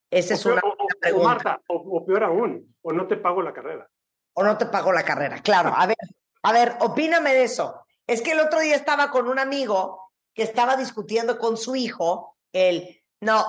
Esa 0.09 0.33
es 0.33 0.45
una 0.45 0.61
pregunta. 0.99 1.27
Marta, 1.27 1.61
o 1.67 2.05
peor 2.05 2.23
aún, 2.23 2.75
o 2.81 2.91
no 2.91 3.07
te 3.07 3.17
pago 3.17 3.41
la 3.41 3.53
carrera. 3.53 3.87
O 4.33 4.43
no 4.43 4.57
te 4.57 4.65
pago 4.65 4.91
la 4.91 5.03
carrera, 5.03 5.41
claro. 5.41 5.73
A 5.75 5.85
ver, 5.85 5.97
a 6.43 6.51
ver, 6.51 6.73
opíname 6.79 7.33
de 7.33 7.43
eso. 7.43 7.85
Es 8.07 8.21
que 8.21 8.31
el 8.31 8.39
otro 8.39 8.59
día 8.59 8.75
estaba 8.75 9.11
con 9.11 9.27
un 9.27 9.39
amigo 9.39 10.11
que 10.33 10.43
estaba 10.43 10.75
discutiendo 10.75 11.37
con 11.37 11.57
su 11.57 11.75
hijo 11.75 12.37
el, 12.51 13.00
no, 13.21 13.43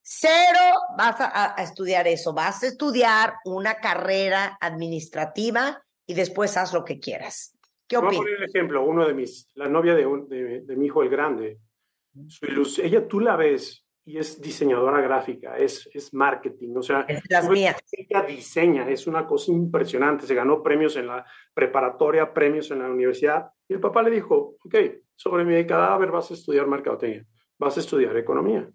cero 0.00 0.60
vas 0.96 1.16
a, 1.18 1.54
estudiar 1.58 2.06
eso, 2.06 2.32
vas 2.32 2.62
a 2.62 2.68
estudiar 2.68 3.34
una 3.44 3.74
carrera 3.74 4.56
administrativa 4.60 5.82
y 6.06 6.14
después 6.14 6.56
haz 6.56 6.72
lo 6.72 6.84
que 6.84 7.00
quieras. 7.00 7.58
¿Qué 7.88 7.96
opinas? 7.96 8.16
Voy 8.16 8.16
a 8.16 8.20
poner 8.20 8.42
el 8.42 8.48
ejemplo, 8.48 8.84
uno 8.84 9.06
de 9.06 9.14
mis, 9.14 9.48
la 9.54 9.68
novia 9.68 9.94
de, 9.94 10.62
de, 10.64 10.76
mi 10.76 10.86
hijo 10.86 11.02
el 11.02 11.08
grande, 11.08 11.58
su 12.28 12.46
ella 12.82 13.06
tú 13.06 13.20
la 13.20 13.36
ves 13.36 13.84
y 14.04 14.18
es 14.18 14.40
diseñadora 14.40 15.00
gráfica, 15.00 15.58
es, 15.58 15.90
es 15.92 16.14
marketing, 16.14 16.76
o 16.76 16.82
sea, 16.82 17.00
es 17.08 17.20
las 17.28 17.48
mías. 17.50 17.76
ella 17.90 18.22
diseña, 18.22 18.88
es 18.88 19.08
una 19.08 19.26
cosa 19.26 19.50
impresionante, 19.50 20.26
se 20.26 20.34
ganó 20.36 20.62
premios 20.62 20.94
en 20.96 21.08
la 21.08 21.26
preparatoria, 21.52 22.32
premios 22.32 22.70
en 22.70 22.78
la 22.78 22.88
universidad, 22.88 23.50
y 23.68 23.74
el 23.74 23.80
papá 23.80 24.04
le 24.04 24.10
dijo, 24.10 24.56
ok, 24.64 24.76
sobre 25.16 25.44
mi 25.44 25.66
cadáver 25.66 26.12
vas 26.12 26.30
a 26.30 26.34
estudiar 26.34 26.68
mercadotecnia, 26.68 27.26
vas 27.58 27.76
a 27.76 27.80
estudiar 27.80 28.16
economía. 28.16 28.70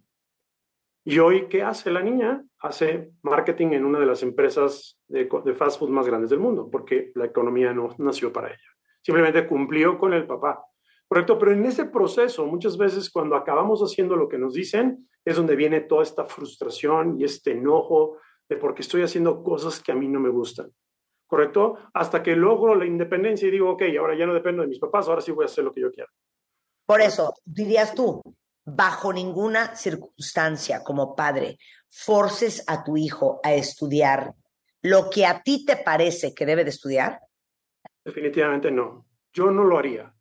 Y 1.04 1.18
hoy, 1.20 1.48
¿qué 1.48 1.64
hace 1.64 1.90
la 1.90 2.02
niña? 2.02 2.44
Hace 2.60 3.12
marketing 3.24 3.70
en 3.72 3.86
una 3.86 4.00
de 4.00 4.06
las 4.06 4.22
empresas 4.22 5.00
de, 5.08 5.28
de 5.44 5.56
fast 5.56 5.80
food 5.80 5.90
más 5.90 6.06
grandes 6.06 6.30
del 6.30 6.40
mundo, 6.40 6.70
porque 6.72 7.12
la 7.16 7.26
economía 7.26 7.74
no 7.74 7.90
nació 7.98 8.32
para 8.32 8.50
ella. 8.50 8.58
Simplemente 9.02 9.48
cumplió 9.48 9.98
con 9.98 10.14
el 10.14 10.28
papá. 10.28 10.64
Correcto, 11.08 11.38
pero 11.38 11.52
en 11.52 11.66
ese 11.66 11.86
proceso, 11.86 12.46
muchas 12.46 12.78
veces 12.78 13.10
cuando 13.10 13.36
acabamos 13.36 13.82
haciendo 13.82 14.16
lo 14.16 14.30
que 14.30 14.38
nos 14.38 14.54
dicen, 14.54 15.10
es 15.26 15.36
donde 15.36 15.56
viene 15.56 15.82
toda 15.82 16.04
esta 16.04 16.26
frustración 16.26 17.20
y 17.20 17.26
este 17.26 17.52
enojo 17.52 18.18
de 18.48 18.58
porque 18.58 18.82
estoy 18.82 19.02
haciendo 19.02 19.44
cosas 19.44 19.82
que 19.82 19.92
a 19.92 19.96
mí 19.96 20.08
no 20.08 20.20
me 20.20 20.30
gustan. 20.30 20.72
¿Correcto? 21.28 21.78
Hasta 21.94 22.22
que 22.22 22.36
logro 22.36 22.76
la 22.76 22.86
independencia 22.86 23.48
y 23.48 23.52
digo, 23.52 23.72
ok, 23.72 23.84
ahora 23.98 24.18
ya 24.18 24.26
no 24.26 24.34
dependo 24.34 24.62
de 24.62 24.68
mis 24.68 24.80
papás, 24.80 25.08
ahora 25.08 25.22
sí 25.22 25.32
voy 25.32 25.44
a 25.44 25.46
hacer 25.46 25.64
lo 25.64 25.72
que 25.72 25.82
yo 25.82 25.92
quiero. 25.92 26.10
Por 26.86 27.02
eso, 27.02 27.34
dirías 27.46 27.96
tú, 27.96 28.22
bajo 28.66 29.12
ninguna 29.12 29.76
circunstancia 29.76 30.84
como 30.84 31.16
padre, 31.16 31.58
forces 31.90 32.64
a 32.68 32.84
tu 32.84 32.98
hijo 32.98 33.40
a 33.44 33.54
estudiar 33.54 34.34
lo 34.82 35.10
que 35.10 35.26
a 35.26 35.42
ti 35.42 35.66
te 35.66 35.78
parece 35.78 36.34
que 36.34 36.46
debe 36.46 36.64
de 36.64 36.72
estudiar? 36.72 37.20
Definitivamente 38.04 38.72
no. 38.72 39.06
Yo 39.34 39.52
no 39.52 39.64
lo 39.64 39.78
haría. 39.78 40.14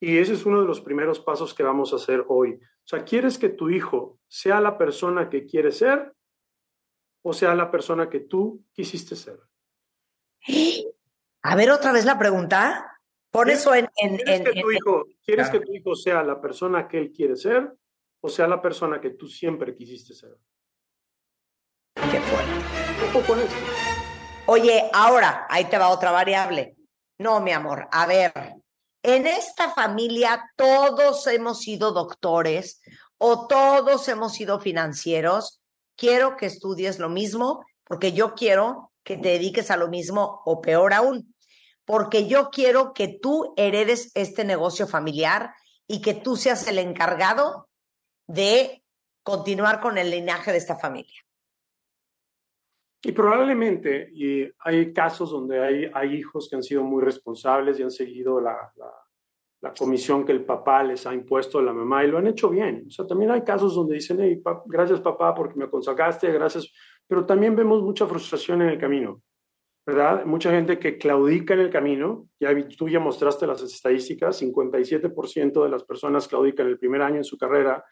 Y 0.00 0.18
ese 0.18 0.34
es 0.34 0.46
uno 0.46 0.60
de 0.60 0.66
los 0.66 0.80
primeros 0.80 1.20
pasos 1.20 1.52
que 1.54 1.62
vamos 1.62 1.92
a 1.92 1.96
hacer 1.96 2.24
hoy. 2.28 2.54
O 2.54 2.86
sea, 2.88 3.04
¿quieres 3.04 3.38
que 3.38 3.48
tu 3.48 3.68
hijo 3.68 4.18
sea 4.28 4.60
la 4.60 4.78
persona 4.78 5.28
que 5.28 5.44
quiere 5.44 5.72
ser 5.72 6.12
o 7.22 7.32
sea 7.32 7.54
la 7.54 7.70
persona 7.70 8.08
que 8.08 8.20
tú 8.20 8.64
quisiste 8.72 9.16
ser? 9.16 9.38
A 11.42 11.56
ver 11.56 11.70
otra 11.70 11.92
vez 11.92 12.04
la 12.04 12.18
pregunta. 12.18 12.97
Por 13.30 13.50
eso 13.50 13.74
en... 13.74 13.88
¿Quieres, 13.94 14.40
que, 14.42 14.60
tu 14.60 14.70
hijo, 14.70 15.04
¿quieres 15.24 15.50
que 15.50 15.60
tu 15.60 15.74
hijo 15.74 15.94
sea 15.94 16.22
la 16.22 16.40
persona 16.40 16.88
que 16.88 16.98
él 16.98 17.12
quiere 17.12 17.36
ser 17.36 17.72
o 18.20 18.28
sea 18.28 18.48
la 18.48 18.60
persona 18.60 19.00
que 19.00 19.10
tú 19.10 19.28
siempre 19.28 19.74
quisiste 19.74 20.14
ser? 20.14 20.36
Qué 22.10 22.20
fuerte. 22.20 23.54
Oye, 24.46 24.90
ahora, 24.92 25.46
ahí 25.48 25.66
te 25.66 25.78
va 25.78 25.88
otra 25.88 26.10
variable. 26.10 26.76
No, 27.18 27.40
mi 27.40 27.52
amor, 27.52 27.88
a 27.90 28.06
ver, 28.06 28.32
en 29.02 29.26
esta 29.26 29.70
familia 29.70 30.50
todos 30.56 31.26
hemos 31.26 31.60
sido 31.60 31.92
doctores 31.92 32.80
o 33.18 33.46
todos 33.46 34.08
hemos 34.08 34.34
sido 34.34 34.60
financieros. 34.60 35.60
Quiero 35.96 36.36
que 36.36 36.46
estudies 36.46 36.98
lo 36.98 37.08
mismo 37.08 37.64
porque 37.84 38.12
yo 38.12 38.34
quiero 38.34 38.92
que 39.02 39.16
te 39.16 39.30
dediques 39.30 39.70
a 39.70 39.76
lo 39.76 39.88
mismo 39.88 40.42
o 40.44 40.60
peor 40.60 40.92
aún, 40.92 41.34
porque 41.88 42.28
yo 42.28 42.50
quiero 42.50 42.92
que 42.92 43.08
tú 43.08 43.54
heredes 43.56 44.12
este 44.14 44.44
negocio 44.44 44.86
familiar 44.86 45.54
y 45.86 46.02
que 46.02 46.12
tú 46.12 46.36
seas 46.36 46.68
el 46.68 46.78
encargado 46.78 47.70
de 48.26 48.84
continuar 49.22 49.80
con 49.80 49.96
el 49.96 50.10
linaje 50.10 50.52
de 50.52 50.58
esta 50.58 50.76
familia. 50.76 51.18
Y 53.02 53.12
probablemente 53.12 54.12
hay 54.58 54.92
casos 54.92 55.30
donde 55.30 55.90
hay, 55.94 56.14
hijos 56.14 56.50
que 56.50 56.56
han 56.56 56.62
sido 56.62 56.84
muy 56.84 57.02
responsables 57.02 57.80
y 57.80 57.84
han 57.84 57.90
seguido 57.90 58.38
la, 58.38 58.70
comisión 59.78 60.26
que 60.26 60.32
el 60.32 60.44
papá 60.44 60.82
les 60.82 61.06
ha 61.06 61.14
impuesto 61.14 61.58
a 61.58 61.62
la 61.62 61.72
mamá 61.72 62.04
y 62.04 62.08
lo 62.08 62.18
han 62.18 62.26
hecho 62.26 62.50
bien. 62.50 62.84
O 62.86 62.90
sea, 62.90 63.06
también 63.06 63.30
hay 63.30 63.40
casos 63.40 63.74
donde 63.74 63.94
dicen, 63.94 64.42
gracias 64.66 65.00
papá 65.00 65.34
porque 65.34 65.58
me 65.58 65.64
aconsejaste, 65.64 66.30
gracias, 66.32 66.70
pero 67.06 67.24
también 67.24 67.56
vemos 67.56 67.82
mucha 67.82 68.06
frustración 68.06 68.60
en 68.60 68.68
el 68.68 68.78
camino, 68.78 69.22
¿verdad? 69.88 70.26
Mucha 70.26 70.50
gente 70.50 70.78
que 70.78 70.98
claudica 70.98 71.54
en 71.54 71.60
el 71.60 71.70
camino, 71.70 72.28
ya 72.38 72.50
tú 72.76 72.90
ya 72.90 73.00
mostraste 73.00 73.46
las 73.46 73.62
estadísticas, 73.62 74.42
57% 74.42 75.64
de 75.64 75.68
las 75.70 75.82
personas 75.84 76.28
claudican 76.28 76.66
el 76.66 76.78
primer 76.78 77.00
año 77.00 77.16
en 77.16 77.24
su 77.24 77.38
carrera 77.38 77.82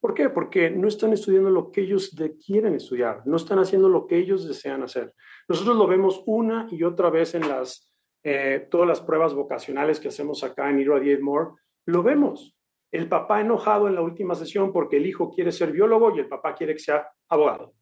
¿Por 0.00 0.12
qué? 0.12 0.28
Porque 0.28 0.68
no 0.68 0.86
están 0.86 1.14
estudiando 1.14 1.48
lo 1.48 1.72
que 1.72 1.80
ellos 1.80 2.14
quieren 2.44 2.74
estudiar, 2.74 3.22
no 3.24 3.36
están 3.36 3.58
haciendo 3.58 3.88
lo 3.88 4.06
que 4.06 4.18
ellos 4.18 4.46
desean 4.46 4.82
hacer. 4.82 5.14
Nosotros 5.48 5.78
lo 5.78 5.86
vemos 5.86 6.22
una 6.26 6.68
y 6.70 6.82
otra 6.82 7.08
vez 7.08 7.34
en 7.34 7.44
eh, 8.22 8.68
todas 8.70 8.86
las 8.86 9.00
pruebas 9.00 9.32
vocacionales 9.32 10.00
que 10.00 10.08
hacemos 10.08 10.44
acá 10.44 10.68
en 10.68 10.80
Iro 10.80 11.00
More, 11.22 11.52
lo 11.86 12.02
vemos. 12.02 12.54
El 12.92 13.08
papá 13.08 13.40
enojado 13.40 13.88
en 13.88 13.94
la 13.94 14.02
última 14.02 14.34
sesión 14.34 14.74
porque 14.74 14.98
el 14.98 15.06
hijo 15.06 15.30
quiere 15.30 15.52
ser 15.52 15.72
biólogo 15.72 16.14
y 16.14 16.18
el 16.18 16.28
papá 16.28 16.54
quiere 16.54 16.74
que 16.74 16.80
sea 16.80 17.08
abogado. 17.30 17.72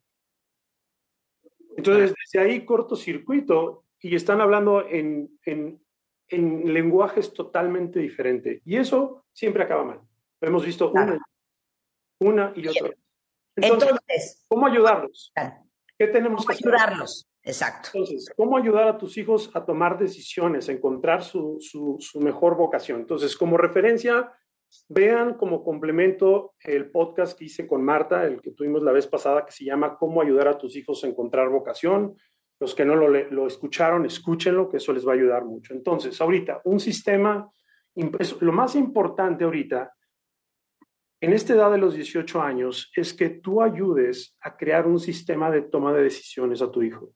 Entonces, 1.76 2.14
desde 2.24 2.44
ahí 2.44 2.64
cortocircuito 2.64 3.84
y 4.00 4.14
están 4.14 4.40
hablando 4.40 4.86
en, 4.86 5.38
en, 5.44 5.80
en 6.28 6.72
lenguajes 6.72 7.32
totalmente 7.32 8.00
diferentes. 8.00 8.60
Y 8.64 8.76
eso 8.76 9.24
siempre 9.32 9.62
acaba 9.62 9.84
mal. 9.84 10.00
Lo 10.40 10.48
hemos 10.48 10.64
visto 10.66 10.90
una 10.90 11.18
una 12.22 12.52
y 12.56 12.66
otra 12.66 12.90
Entonces, 13.56 14.44
¿cómo 14.48 14.66
ayudarlos? 14.66 15.32
¿Qué 15.98 16.06
tenemos 16.06 16.46
que 16.46 16.54
ayudarlos? 16.54 17.28
Exacto. 17.42 17.90
Entonces, 17.94 18.32
¿cómo 18.36 18.56
ayudar 18.56 18.88
a 18.88 18.98
tus 18.98 19.18
hijos 19.18 19.50
a 19.54 19.64
tomar 19.64 19.98
decisiones, 19.98 20.68
a 20.68 20.72
encontrar 20.72 21.22
su, 21.22 21.58
su, 21.60 21.96
su 21.98 22.20
mejor 22.20 22.56
vocación? 22.56 23.00
Entonces, 23.00 23.36
como 23.36 23.56
referencia, 23.56 24.32
vean 24.88 25.34
como 25.34 25.62
complemento 25.62 26.54
el 26.60 26.90
podcast 26.90 27.38
que 27.38 27.46
hice 27.46 27.66
con 27.66 27.82
Marta, 27.82 28.24
el 28.24 28.40
que 28.40 28.52
tuvimos 28.52 28.82
la 28.82 28.92
vez 28.92 29.06
pasada, 29.06 29.44
que 29.44 29.52
se 29.52 29.64
llama 29.64 29.96
Cómo 29.96 30.20
ayudar 30.22 30.48
a 30.48 30.58
tus 30.58 30.76
hijos 30.76 31.02
a 31.04 31.08
encontrar 31.08 31.48
vocación. 31.48 32.14
Los 32.60 32.74
que 32.74 32.84
no 32.84 32.94
lo, 32.94 33.08
lo 33.08 33.46
escucharon, 33.46 34.06
escúchenlo, 34.06 34.68
que 34.68 34.76
eso 34.76 34.92
les 34.92 35.06
va 35.06 35.12
a 35.12 35.16
ayudar 35.16 35.44
mucho. 35.44 35.74
Entonces, 35.74 36.20
ahorita, 36.20 36.60
un 36.64 36.78
sistema, 36.78 37.50
lo 38.40 38.52
más 38.52 38.76
importante 38.76 39.44
ahorita 39.44 39.92
en 41.22 41.32
esta 41.32 41.52
edad 41.52 41.70
de 41.70 41.78
los 41.78 41.94
18 41.94 42.42
años 42.42 42.90
es 42.96 43.14
que 43.14 43.30
tú 43.30 43.62
ayudes 43.62 44.36
a 44.40 44.56
crear 44.56 44.88
un 44.88 44.98
sistema 44.98 45.52
de 45.52 45.62
toma 45.62 45.92
de 45.92 46.02
decisiones 46.02 46.60
a 46.62 46.70
tu 46.72 46.82
hijo. 46.82 47.14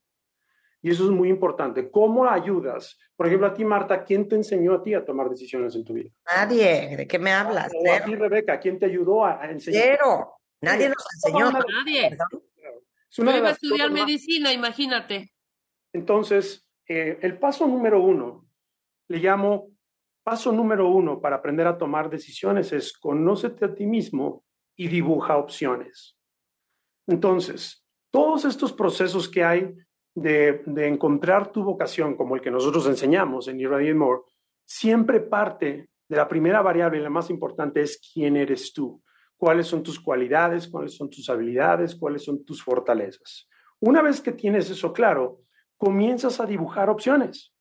Y 0.83 0.91
eso 0.91 1.05
es 1.05 1.11
muy 1.11 1.29
importante. 1.29 1.91
¿Cómo 1.91 2.29
ayudas? 2.29 2.99
Por 3.17 3.27
ejemplo, 3.27 3.49
a 3.49 3.55
ti, 3.55 3.65
Marta, 3.65 4.05
¿quién 4.05 4.29
te 4.29 4.37
enseñó 4.37 4.75
a 4.75 4.83
ti 4.83 4.95
a 4.95 5.05
tomar 5.05 5.29
decisiones 5.29 5.75
en 5.75 5.85
tu 5.85 5.95
vida? 5.95 6.11
Nadie. 6.25 6.97
¿De 6.97 7.07
qué 7.07 7.19
me 7.19 7.33
hablas? 7.33 7.73
O 7.75 7.93
a 7.93 8.05
ti, 8.05 8.15
Rebeca, 8.15 8.61
¿quién 8.61 8.79
te 8.79 8.87
ayudó 8.87 9.25
a, 9.25 9.51
enseñar? 9.51 9.83
Cero. 9.83 10.41
Nadie 10.61 10.89
nos 10.89 11.07
enseñó. 11.15 11.51
Nadie. 11.51 12.17
Yo 13.11 13.23
iba 13.23 13.49
a 13.49 13.53
estudiar 13.53 13.91
medicina, 13.91 14.53
imagínate. 14.53 15.33
Entonces, 15.93 16.69
eh, 16.87 17.19
el 17.23 17.39
paso 17.39 17.67
número 17.67 18.03
uno 18.03 18.47
le 19.09 19.19
llamo 19.19 19.77
Paso 20.27 20.51
número 20.51 20.89
uno 20.89 21.21
para 21.21 21.37
aprender 21.37 21.69
a 21.69 21.79
tomar 21.79 22.11
decisiones 22.11 22.73
es 22.73 22.93
conócete 22.93 23.65
a 23.65 23.73
ti 23.73 23.87
mismo 23.87 24.45
y 24.75 24.89
dibuja 24.89 25.37
opciones. 25.37 26.19
Entonces, 27.07 27.87
todos 28.11 28.45
estos 28.45 28.73
procesos 28.73 29.29
que 29.29 29.45
hay 29.45 29.73
de, 30.16 30.62
encontrar 30.88 31.52
tu 31.52 31.62
vocación, 31.62 32.16
como 32.16 32.35
el 32.35 32.40
que 32.40 32.50
nosotros 32.50 32.87
enseñamos 32.87 33.48
en 33.48 33.61
Irradiate 33.61 33.94
More, 33.94 34.22
siempre 34.64 35.20
parte 35.20 35.90
de 36.09 36.16
la 36.16 36.26
primera 36.26 36.62
variable, 36.62 37.00
la 37.00 37.11
más 37.11 37.29
importante 37.31 37.83
es 37.83 38.00
quién 38.12 38.37
eres 38.37 38.72
tú, 38.72 39.02
cuáles 39.37 39.66
son 39.66 39.83
tus 39.83 40.00
cualidades, 40.00 40.68
cuáles 40.68 40.96
son 40.96 41.11
tus 41.11 41.29
habilidades, 41.29 41.94
cuáles 41.94 42.24
son 42.24 42.44
tus 42.44 42.62
fortalezas. 42.62 43.46
Una 43.81 44.00
vez 44.00 44.22
que 44.22 44.33
tienes 44.33 44.70
eso 44.70 44.92
claro, 44.92 45.42
comienzas 45.76 46.40
a 46.40 46.46
dibujar 46.46 46.88
opciones. 46.88 47.52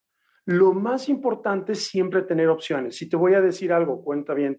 Lo 0.45 0.73
más 0.73 1.09
importante 1.09 1.73
es 1.73 1.85
siempre 1.87 2.21
tener 2.21 2.47
opciones. 2.47 2.95
Si 2.95 3.09
te 3.09 3.17
voy 3.17 3.33
a 3.33 3.41
decir 3.41 3.73
algo, 3.73 4.01
cuenta 4.01 4.33
bien. 4.33 4.57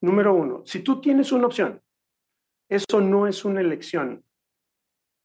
Número 0.00 0.34
uno, 0.34 0.62
si 0.64 0.80
tú 0.80 1.00
tienes 1.00 1.30
una 1.30 1.46
opción, 1.46 1.80
eso 2.68 3.00
no 3.00 3.28
es 3.28 3.44
una 3.44 3.60
elección. 3.60 4.24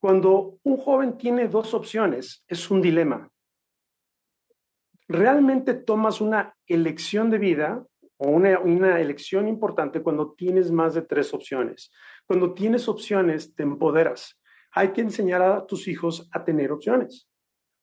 Cuando 0.04 0.60
un 0.64 0.76
joven 0.76 1.18
tiene 1.18 1.48
dos 1.48 1.74
opciones, 1.74 2.44
es 2.50 2.70
un 2.70 2.82
dilema. 2.82 3.32
Realmente 5.08 5.76
tomas 5.76 6.20
una 6.20 6.58
elección 6.68 7.30
de 7.30 7.38
vida 7.38 7.88
o 8.18 8.30
una, 8.30 8.60
una, 8.60 9.00
elección 9.00 9.48
importante 9.48 10.04
cuando 10.04 10.34
tienes 10.34 10.72
más 10.72 10.94
de 10.94 11.04
tres 11.04 11.34
opciones. 11.34 11.90
Cuando 12.26 12.54
tienes 12.54 12.90
opciones, 12.90 13.56
te 13.56 13.64
empoderas. 13.64 14.42
Hay 14.74 14.90
que 14.92 15.00
enseñar 15.00 15.42
a 15.42 15.66
tus 15.66 15.88
hijos 15.88 16.28
a 16.34 16.44
tener 16.44 16.74
opciones. 16.74 17.30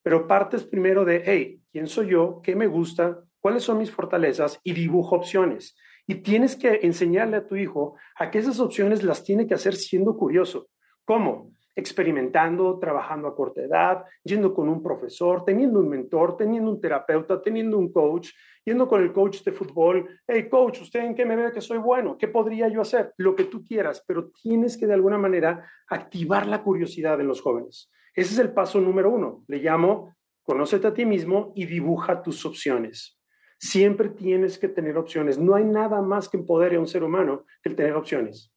Pero 0.02 0.26
partes 0.26 0.64
primero 0.64 1.06
de, 1.06 1.22
hey, 1.24 1.62
¿quién 1.72 1.86
soy 1.86 2.08
yo? 2.08 2.42
¿Qué 2.42 2.54
me 2.54 2.66
gusta? 2.66 3.24
¿Cuáles 3.40 3.62
son 3.62 3.78
mis 3.78 3.90
fortalezas? 3.90 4.60
Y 4.62 4.74
dibujo 4.74 5.16
opciones. 5.16 5.74
Y 6.06 6.16
tienes 6.16 6.54
que 6.54 6.80
enseñarle 6.82 7.38
a 7.38 7.46
tu 7.46 7.56
hijo 7.56 7.96
a 8.14 8.30
que 8.30 8.40
esas 8.40 8.60
opciones 8.60 9.02
las 9.04 9.24
tiene 9.24 9.46
que 9.46 9.54
hacer 9.54 9.74
siendo 9.74 10.18
curioso. 10.18 10.68
¿Cómo? 11.06 11.50
Experimentando, 11.80 12.78
trabajando 12.78 13.26
a 13.26 13.34
corta 13.34 13.62
edad, 13.62 14.04
yendo 14.22 14.54
con 14.54 14.68
un 14.68 14.82
profesor, 14.82 15.44
teniendo 15.44 15.80
un 15.80 15.88
mentor, 15.88 16.36
teniendo 16.36 16.70
un 16.70 16.80
terapeuta, 16.80 17.42
teniendo 17.42 17.78
un 17.78 17.92
coach, 17.92 18.30
yendo 18.64 18.86
con 18.86 19.02
el 19.02 19.12
coach 19.12 19.42
de 19.42 19.52
fútbol. 19.52 20.08
Hey, 20.26 20.48
coach, 20.48 20.82
¿usted 20.82 21.00
en 21.00 21.14
qué 21.14 21.24
me 21.24 21.36
ve 21.36 21.50
que 21.52 21.60
soy 21.60 21.78
bueno? 21.78 22.16
¿Qué 22.16 22.28
podría 22.28 22.68
yo 22.68 22.82
hacer? 22.82 23.12
Lo 23.16 23.34
que 23.34 23.44
tú 23.44 23.64
quieras, 23.64 24.04
pero 24.06 24.30
tienes 24.30 24.76
que 24.76 24.86
de 24.86 24.94
alguna 24.94 25.18
manera 25.18 25.68
activar 25.88 26.46
la 26.46 26.62
curiosidad 26.62 27.18
de 27.18 27.24
los 27.24 27.40
jóvenes. 27.40 27.90
Ese 28.14 28.34
es 28.34 28.38
el 28.38 28.52
paso 28.52 28.80
número 28.80 29.10
uno. 29.10 29.44
Le 29.48 29.58
llamo, 29.58 30.14
conócete 30.42 30.86
a 30.86 30.94
ti 30.94 31.04
mismo 31.04 31.52
y 31.56 31.66
dibuja 31.66 32.22
tus 32.22 32.44
opciones. 32.44 33.18
Siempre 33.58 34.08
tienes 34.08 34.58
que 34.58 34.68
tener 34.68 34.96
opciones. 34.96 35.38
No 35.38 35.54
hay 35.54 35.64
nada 35.64 36.00
más 36.00 36.28
que 36.28 36.36
empodere 36.36 36.76
a 36.76 36.80
un 36.80 36.86
ser 36.86 37.04
humano 37.04 37.44
que 37.62 37.68
el 37.70 37.76
tener 37.76 37.94
opciones. 37.94 38.52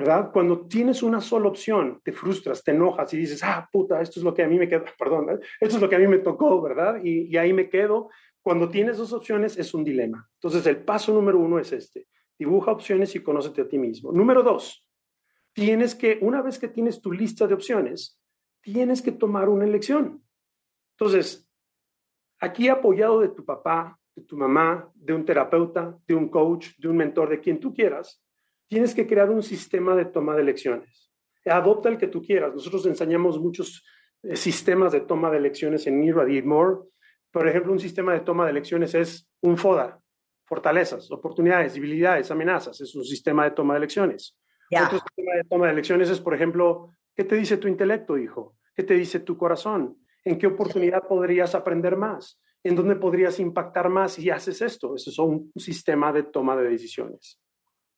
¿Verdad? 0.00 0.30
Cuando 0.32 0.66
tienes 0.66 1.02
una 1.02 1.20
sola 1.20 1.48
opción, 1.48 2.00
te 2.02 2.12
frustras, 2.12 2.64
te 2.64 2.70
enojas 2.70 3.12
y 3.12 3.18
dices, 3.18 3.42
ah, 3.44 3.68
puta, 3.70 4.00
esto 4.00 4.18
es 4.18 4.24
lo 4.24 4.32
que 4.32 4.42
a 4.42 4.48
mí 4.48 4.58
me 4.58 4.66
quedó, 4.66 4.84
perdón, 4.98 5.28
¿eh? 5.30 5.38
esto 5.60 5.76
es 5.76 5.82
lo 5.82 5.88
que 5.90 5.96
a 5.96 5.98
mí 5.98 6.06
me 6.06 6.18
tocó, 6.18 6.60
¿verdad? 6.62 7.00
Y, 7.04 7.26
y, 7.26 7.36
ahí 7.36 7.52
me 7.52 7.68
quedo. 7.68 8.08
Cuando 8.40 8.70
tienes 8.70 8.96
dos 8.96 9.12
opciones 9.12 9.58
es 9.58 9.74
un 9.74 9.84
dilema. 9.84 10.26
Entonces, 10.34 10.66
el 10.66 10.78
paso 10.78 11.12
número 11.12 11.38
uno 11.38 11.58
es 11.58 11.72
este, 11.72 12.08
dibuja 12.38 12.72
opciones 12.72 13.14
y 13.14 13.22
conócete 13.22 13.60
a 13.60 13.68
ti 13.68 13.76
mismo. 13.76 14.10
Número 14.10 14.42
dos, 14.42 14.86
tienes 15.52 15.94
que, 15.94 16.18
una 16.22 16.40
vez 16.40 16.58
que 16.58 16.68
tienes 16.68 17.02
tu 17.02 17.12
lista 17.12 17.46
de 17.46 17.52
opciones, 17.52 18.18
tienes 18.62 19.02
que 19.02 19.12
tomar 19.12 19.50
una 19.50 19.66
elección. 19.66 20.24
Entonces, 20.98 21.46
aquí 22.38 22.68
apoyado 22.68 23.20
de 23.20 23.28
tu 23.28 23.44
papá, 23.44 23.98
de 24.16 24.22
tu 24.22 24.38
mamá, 24.38 24.90
de 24.94 25.12
un 25.12 25.26
terapeuta, 25.26 25.98
de 26.06 26.14
un 26.14 26.30
coach, 26.30 26.70
de 26.78 26.88
un 26.88 26.96
mentor, 26.96 27.28
de 27.28 27.40
quien 27.40 27.60
tú 27.60 27.74
quieras, 27.74 28.22
tienes 28.70 28.94
que 28.94 29.06
crear 29.06 29.28
un 29.28 29.42
sistema 29.42 29.96
de 29.96 30.04
toma 30.04 30.36
de 30.36 30.42
elecciones. 30.42 31.10
Adopta 31.44 31.88
el 31.88 31.98
que 31.98 32.06
tú 32.06 32.22
quieras. 32.22 32.54
Nosotros 32.54 32.86
enseñamos 32.86 33.38
muchos 33.40 33.84
eh, 34.22 34.36
sistemas 34.36 34.92
de 34.92 35.00
toma 35.00 35.28
de 35.28 35.38
elecciones 35.38 35.86
en 35.88 36.02
Irradiate 36.04 36.46
More. 36.46 36.78
Por 37.32 37.48
ejemplo, 37.48 37.72
un 37.72 37.80
sistema 37.80 38.12
de 38.12 38.20
toma 38.20 38.44
de 38.44 38.52
elecciones 38.52 38.94
es 38.94 39.28
un 39.40 39.58
FODA, 39.58 40.00
fortalezas, 40.46 41.10
oportunidades, 41.10 41.74
debilidades, 41.74 42.30
amenazas. 42.30 42.80
Es 42.80 42.94
un 42.94 43.04
sistema 43.04 43.44
de 43.44 43.50
toma 43.50 43.74
de 43.74 43.78
elecciones. 43.78 44.38
Otro 44.72 45.00
sistema 45.00 45.34
de 45.34 45.44
toma 45.44 45.66
de 45.66 45.72
elecciones 45.72 46.08
es, 46.08 46.20
por 46.20 46.34
ejemplo, 46.34 46.94
¿qué 47.16 47.24
te 47.24 47.34
dice 47.34 47.56
tu 47.56 47.66
intelecto, 47.66 48.16
hijo? 48.16 48.56
¿Qué 48.76 48.84
te 48.84 48.94
dice 48.94 49.18
tu 49.18 49.36
corazón? 49.36 49.98
¿En 50.24 50.38
qué 50.38 50.46
oportunidad 50.46 51.08
podrías 51.08 51.56
aprender 51.56 51.96
más? 51.96 52.40
¿En 52.62 52.76
dónde 52.76 52.94
podrías 52.94 53.40
impactar 53.40 53.88
más 53.88 54.12
si 54.12 54.30
haces 54.30 54.62
esto? 54.62 54.94
Eso 54.94 55.10
es 55.10 55.18
un 55.18 55.50
sistema 55.56 56.12
de 56.12 56.22
toma 56.22 56.54
de 56.54 56.68
decisiones. 56.68 57.39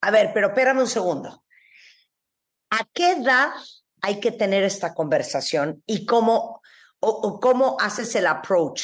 A 0.02 0.10
ver, 0.10 0.32
pero 0.34 0.48
espérame 0.48 0.80
un 0.80 0.86
segundo. 0.86 1.44
¿A 2.70 2.84
qué 2.92 3.12
edad 3.12 3.52
hay 4.02 4.18
que 4.18 4.32
tener 4.32 4.64
esta 4.64 4.94
conversación 4.94 5.82
y 5.86 6.04
cómo, 6.04 6.60
o, 6.98 7.38
cómo 7.40 7.76
haces 7.80 8.14
el 8.16 8.26
approach? 8.26 8.82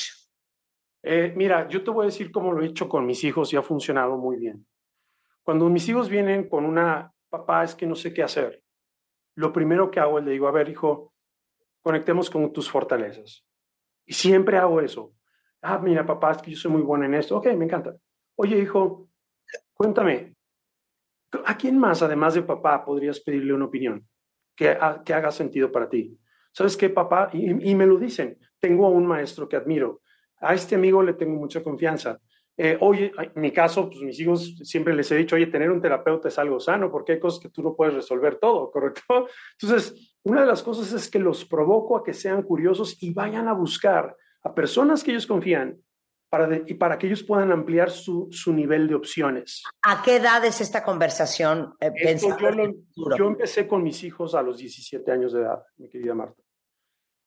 Eh, 1.03 1.33
mira, 1.35 1.69
yo 1.69 1.83
te 1.83 1.91
voy 1.91 2.05
a 2.05 2.07
decir 2.07 2.31
cómo 2.31 2.53
lo 2.53 2.63
he 2.63 2.67
hecho 2.67 2.89
con 2.89 3.05
mis 3.05 3.25
hijos 3.25 3.53
y 3.53 3.57
ha 3.57 3.63
funcionado 3.63 4.17
muy 4.17 4.37
bien. 4.37 4.67
Cuando 5.43 5.69
mis 5.69 5.89
hijos 5.89 6.09
vienen 6.09 6.49
con 6.49 6.65
una, 6.65 7.13
papá, 7.29 7.65
es 7.65 7.75
que 7.75 7.87
no 7.87 7.97
sé 7.97 8.13
qué 8.13 8.23
hacer, 8.23 8.63
lo 9.35 9.53
primero 9.53 9.91
que 9.91 9.99
hago 9.99 10.19
es 10.19 10.25
le 10.25 10.33
digo, 10.33 10.47
a 10.47 10.53
ver, 10.53 10.69
hijo, 10.69 11.15
conectemos 11.83 12.31
con 12.31 12.53
tus 12.53 12.71
fortalezas. 12.71 13.45
Y 14.05 14.13
siempre 14.13 14.59
hago 14.59 14.81
eso. 14.81 15.15
Ah, 15.63 15.79
mira, 15.79 16.07
papá, 16.07 16.33
es 16.33 16.43
que 16.43 16.51
yo 16.53 16.57
soy 16.57 16.71
muy 16.71 16.83
bueno 16.83 17.07
en 17.07 17.15
esto. 17.15 17.39
Ok, 17.39 17.47
me 17.55 17.65
encanta. 17.65 17.97
Oye, 18.37 18.59
hijo, 18.59 19.09
cuéntame, 19.75 20.38
¿A 21.45 21.57
quién 21.57 21.79
más, 21.79 22.03
además 22.03 22.35
de 22.35 22.43
papá, 22.43 22.85
podrías 22.85 23.21
pedirle 23.21 23.53
una 23.53 23.67
opinión 23.67 24.07
que, 24.57 24.77
que 25.05 25.15
haga 25.15 25.31
sentido 25.31 25.71
para 25.71 25.89
ti? 25.89 26.19
¿Sabes 26.53 26.77
qué, 26.77 26.89
papá? 26.89 27.31
Y, 27.33 27.75
me 27.75 27.87
lo 27.87 27.99
dicen. 27.99 28.39
Tengo 28.59 28.87
a 28.87 28.91
un 28.91 29.07
maestro 29.07 29.49
que 29.49 29.57
admiro. 29.57 30.01
A 30.41 30.55
este 30.55 30.75
amigo 30.75 31.03
le 31.03 31.13
tengo 31.13 31.39
mucha 31.39 31.63
confianza. 31.63 32.19
Eh, 32.57 32.77
oye, 32.81 33.13
en 33.17 33.41
mi 33.41 33.53
caso, 33.53 33.89
pues 33.89 34.01
mis 34.01 34.19
hijos 34.19 34.57
siempre 34.65 34.93
les 34.93 35.11
he 35.13 35.17
dicho, 35.17 35.37
oye, 35.37 35.47
tener 35.47 35.71
un 35.71 35.81
terapeuta 35.81 36.27
es 36.27 36.39
algo 36.39 36.59
sano 36.59 36.91
porque 36.91 37.13
hay 37.13 37.21
cosas 37.21 37.41
que 37.41 37.51
tú 37.51 37.63
no 37.63 37.77
puedes 37.77 37.95
resolver 37.95 38.37
todo, 38.41 38.73
¿correcto? 38.73 39.29
Entonces, 39.61 40.19
una 40.25 40.41
de 40.41 40.49
las 40.49 40.65
cosas 40.65 40.93
es 40.93 41.09
que 41.09 41.21
los 41.21 41.45
provoco 41.45 41.97
a 41.97 42.03
que 42.03 42.13
sean 42.13 42.43
curiosos 42.43 43.01
y 43.01 43.13
vayan 43.13 43.47
a 43.47 43.53
buscar 43.53 44.17
a 44.43 44.53
personas 44.55 45.05
que 45.05 45.13
ellos 45.13 45.29
confían 45.29 45.79
para 46.29 46.61
y 46.67 46.75
para 46.75 46.99
que 46.99 47.07
ellos 47.07 47.23
puedan 47.23 47.53
ampliar 47.53 47.91
su, 47.91 48.29
su, 48.31 48.53
nivel 48.53 48.87
de 48.87 48.95
opciones. 48.95 49.63
¿A 49.83 50.03
qué 50.03 50.17
edad 50.17 50.45
es 50.45 50.61
esta 50.61 50.83
conversación? 50.83 51.75
Eh, 51.81 52.19
yo, 52.19 53.17
yo, 53.17 53.27
empecé 53.27 53.67
con 53.67 53.83
mis 53.83 54.03
hijos 54.05 54.35
a 54.35 54.43
los 54.43 54.59
17 54.59 55.11
años 55.11 55.33
de 55.33 55.41
edad, 55.41 55.63
mi 55.77 55.89
querida 55.89 56.15
Marta. 56.15 56.43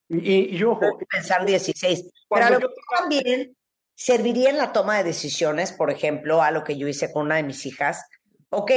Y, 0.08 0.54
y 0.54 0.56
yo... 0.56 0.78
Pensar 1.10 1.44
16. 1.44 2.10
Pero 2.28 2.60
yo... 2.60 2.68
también 2.98 3.56
serviría 3.94 4.50
en 4.50 4.58
la 4.58 4.72
toma 4.72 4.98
de 4.98 5.04
decisiones, 5.04 5.72
por 5.72 5.90
ejemplo, 5.90 6.42
a 6.42 6.50
lo 6.50 6.64
que 6.64 6.76
yo 6.76 6.86
hice 6.86 7.12
con 7.12 7.26
una 7.26 7.36
de 7.36 7.42
mis 7.42 7.66
hijas. 7.66 8.04
Ok, 8.50 8.70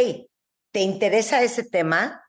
¿te 0.71 0.79
interesa 0.79 1.43
ese 1.43 1.63
tema? 1.63 2.23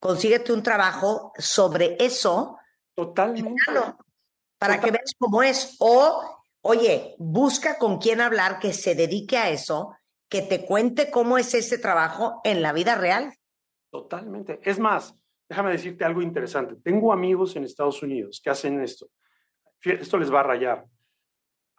Consíguete 0.00 0.52
un 0.52 0.62
trabajo 0.62 1.32
sobre 1.36 1.96
eso. 2.00 2.58
Totalmente 2.94 3.54
para 4.58 4.80
que 4.80 4.90
veas 4.90 5.14
cómo 5.18 5.42
es. 5.42 5.76
O, 5.78 6.22
oye, 6.62 7.14
busca 7.18 7.78
con 7.78 7.98
quién 7.98 8.20
hablar 8.20 8.58
que 8.58 8.72
se 8.72 8.94
dedique 8.94 9.38
a 9.38 9.50
eso, 9.50 9.94
que 10.28 10.42
te 10.42 10.64
cuente 10.64 11.10
cómo 11.10 11.38
es 11.38 11.54
ese 11.54 11.78
trabajo 11.78 12.40
en 12.44 12.62
la 12.62 12.72
vida 12.72 12.96
real. 12.96 13.32
Totalmente. 13.90 14.60
Es 14.62 14.78
más, 14.78 15.14
déjame 15.48 15.72
decirte 15.72 16.04
algo 16.04 16.20
interesante. 16.20 16.76
Tengo 16.82 17.12
amigos 17.12 17.56
en 17.56 17.64
Estados 17.64 18.02
Unidos 18.02 18.40
que 18.42 18.50
hacen 18.50 18.80
esto. 18.82 19.08
Esto 19.82 20.18
les 20.18 20.32
va 20.32 20.40
a 20.40 20.44
rayar. 20.44 20.84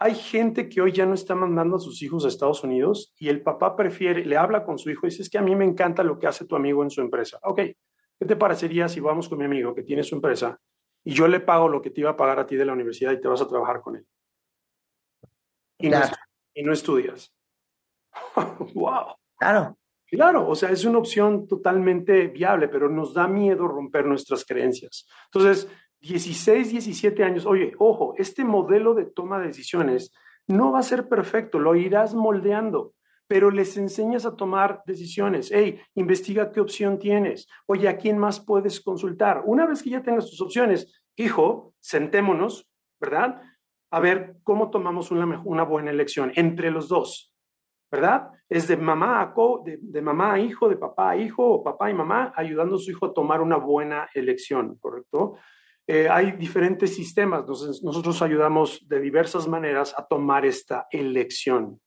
Hay 0.02 0.16
gente 0.16 0.70
que 0.70 0.82
hoy 0.82 0.94
ya 0.94 1.06
no 1.06 1.14
está 1.14 1.36
mandando 1.36 1.76
a 1.76 1.80
sus 1.80 2.02
hijos 2.02 2.24
a 2.24 2.30
Estados 2.30 2.64
Unidos 2.64 3.14
y 3.18 3.28
el 3.28 3.44
papá 3.44 3.76
prefiere, 3.76 4.24
le 4.24 4.38
habla 4.38 4.64
con 4.64 4.80
su 4.80 4.90
hijo 4.90 5.06
y 5.06 5.10
dice, 5.10 5.24
es 5.24 5.30
que 5.30 5.38
a 5.38 5.42
mí 5.42 5.54
me 5.58 5.66
encanta 5.66 6.04
lo 6.04 6.18
que 6.18 6.26
hace 6.26 6.46
tu 6.46 6.56
amigo 6.56 6.84
en 6.84 6.90
su 6.90 7.02
empresa. 7.02 7.38
Ok, 7.44 7.58
¿qué 7.58 8.26
te 8.26 8.38
parecería 8.38 8.88
si 8.88 9.02
vamos 9.02 9.28
con 9.28 9.38
mi 9.38 9.44
amigo 9.44 9.76
que 9.76 9.84
tiene 9.84 10.04
su 10.04 10.16
empresa 10.16 10.58
y 11.04 11.14
yo 11.14 11.28
le 11.28 11.40
pago 11.40 11.68
lo 11.68 11.82
que 11.82 11.90
te 11.90 12.02
iba 12.02 12.12
a 12.12 12.18
pagar 12.18 12.40
a 12.40 12.46
ti 12.46 12.56
de 12.56 12.66
la 12.66 12.74
universidad 12.74 13.12
y 13.12 13.22
te 13.22 13.28
vas 13.28 13.42
a 13.42 13.48
trabajar 13.48 13.82
con 13.82 13.96
él. 13.96 14.06
Y, 15.78 15.90
no, 15.90 16.02
y 16.54 16.64
no 16.64 16.74
estudias. 16.74 17.34
¡Wow! 18.74 19.16
Claro. 19.38 19.78
Claro, 20.06 20.50
o 20.50 20.56
sea, 20.56 20.72
es 20.72 20.86
una 20.86 20.98
opción 20.98 21.48
totalmente 21.48 22.28
viable, 22.28 22.68
pero 22.68 22.90
nos 22.90 23.14
da 23.14 23.28
miedo 23.28 23.68
romper 23.68 24.06
nuestras 24.06 24.44
creencias. 24.44 25.08
Entonces, 25.26 25.70
16, 26.00 26.72
17 26.72 27.24
años, 27.24 27.46
oye, 27.46 27.74
ojo, 27.78 28.16
este 28.18 28.44
modelo 28.44 28.96
de 28.96 29.06
toma 29.06 29.40
de 29.40 29.48
decisiones 29.48 30.12
no 30.48 30.72
va 30.72 30.80
a 30.80 30.84
ser 30.84 31.08
perfecto, 31.08 31.60
lo 31.60 31.76
irás 31.76 32.16
moldeando 32.16 32.96
pero 33.30 33.52
les 33.52 33.78
enseñas 33.78 34.26
a 34.26 34.36
tomar 34.36 34.82
decisiones. 34.88 35.52
Hey, 35.54 35.80
investiga 35.94 36.52
qué 36.52 36.60
opción 36.60 36.98
tienes. 36.98 37.48
Oye, 37.68 37.88
¿a 37.88 37.96
quién 37.96 38.18
más 38.18 38.40
puedes 38.40 38.82
consultar? 38.82 39.44
Una 39.46 39.68
vez 39.68 39.84
que 39.84 39.92
ya 39.92 40.02
tengas 40.02 40.28
tus 40.28 40.42
opciones, 40.42 41.00
hijo, 41.16 41.76
sentémonos, 41.80 42.68
¿verdad? 43.00 43.40
A 43.92 44.00
ver 44.00 44.38
cómo 44.44 44.72
tomamos 44.72 45.12
una, 45.12 45.64
buena 45.64 45.92
elección 45.92 46.32
entre 46.36 46.72
los 46.72 46.90
dos, 46.90 47.32
¿verdad? 47.92 48.32
Es 48.50 48.68
de 48.68 48.78
mamá 48.78 49.22
a 49.22 49.34
de, 49.64 50.02
mamá 50.02 50.34
a 50.34 50.40
hijo, 50.40 50.68
de 50.68 50.78
papá 50.78 51.12
a 51.12 51.18
hijo, 51.18 51.46
o 51.46 51.64
papá 51.64 51.92
y 51.92 51.94
mamá, 51.94 52.34
ayudando 52.36 52.78
a 52.78 52.80
su 52.80 52.90
hijo 52.90 53.06
a 53.06 53.14
tomar 53.14 53.42
una 53.42 53.58
buena 53.58 54.10
elección, 54.16 54.76
¿correcto? 54.80 55.36
Eh, 55.86 56.10
hay 56.10 56.32
diferentes 56.32 56.96
sistemas, 56.96 57.46
nosotros 57.84 58.24
ayudamos 58.24 58.88
de 58.88 59.00
diversas 59.00 59.48
maneras 59.48 59.94
a 59.96 60.08
tomar 60.08 60.48
esta 60.48 60.88
elección. 60.90 61.80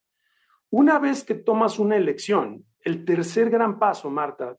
Una 0.72 0.98
vez 0.98 1.22
que 1.22 1.34
tomas 1.34 1.78
una 1.78 1.96
elección, 1.96 2.64
el 2.80 3.04
tercer 3.04 3.50
gran 3.50 3.78
paso, 3.78 4.08
Marta, 4.08 4.56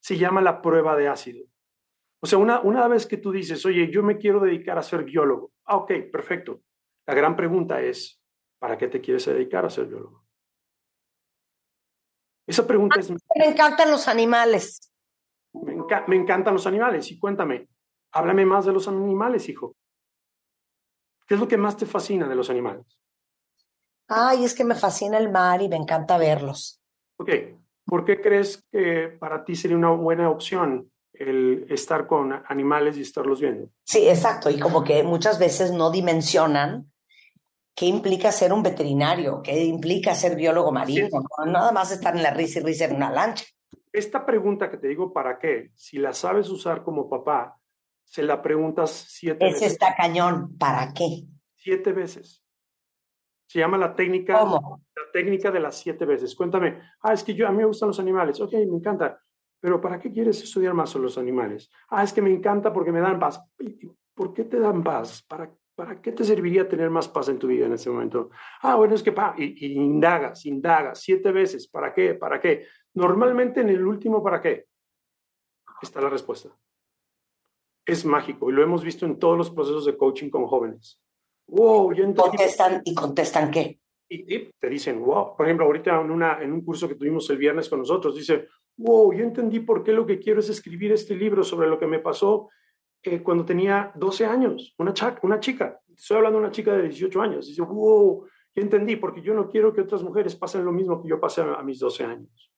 se 0.00 0.18
llama 0.18 0.42
la 0.42 0.60
prueba 0.60 0.94
de 0.96 1.08
ácido. 1.08 1.46
O 2.20 2.26
sea, 2.26 2.38
una, 2.38 2.60
una 2.60 2.86
vez 2.88 3.06
que 3.06 3.16
tú 3.16 3.32
dices, 3.32 3.64
oye, 3.64 3.90
yo 3.90 4.02
me 4.02 4.18
quiero 4.18 4.38
dedicar 4.40 4.76
a 4.76 4.82
ser 4.82 5.04
biólogo. 5.04 5.52
Ah, 5.64 5.76
ok, 5.76 5.92
perfecto. 6.12 6.60
La 7.06 7.14
gran 7.14 7.34
pregunta 7.36 7.80
es, 7.80 8.22
¿para 8.58 8.76
qué 8.76 8.88
te 8.88 9.00
quieres 9.00 9.24
dedicar 9.24 9.64
a 9.64 9.70
ser 9.70 9.86
biólogo? 9.86 10.26
Esa 12.46 12.66
pregunta 12.66 13.00
es... 13.00 13.10
Me 13.10 13.46
encantan 13.46 13.90
los 13.90 14.08
animales. 14.08 14.92
Me, 15.54 15.74
enca- 15.74 16.04
me 16.06 16.16
encantan 16.16 16.52
los 16.52 16.66
animales. 16.66 17.10
Y 17.10 17.18
cuéntame, 17.18 17.68
háblame 18.12 18.44
más 18.44 18.66
de 18.66 18.72
los 18.74 18.88
animales, 18.88 19.48
hijo. 19.48 19.74
¿Qué 21.26 21.34
es 21.34 21.40
lo 21.40 21.48
que 21.48 21.56
más 21.56 21.78
te 21.78 21.86
fascina 21.86 22.28
de 22.28 22.34
los 22.36 22.50
animales? 22.50 22.98
Ay, 24.08 24.44
es 24.44 24.54
que 24.54 24.64
me 24.64 24.74
fascina 24.74 25.18
el 25.18 25.30
mar 25.30 25.62
y 25.62 25.68
me 25.68 25.76
encanta 25.76 26.18
verlos. 26.18 26.80
Ok, 27.18 27.30
¿por 27.84 28.04
qué 28.04 28.20
crees 28.20 28.62
que 28.70 29.16
para 29.18 29.44
ti 29.44 29.56
sería 29.56 29.76
una 29.76 29.90
buena 29.90 30.30
opción 30.30 30.90
el 31.12 31.66
estar 31.70 32.06
con 32.06 32.32
animales 32.32 32.96
y 32.96 33.02
estarlos 33.02 33.40
viendo? 33.40 33.70
Sí, 33.84 34.08
exacto. 34.08 34.50
Y 34.50 34.60
como 34.60 34.84
que 34.84 35.02
muchas 35.02 35.38
veces 35.38 35.72
no 35.72 35.90
dimensionan 35.90 36.92
qué 37.74 37.86
implica 37.86 38.32
ser 38.32 38.52
un 38.52 38.62
veterinario, 38.62 39.42
qué 39.42 39.64
implica 39.64 40.14
ser 40.14 40.36
biólogo 40.36 40.72
marino. 40.72 41.08
No 41.44 41.52
nada 41.52 41.72
más 41.72 41.90
estar 41.90 42.14
en 42.16 42.22
la 42.22 42.30
risa 42.30 42.60
y 42.60 42.62
risa 42.62 42.84
en 42.86 42.96
una 42.96 43.10
lancha. 43.10 43.44
Esta 43.92 44.26
pregunta 44.26 44.70
que 44.70 44.76
te 44.76 44.88
digo, 44.88 45.12
¿para 45.12 45.38
qué? 45.38 45.70
Si 45.74 45.98
la 45.98 46.12
sabes 46.12 46.50
usar 46.50 46.82
como 46.82 47.08
papá, 47.08 47.58
se 48.04 48.22
la 48.22 48.40
preguntas 48.40 49.06
siete 49.08 49.46
Ese 49.46 49.54
veces. 49.54 49.72
está 49.72 49.94
cañón. 49.96 50.56
¿Para 50.58 50.92
qué? 50.92 51.24
Siete 51.54 51.92
veces. 51.92 52.42
Se 53.46 53.58
llama 53.60 53.78
la 53.78 53.94
técnica, 53.94 54.40
¿Cómo? 54.40 54.82
la 54.94 55.12
técnica 55.12 55.50
de 55.50 55.60
las 55.60 55.76
siete 55.78 56.04
veces. 56.04 56.34
Cuéntame, 56.34 56.80
ah, 57.00 57.12
es 57.12 57.22
que 57.22 57.34
yo, 57.34 57.46
a 57.46 57.50
mí 57.50 57.58
me 57.58 57.64
gustan 57.64 57.88
los 57.88 58.00
animales. 58.00 58.40
Ok, 58.40 58.52
me 58.52 58.76
encanta. 58.76 59.20
Pero 59.60 59.80
¿para 59.80 59.98
qué 59.98 60.12
quieres 60.12 60.42
estudiar 60.42 60.74
más 60.74 60.90
sobre 60.90 61.04
los 61.04 61.18
animales? 61.18 61.70
Ah, 61.88 62.02
es 62.02 62.12
que 62.12 62.22
me 62.22 62.30
encanta 62.30 62.72
porque 62.72 62.92
me 62.92 63.00
dan 63.00 63.18
paz. 63.18 63.40
¿Y 63.58 63.88
¿Por 64.14 64.32
qué 64.32 64.44
te 64.44 64.58
dan 64.58 64.82
paz? 64.82 65.22
¿Para, 65.22 65.50
¿Para 65.74 66.00
qué 66.00 66.12
te 66.12 66.24
serviría 66.24 66.68
tener 66.68 66.90
más 66.90 67.08
paz 67.08 67.28
en 67.28 67.38
tu 67.38 67.46
vida 67.46 67.66
en 67.66 67.72
ese 67.74 67.90
momento? 67.90 68.30
Ah, 68.62 68.76
bueno, 68.76 68.94
es 68.94 69.02
que, 69.02 69.12
pa, 69.12 69.34
y, 69.36 69.66
y 69.66 69.72
indagas, 69.74 70.44
indagas, 70.46 71.00
siete 71.00 71.32
veces. 71.32 71.68
¿Para 71.68 71.92
qué? 71.92 72.14
¿Para 72.14 72.40
qué? 72.40 72.66
Normalmente 72.94 73.60
en 73.60 73.68
el 73.68 73.86
último, 73.86 74.22
¿para 74.22 74.40
qué? 74.40 74.66
Está 75.82 76.00
la 76.00 76.08
respuesta. 76.08 76.48
Es 77.84 78.04
mágico 78.04 78.50
y 78.50 78.52
lo 78.52 78.62
hemos 78.62 78.82
visto 78.82 79.06
en 79.06 79.18
todos 79.18 79.36
los 79.36 79.50
procesos 79.50 79.84
de 79.84 79.96
coaching 79.96 80.30
con 80.30 80.46
jóvenes. 80.46 81.00
Wow, 81.48 81.92
ya 81.92 82.04
entendí. 82.04 82.30
Contestan 82.30 82.82
y 82.84 82.94
contestan 82.94 83.50
qué. 83.50 83.80
Y, 84.08 84.34
y 84.34 84.50
te 84.58 84.68
dicen, 84.68 85.00
wow, 85.00 85.36
por 85.36 85.46
ejemplo, 85.46 85.66
ahorita 85.66 86.00
en, 86.00 86.10
una, 86.10 86.42
en 86.42 86.52
un 86.52 86.64
curso 86.64 86.88
que 86.88 86.94
tuvimos 86.94 87.28
el 87.30 87.38
viernes 87.38 87.68
con 87.68 87.80
nosotros, 87.80 88.14
dice, 88.14 88.48
wow, 88.76 89.12
yo 89.12 89.24
entendí 89.24 89.60
por 89.60 89.82
qué 89.82 89.92
lo 89.92 90.06
que 90.06 90.18
quiero 90.18 90.40
es 90.40 90.48
escribir 90.48 90.92
este 90.92 91.16
libro 91.16 91.42
sobre 91.42 91.68
lo 91.68 91.78
que 91.78 91.86
me 91.86 91.98
pasó 91.98 92.48
eh, 93.02 93.22
cuando 93.22 93.44
tenía 93.44 93.92
12 93.94 94.26
años, 94.26 94.74
una, 94.78 94.92
una 95.22 95.40
chica, 95.40 95.80
estoy 95.94 96.16
hablando 96.16 96.38
de 96.38 96.44
una 96.44 96.52
chica 96.52 96.72
de 96.72 96.82
18 96.84 97.20
años, 97.22 97.46
dice, 97.46 97.62
wow, 97.62 98.26
ya 98.54 98.62
entendí, 98.62 98.96
porque 98.96 99.22
yo 99.22 99.34
no 99.34 99.48
quiero 99.48 99.72
que 99.72 99.82
otras 99.82 100.02
mujeres 100.02 100.34
pasen 100.34 100.64
lo 100.64 100.72
mismo 100.72 101.00
que 101.00 101.08
yo 101.08 101.20
pasé 101.20 101.42
a, 101.42 101.54
a 101.54 101.62
mis 101.62 101.78
12 101.78 102.04
años. 102.04 102.52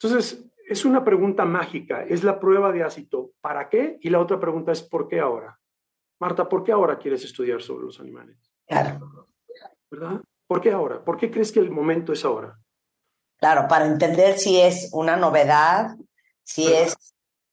Entonces, 0.00 0.50
es 0.68 0.84
una 0.84 1.04
pregunta 1.04 1.44
mágica, 1.44 2.04
es 2.04 2.24
la 2.24 2.40
prueba 2.40 2.72
de 2.72 2.82
ácido, 2.82 3.32
¿para 3.40 3.68
qué? 3.68 3.98
Y 4.00 4.10
la 4.10 4.20
otra 4.20 4.40
pregunta 4.40 4.72
es, 4.72 4.82
¿por 4.82 5.06
qué 5.06 5.20
ahora? 5.20 5.58
Marta, 6.24 6.48
¿por 6.48 6.64
qué 6.64 6.72
ahora 6.72 6.98
quieres 6.98 7.22
estudiar 7.22 7.60
sobre 7.60 7.84
los 7.84 8.00
animales? 8.00 8.38
Claro. 8.66 9.28
¿Verdad? 9.90 10.22
¿Por 10.46 10.62
qué 10.62 10.70
ahora? 10.70 11.04
¿Por 11.04 11.18
qué 11.18 11.30
crees 11.30 11.52
que 11.52 11.60
el 11.60 11.70
momento 11.70 12.14
es 12.14 12.24
ahora? 12.24 12.58
Claro, 13.36 13.68
para 13.68 13.84
entender 13.84 14.38
si 14.38 14.58
es 14.58 14.88
una 14.94 15.18
novedad, 15.18 15.94
si 16.42 16.72
es, 16.72 16.96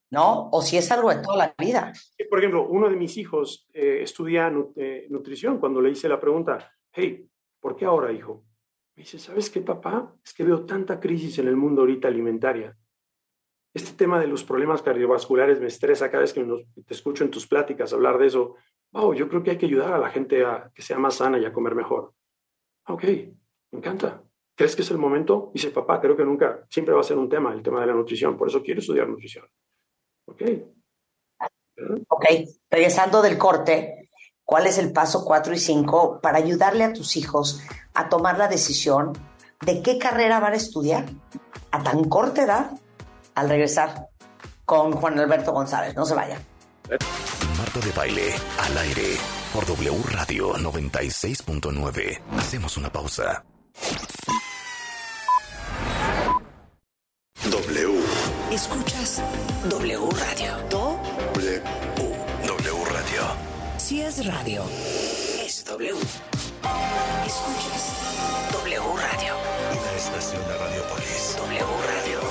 ¿no? 0.09 0.47
O 0.53 0.61
si 0.61 0.77
es 0.77 0.89
algo 0.89 1.09
de 1.09 1.21
toda 1.21 1.35
la 1.35 1.55
vida. 1.57 1.91
Por 2.29 2.39
ejemplo, 2.39 2.65
uno 2.65 2.89
de 2.89 2.95
mis 2.95 3.17
hijos 3.17 3.67
eh, 3.73 4.03
estudia 4.03 4.49
eh, 4.77 5.05
nutrición. 5.09 5.59
Cuando 5.59 5.81
le 5.81 5.89
hice 5.89 6.07
la 6.07 6.21
pregunta, 6.21 6.71
hey, 6.93 7.29
¿por 7.59 7.75
qué 7.75 7.83
ahora, 7.83 8.13
hijo? 8.13 8.45
Me 8.95 9.03
dice, 9.03 9.19
¿sabes 9.19 9.49
qué, 9.49 9.59
papá? 9.59 10.15
Es 10.23 10.33
que 10.33 10.45
veo 10.45 10.63
tanta 10.65 10.97
crisis 10.97 11.39
en 11.39 11.49
el 11.49 11.57
mundo 11.57 11.81
ahorita 11.81 12.07
alimentaria. 12.07 12.77
Este 13.73 13.93
tema 13.93 14.19
de 14.19 14.27
los 14.27 14.43
problemas 14.43 14.81
cardiovasculares 14.81 15.59
me 15.61 15.67
estresa 15.67 16.09
cada 16.11 16.21
vez 16.21 16.33
que 16.33 16.43
nos- 16.43 16.63
te 16.85 16.93
escucho 16.93 17.23
en 17.23 17.31
tus 17.31 17.47
pláticas 17.47 17.93
hablar 17.93 18.17
de 18.17 18.27
eso. 18.27 18.55
Wow, 18.91 19.13
yo 19.13 19.29
creo 19.29 19.41
que 19.43 19.51
hay 19.51 19.57
que 19.57 19.65
ayudar 19.65 19.93
a 19.93 19.97
la 19.97 20.09
gente 20.09 20.43
a 20.45 20.69
que 20.75 20.81
sea 20.81 20.99
más 20.99 21.15
sana 21.15 21.37
y 21.39 21.45
a 21.45 21.53
comer 21.53 21.75
mejor. 21.75 22.13
"Ah, 22.85 22.93
Ok, 22.93 23.03
me 23.71 23.79
encanta. 23.79 24.21
¿Crees 24.55 24.75
que 24.75 24.81
es 24.81 24.91
el 24.91 24.97
momento? 24.97 25.49
Dice, 25.53 25.71
papá, 25.71 26.01
creo 26.01 26.17
que 26.17 26.25
nunca, 26.25 26.65
siempre 26.69 26.93
va 26.93 26.99
a 26.99 27.05
ser 27.05 27.17
un 27.17 27.29
tema, 27.29 27.53
el 27.53 27.63
tema 27.63 27.79
de 27.81 27.87
la 27.87 27.93
nutrición. 27.93 28.37
Por 28.37 28.49
eso 28.49 28.61
quiero 28.61 28.81
estudiar 28.81 29.07
nutrición. 29.07 29.45
Ok. 30.27 30.41
Ok, 32.09 32.25
regresando 32.69 33.21
del 33.21 33.37
corte, 33.37 34.09
¿cuál 34.43 34.67
es 34.67 34.77
el 34.77 34.91
paso 34.91 35.23
4 35.25 35.53
y 35.53 35.57
5 35.57 36.19
para 36.21 36.37
ayudarle 36.37 36.83
a 36.83 36.93
tus 36.93 37.15
hijos 37.15 37.63
a 37.93 38.09
tomar 38.09 38.37
la 38.37 38.47
decisión 38.49 39.13
de 39.65 39.81
qué 39.81 39.97
carrera 39.97 40.39
van 40.39 40.53
a 40.53 40.57
estudiar 40.57 41.05
a 41.71 41.81
tan 41.83 42.03
corta 42.03 42.43
edad 42.43 42.71
al 43.35 43.49
regresar 43.49 44.07
con 44.65 44.93
Juan 44.93 45.19
Alberto 45.19 45.51
González? 45.51 45.95
No 45.95 46.05
se 46.05 46.15
vayan. 46.15 46.39
Marta 47.57 47.79
de 47.79 47.91
Baile, 47.91 48.33
al 48.59 48.77
aire, 48.79 49.17
por 49.53 49.65
W 49.65 49.97
Radio 50.11 50.53
96.9. 50.55 52.19
Hacemos 52.37 52.77
una 52.77 52.91
pausa. 52.91 53.43
W. 57.49 57.99
Escuchas 58.51 59.21
W 59.69 60.09
Radio. 60.11 60.57
Do 60.69 60.99
W. 61.33 61.61
W 62.45 62.85
Radio. 62.91 63.21
si 63.77 64.01
es 64.01 64.25
radio, 64.25 64.63
es 65.43 65.63
W. 65.65 65.91
Escuchas 67.25 67.83
W 68.51 68.79
Radio. 68.79 69.35
Una 69.71 69.91
estación 69.97 70.41
de 70.47 70.57
Radiopolis. 70.57 71.35
W 71.37 71.65
Radio. 71.87 72.30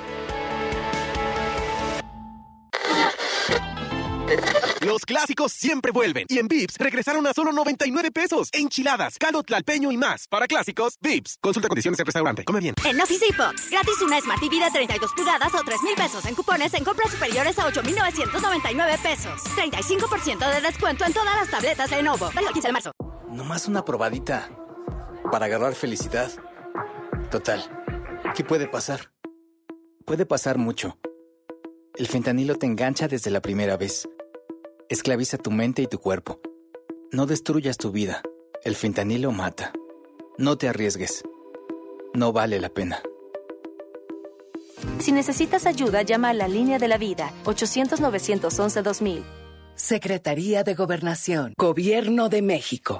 Los 4.91 5.05
clásicos 5.05 5.53
siempre 5.53 5.93
vuelven. 5.93 6.25
Y 6.27 6.37
en 6.37 6.49
Vips 6.49 6.75
regresaron 6.77 7.25
a 7.25 7.31
solo 7.31 7.53
99 7.53 8.11
pesos. 8.11 8.49
Enchiladas, 8.51 9.17
caldo 9.17 9.41
tlalpeño 9.41 9.89
y 9.89 9.95
más. 9.95 10.27
Para 10.27 10.47
clásicos, 10.47 10.97
Vips. 10.99 11.37
Consulta 11.39 11.69
condiciones 11.69 11.97
en 12.01 12.05
restaurante. 12.05 12.43
Come 12.43 12.59
bien. 12.59 12.75
En 12.83 12.99
Office 12.99 13.25
Depot, 13.25 13.55
gratis 13.71 14.01
una 14.01 14.19
Smart 14.19 14.41
TV 14.41 14.59
de 14.59 14.69
32 14.69 15.13
pulgadas 15.15 15.55
o 15.55 15.63
3 15.63 15.81
mil 15.83 15.95
pesos 15.95 16.25
en 16.25 16.35
cupones 16.35 16.73
en 16.73 16.83
compras 16.83 17.09
superiores 17.09 17.57
a 17.57 17.67
8,999 17.67 18.97
pesos. 19.01 19.41
35% 19.55 20.55
de 20.55 20.59
descuento 20.59 21.05
en 21.05 21.13
todas 21.13 21.35
las 21.35 21.49
tabletas 21.49 21.89
Lenovo. 21.89 22.25
Válido 22.25 22.49
el 22.49 22.53
15 22.53 22.67
de 22.67 22.73
marzo. 22.73 22.91
Nomás 23.29 23.69
una 23.69 23.85
probadita 23.85 24.49
para 25.31 25.45
agarrar 25.45 25.73
felicidad. 25.73 26.29
Total, 27.29 27.63
¿qué 28.35 28.43
puede 28.43 28.67
pasar? 28.67 29.13
Puede 30.05 30.25
pasar 30.25 30.57
mucho. 30.57 30.97
El 31.95 32.07
fentanilo 32.07 32.57
te 32.57 32.65
engancha 32.65 33.07
desde 33.07 33.31
la 33.31 33.41
primera 33.41 33.77
vez. 33.77 34.05
Esclaviza 34.91 35.37
tu 35.37 35.51
mente 35.51 35.81
y 35.81 35.87
tu 35.87 35.99
cuerpo. 35.99 36.41
No 37.13 37.25
destruyas 37.25 37.77
tu 37.77 37.93
vida. 37.93 38.21
El 38.61 38.75
fentanilo 38.75 39.31
mata. 39.31 39.71
No 40.37 40.57
te 40.57 40.67
arriesgues. 40.67 41.23
No 42.13 42.33
vale 42.33 42.59
la 42.59 42.67
pena. 42.67 43.01
Si 44.99 45.13
necesitas 45.13 45.65
ayuda, 45.65 46.01
llama 46.01 46.31
a 46.31 46.33
la 46.33 46.49
línea 46.49 46.77
de 46.77 46.89
la 46.89 46.97
vida, 46.97 47.31
800-911-2000. 47.45 49.23
Secretaría 49.75 50.65
de 50.65 50.75
Gobernación, 50.75 51.53
Gobierno 51.57 52.27
de 52.27 52.41
México. 52.41 52.99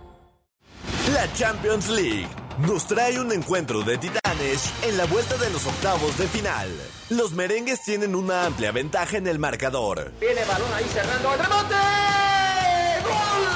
La 1.13 1.31
Champions 1.33 1.89
League 1.89 2.27
nos 2.59 2.85
trae 2.85 3.19
un 3.19 3.31
encuentro 3.33 3.81
de 3.81 3.97
titanes 3.97 4.71
en 4.83 4.97
la 4.97 5.05
vuelta 5.05 5.35
de 5.35 5.49
los 5.49 5.65
octavos 5.65 6.17
de 6.17 6.27
final. 6.27 6.69
Los 7.09 7.33
merengues 7.33 7.83
tienen 7.83 8.15
una 8.15 8.45
amplia 8.45 8.71
ventaja 8.71 9.17
en 9.17 9.27
el 9.27 9.37
marcador. 9.37 10.13
Viene 10.21 10.45
balón 10.45 10.71
ahí 10.73 10.85
cerrando 10.85 11.33
el 11.33 11.39
rebote. 11.39 11.75
¡Gol! 13.03 13.47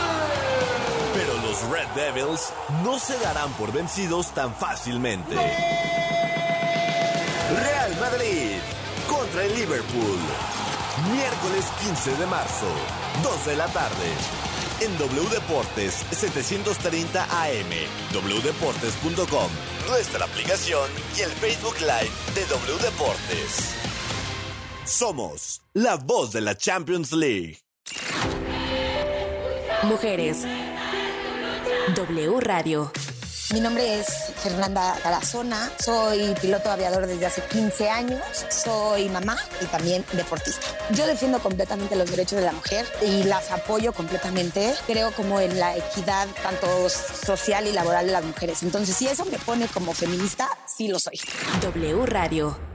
Pero 1.14 1.34
los 1.48 1.62
Red 1.70 1.88
Devils 1.96 2.52
no 2.84 3.00
se 3.00 3.18
darán 3.20 3.52
por 3.54 3.72
vencidos 3.72 4.34
tan 4.34 4.54
fácilmente. 4.56 5.36
Real 7.56 7.96
Madrid 8.02 8.58
contra 9.08 9.46
el 9.46 9.56
Liverpool. 9.56 10.20
Miércoles 11.14 11.66
15 11.84 12.18
de 12.18 12.26
marzo, 12.26 12.68
2 13.24 13.46
de 13.46 13.56
la 13.56 13.68
tarde 13.68 14.46
en 14.82 14.98
W 14.98 15.30
Deportes 15.30 15.94
730 16.12 17.24
AM, 17.24 17.72
wdeportes.com, 18.14 19.50
nuestra 19.88 20.26
aplicación 20.26 20.90
y 21.18 21.22
el 21.22 21.32
Facebook 21.32 21.80
Live 21.80 22.12
de 22.36 22.46
W. 22.46 22.76
Somos 24.86 25.62
la 25.74 25.96
voz 25.96 26.32
de 26.32 26.42
la 26.42 26.56
Champions 26.56 27.12
League. 27.12 27.60
Mujeres. 29.84 30.46
W 31.96 32.40
Radio. 32.40 32.92
Mi 33.54 33.60
nombre 33.60 34.00
es 34.00 34.08
Fernanda 34.42 34.98
Tarazona, 35.04 35.72
soy 35.80 36.34
piloto 36.42 36.72
aviador 36.72 37.06
desde 37.06 37.28
hace 37.28 37.44
15 37.44 37.90
años, 37.90 38.22
soy 38.50 39.08
mamá 39.10 39.38
y 39.62 39.66
también 39.66 40.04
deportista. 40.14 40.66
Yo 40.92 41.06
defiendo 41.06 41.40
completamente 41.40 41.96
los 41.96 42.10
derechos 42.10 42.40
de 42.40 42.46
la 42.46 42.54
mujer 42.54 42.86
y 43.06 43.24
las 43.24 43.52
apoyo 43.52 43.94
completamente. 43.94 44.74
Creo 44.88 45.12
como 45.12 45.40
en 45.40 45.60
la 45.60 45.78
equidad 45.78 46.28
tanto 46.42 46.90
social 46.90 47.68
y 47.68 47.72
laboral 47.72 48.08
de 48.08 48.14
las 48.14 48.24
mujeres. 48.24 48.64
Entonces, 48.64 48.96
si 48.96 49.08
eso 49.08 49.26
me 49.26 49.38
pone 49.38 49.68
como 49.68 49.94
feminista, 49.94 50.50
sí 50.66 50.88
lo 50.88 51.00
soy. 51.00 51.20
W 51.62 52.06
Radio. 52.08 52.75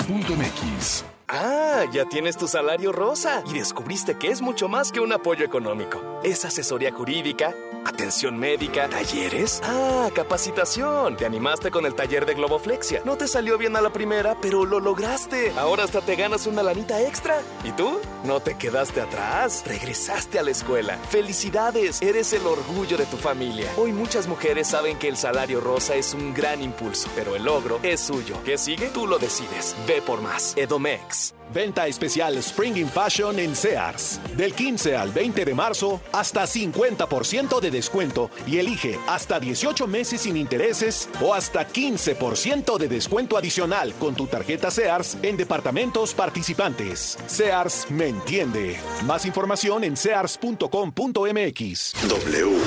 Marcelo.mequis. 0.09 1.20
Ah, 1.33 1.85
ya 1.93 2.03
tienes 2.03 2.35
tu 2.35 2.45
salario 2.45 2.91
rosa 2.91 3.41
y 3.45 3.53
descubriste 3.53 4.17
que 4.17 4.27
es 4.27 4.41
mucho 4.41 4.67
más 4.67 4.91
que 4.91 4.99
un 4.99 5.13
apoyo 5.13 5.45
económico. 5.45 6.19
Es 6.23 6.43
asesoría 6.43 6.91
jurídica, 6.91 7.55
atención 7.85 8.37
médica, 8.37 8.89
talleres. 8.89 9.61
Ah, 9.63 10.09
capacitación. 10.13 11.15
Te 11.15 11.25
animaste 11.25 11.71
con 11.71 11.85
el 11.85 11.95
taller 11.95 12.25
de 12.25 12.33
Globoflexia. 12.33 13.01
No 13.05 13.15
te 13.15 13.29
salió 13.29 13.57
bien 13.57 13.77
a 13.77 13.81
la 13.81 13.93
primera, 13.93 14.35
pero 14.41 14.65
lo 14.65 14.81
lograste. 14.81 15.53
Ahora 15.57 15.85
hasta 15.85 16.01
te 16.01 16.17
ganas 16.17 16.47
una 16.47 16.63
lanita 16.63 17.01
extra. 17.01 17.41
¿Y 17.63 17.71
tú? 17.71 17.99
No 18.25 18.41
te 18.41 18.57
quedaste 18.57 18.99
atrás. 18.99 19.63
Regresaste 19.65 20.37
a 20.37 20.43
la 20.43 20.51
escuela. 20.51 20.97
Felicidades, 21.09 22.01
eres 22.01 22.33
el 22.33 22.45
orgullo 22.45 22.97
de 22.97 23.05
tu 23.05 23.15
familia. 23.15 23.71
Hoy 23.77 23.93
muchas 23.93 24.27
mujeres 24.27 24.67
saben 24.67 24.99
que 24.99 25.07
el 25.07 25.15
salario 25.15 25.61
rosa 25.61 25.95
es 25.95 26.13
un 26.13 26.33
gran 26.33 26.61
impulso, 26.61 27.07
pero 27.15 27.37
el 27.37 27.45
logro 27.45 27.79
es 27.83 28.01
suyo. 28.01 28.35
¿Qué 28.43 28.57
sigue? 28.57 28.89
Tú 28.89 29.07
lo 29.07 29.17
decides. 29.17 29.77
Ve 29.87 30.01
por 30.01 30.19
más. 30.19 30.57
Edomex. 30.57 31.20
Venta 31.53 31.87
especial 31.87 32.37
Spring 32.37 32.77
in 32.77 32.87
Fashion 32.87 33.37
en 33.39 33.55
Sears. 33.55 34.19
Del 34.37 34.53
15 34.53 34.95
al 34.95 35.11
20 35.11 35.43
de 35.45 35.53
marzo, 35.53 36.01
hasta 36.13 36.43
50% 36.43 37.59
de 37.59 37.71
descuento 37.71 38.29
y 38.47 38.57
elige 38.57 38.97
hasta 39.07 39.39
18 39.39 39.87
meses 39.87 40.21
sin 40.21 40.37
intereses 40.37 41.09
o 41.21 41.33
hasta 41.33 41.67
15% 41.67 42.77
de 42.77 42.87
descuento 42.87 43.37
adicional 43.37 43.93
con 43.95 44.15
tu 44.15 44.27
tarjeta 44.27 44.71
Sears 44.71 45.17
en 45.21 45.35
departamentos 45.37 46.13
participantes. 46.13 47.17
Sears 47.27 47.87
me 47.89 48.07
entiende. 48.07 48.79
Más 49.05 49.25
información 49.25 49.83
en 49.83 49.97
sears.com.mx. 49.97 51.93
W. 52.07 52.57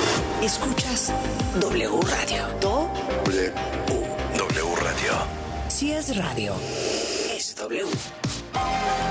Escuchas 0.43 1.13
W 1.61 2.01
Radio. 2.03 2.47
Do. 2.61 2.91
W. 3.25 3.53
W 4.37 4.75
Radio. 4.83 5.13
Si 5.69 5.93
es 5.93 6.17
radio, 6.17 6.55
es 7.35 7.55
W. 7.57 7.85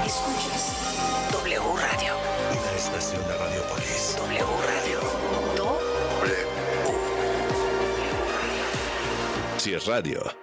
Escuchas 0.05 0.73
W 1.31 1.59
Radio. 1.59 2.15
Una 2.51 2.71
estación 2.77 3.27
de 3.27 3.37
Radiopolis. 3.37 4.15
W 4.17 4.45
Radio. 4.67 4.99
Do. 5.55 5.79
Si 9.57 9.73
es 9.73 9.85
radio. 9.85 10.42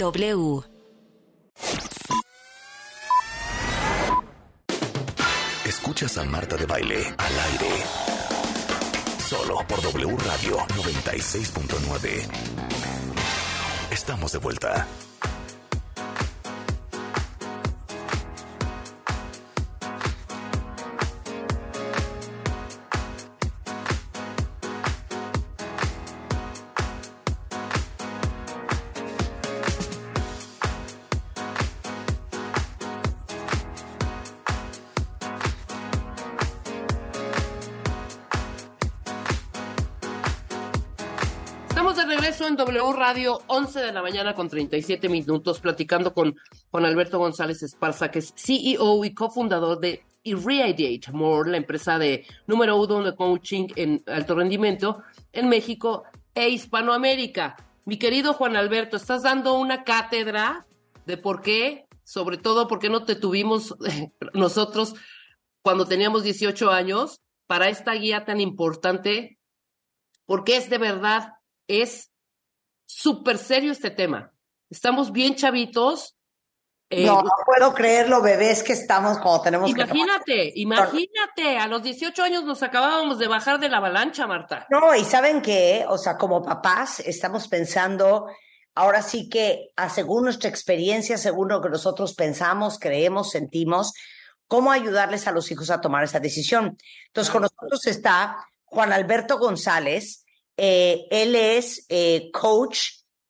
W. 0.00 0.62
Escuchas 5.66 6.16
a 6.16 6.24
Marta 6.24 6.56
de 6.56 6.64
Baile 6.64 7.14
al 7.18 7.38
aire. 7.50 7.84
Solo 9.28 9.56
por 9.68 9.82
W 9.82 10.16
Radio 10.16 10.56
96.9. 10.68 12.28
Estamos 13.90 14.32
de 14.32 14.38
vuelta. 14.38 14.86
Radio, 43.00 43.40
11 43.46 43.80
de 43.80 43.92
la 43.92 44.02
mañana 44.02 44.34
con 44.34 44.50
37 44.50 45.08
minutos, 45.08 45.58
platicando 45.58 46.12
con 46.12 46.36
Juan 46.70 46.84
Alberto 46.84 47.18
González 47.18 47.62
Esparza, 47.62 48.10
que 48.10 48.18
es 48.18 48.34
CEO 48.36 49.02
y 49.06 49.14
cofundador 49.14 49.80
de 49.80 50.04
Irradiate 50.22 51.10
More, 51.10 51.50
la 51.50 51.56
empresa 51.56 51.98
de 51.98 52.26
número 52.46 52.76
uno 52.76 53.02
de 53.02 53.16
coaching 53.16 53.68
en 53.76 54.02
alto 54.04 54.34
rendimiento 54.34 55.02
en 55.32 55.48
México 55.48 56.04
e 56.34 56.50
Hispanoamérica. 56.50 57.56
Mi 57.86 57.96
querido 57.96 58.34
Juan 58.34 58.54
Alberto, 58.54 58.98
estás 58.98 59.22
dando 59.22 59.54
una 59.54 59.82
cátedra 59.82 60.66
de 61.06 61.16
por 61.16 61.40
qué, 61.40 61.86
sobre 62.04 62.36
todo 62.36 62.68
por 62.68 62.80
qué 62.80 62.90
no 62.90 63.04
te 63.04 63.14
tuvimos 63.14 63.74
nosotros 64.34 64.94
cuando 65.62 65.86
teníamos 65.86 66.22
18 66.22 66.70
años 66.70 67.22
para 67.46 67.70
esta 67.70 67.94
guía 67.94 68.26
tan 68.26 68.42
importante, 68.42 69.38
porque 70.26 70.58
es 70.58 70.68
de 70.68 70.76
verdad 70.76 71.32
es 71.66 72.10
súper 72.90 73.38
serio 73.38 73.72
este 73.72 73.90
tema. 73.90 74.32
Estamos 74.68 75.12
bien 75.12 75.36
chavitos. 75.36 76.16
eh, 76.90 77.06
no, 77.06 77.22
no 77.22 77.30
puedo 77.46 77.72
creerlo, 77.72 78.20
bebés 78.20 78.62
que 78.64 78.72
estamos 78.72 79.18
como 79.18 79.40
tenemos 79.42 79.72
que 79.72 79.80
Imagínate, 79.80 80.52
imagínate, 80.56 81.58
a 81.58 81.68
los 81.68 81.82
18 81.82 82.22
años 82.22 82.44
nos 82.44 82.62
acabábamos 82.62 83.18
de 83.18 83.28
bajar 83.28 83.60
de 83.60 83.68
la 83.68 83.76
avalancha, 83.76 84.26
Marta. 84.26 84.66
No, 84.70 84.94
y 84.94 85.04
saben 85.04 85.40
que, 85.40 85.84
o 85.88 85.98
sea, 85.98 86.16
como 86.16 86.42
papás 86.42 86.98
estamos 87.00 87.46
pensando, 87.46 88.26
ahora 88.74 89.02
sí 89.02 89.28
que, 89.28 89.70
a 89.76 89.88
según 89.88 90.24
nuestra 90.24 90.50
experiencia, 90.50 91.16
según 91.16 91.48
lo 91.48 91.60
que 91.60 91.68
nosotros 91.68 92.14
pensamos, 92.14 92.78
creemos, 92.80 93.30
sentimos, 93.30 93.92
cómo 94.48 94.72
ayudarles 94.72 95.28
a 95.28 95.32
los 95.32 95.48
hijos 95.52 95.70
a 95.70 95.80
tomar 95.80 96.02
esa 96.02 96.18
decisión. 96.18 96.76
Entonces, 97.06 97.30
con 97.30 97.42
nosotros 97.42 97.86
está 97.86 98.36
Juan 98.64 98.92
Alberto 98.92 99.38
González, 99.38 100.19
eh, 100.62 101.06
él 101.10 101.34
es 101.36 101.86
eh, 101.88 102.30
coach, 102.30 102.80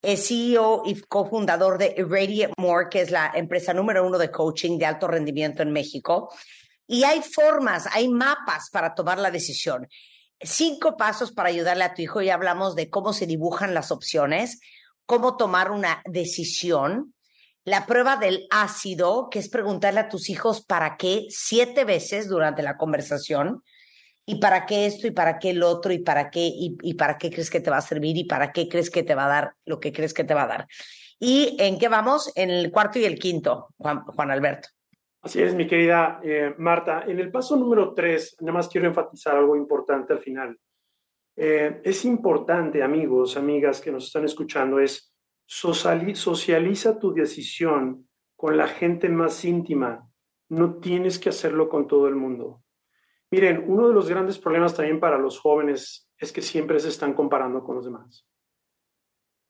es 0.02 0.26
CEO 0.26 0.82
y 0.84 1.00
cofundador 1.02 1.78
de 1.78 1.94
Irradiate 1.96 2.54
More, 2.56 2.88
que 2.90 3.02
es 3.02 3.12
la 3.12 3.30
empresa 3.32 3.72
número 3.72 4.04
uno 4.04 4.18
de 4.18 4.32
coaching 4.32 4.78
de 4.78 4.86
alto 4.86 5.06
rendimiento 5.06 5.62
en 5.62 5.70
México. 5.70 6.34
Y 6.88 7.04
hay 7.04 7.22
formas, 7.22 7.86
hay 7.92 8.08
mapas 8.08 8.68
para 8.72 8.96
tomar 8.96 9.20
la 9.20 9.30
decisión. 9.30 9.86
Cinco 10.40 10.96
pasos 10.96 11.30
para 11.30 11.50
ayudarle 11.50 11.84
a 11.84 11.94
tu 11.94 12.02
hijo 12.02 12.20
y 12.20 12.30
hablamos 12.30 12.74
de 12.74 12.90
cómo 12.90 13.12
se 13.12 13.28
dibujan 13.28 13.74
las 13.74 13.92
opciones, 13.92 14.58
cómo 15.06 15.36
tomar 15.36 15.70
una 15.70 16.02
decisión. 16.06 17.14
La 17.64 17.86
prueba 17.86 18.16
del 18.16 18.48
ácido, 18.50 19.28
que 19.30 19.38
es 19.38 19.48
preguntarle 19.48 20.00
a 20.00 20.08
tus 20.08 20.30
hijos 20.30 20.64
para 20.64 20.96
qué 20.96 21.26
siete 21.28 21.84
veces 21.84 22.26
durante 22.26 22.62
la 22.62 22.76
conversación 22.76 23.62
y 24.26 24.40
para 24.40 24.66
qué 24.66 24.86
esto 24.86 25.06
y 25.06 25.10
para 25.10 25.38
qué 25.38 25.50
el 25.50 25.62
otro 25.62 25.92
y 25.92 25.98
para 25.98 26.30
qué 26.30 26.48
y, 26.52 26.94
para 26.94 27.18
qué 27.18 27.30
crees 27.30 27.50
que 27.50 27.60
te 27.60 27.70
va 27.70 27.78
a 27.78 27.82
servir 27.82 28.16
y 28.16 28.24
para 28.24 28.52
qué 28.52 28.68
crees 28.68 28.90
que 28.90 29.02
te 29.02 29.14
va 29.14 29.26
a 29.26 29.28
dar 29.28 29.54
lo 29.64 29.80
que 29.80 29.92
crees 29.92 30.14
que 30.14 30.24
te 30.24 30.34
va 30.34 30.44
a 30.44 30.48
dar. 30.48 30.66
¿Y 31.18 31.56
en 31.58 31.78
qué 31.78 31.88
vamos? 31.88 32.32
En 32.34 32.50
el 32.50 32.70
cuarto 32.70 32.98
y 32.98 33.04
el 33.04 33.18
quinto, 33.18 33.68
Juan, 33.76 34.04
Juan 34.04 34.30
Alberto. 34.30 34.68
Así 35.22 35.42
es, 35.42 35.54
mi 35.54 35.66
querida 35.66 36.20
eh, 36.22 36.54
Marta. 36.56 37.04
En 37.06 37.18
el 37.18 37.30
paso 37.30 37.56
número 37.56 37.92
tres, 37.92 38.36
nada 38.40 38.52
más 38.52 38.68
quiero 38.68 38.86
enfatizar 38.86 39.36
algo 39.36 39.54
importante 39.54 40.14
al 40.14 40.20
final. 40.20 40.58
Eh, 41.36 41.80
es 41.84 42.04
importante, 42.04 42.82
amigos, 42.82 43.36
amigas 43.36 43.80
que 43.80 43.92
nos 43.92 44.06
están 44.06 44.24
escuchando, 44.24 44.78
es 44.78 45.12
socializa 45.46 46.98
tu 46.98 47.12
decisión 47.12 48.08
con 48.36 48.56
la 48.56 48.68
gente 48.68 49.08
más 49.08 49.44
íntima. 49.44 50.08
No 50.48 50.76
tienes 50.76 51.18
que 51.18 51.28
hacerlo 51.28 51.68
con 51.68 51.86
todo 51.86 52.08
el 52.08 52.14
mundo. 52.14 52.62
Miren, 53.30 53.64
uno 53.66 53.88
de 53.88 53.94
los 53.94 54.08
grandes 54.08 54.38
problemas 54.38 54.74
también 54.74 54.98
para 54.98 55.18
los 55.18 55.38
jóvenes 55.38 56.10
es 56.18 56.32
que 56.32 56.42
siempre 56.42 56.80
se 56.80 56.88
están 56.88 57.14
comparando 57.14 57.62
con 57.62 57.76
los 57.76 57.84
demás. 57.84 58.26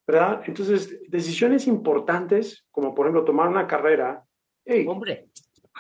¿Verdad? 0.07 0.43
Entonces, 0.47 1.01
decisiones 1.09 1.67
importantes, 1.67 2.67
como 2.71 2.95
por 2.95 3.07
ejemplo 3.07 3.25
tomar 3.25 3.49
una 3.49 3.67
carrera, 3.67 4.25
hey, 4.65 4.85
hombre, 4.89 5.31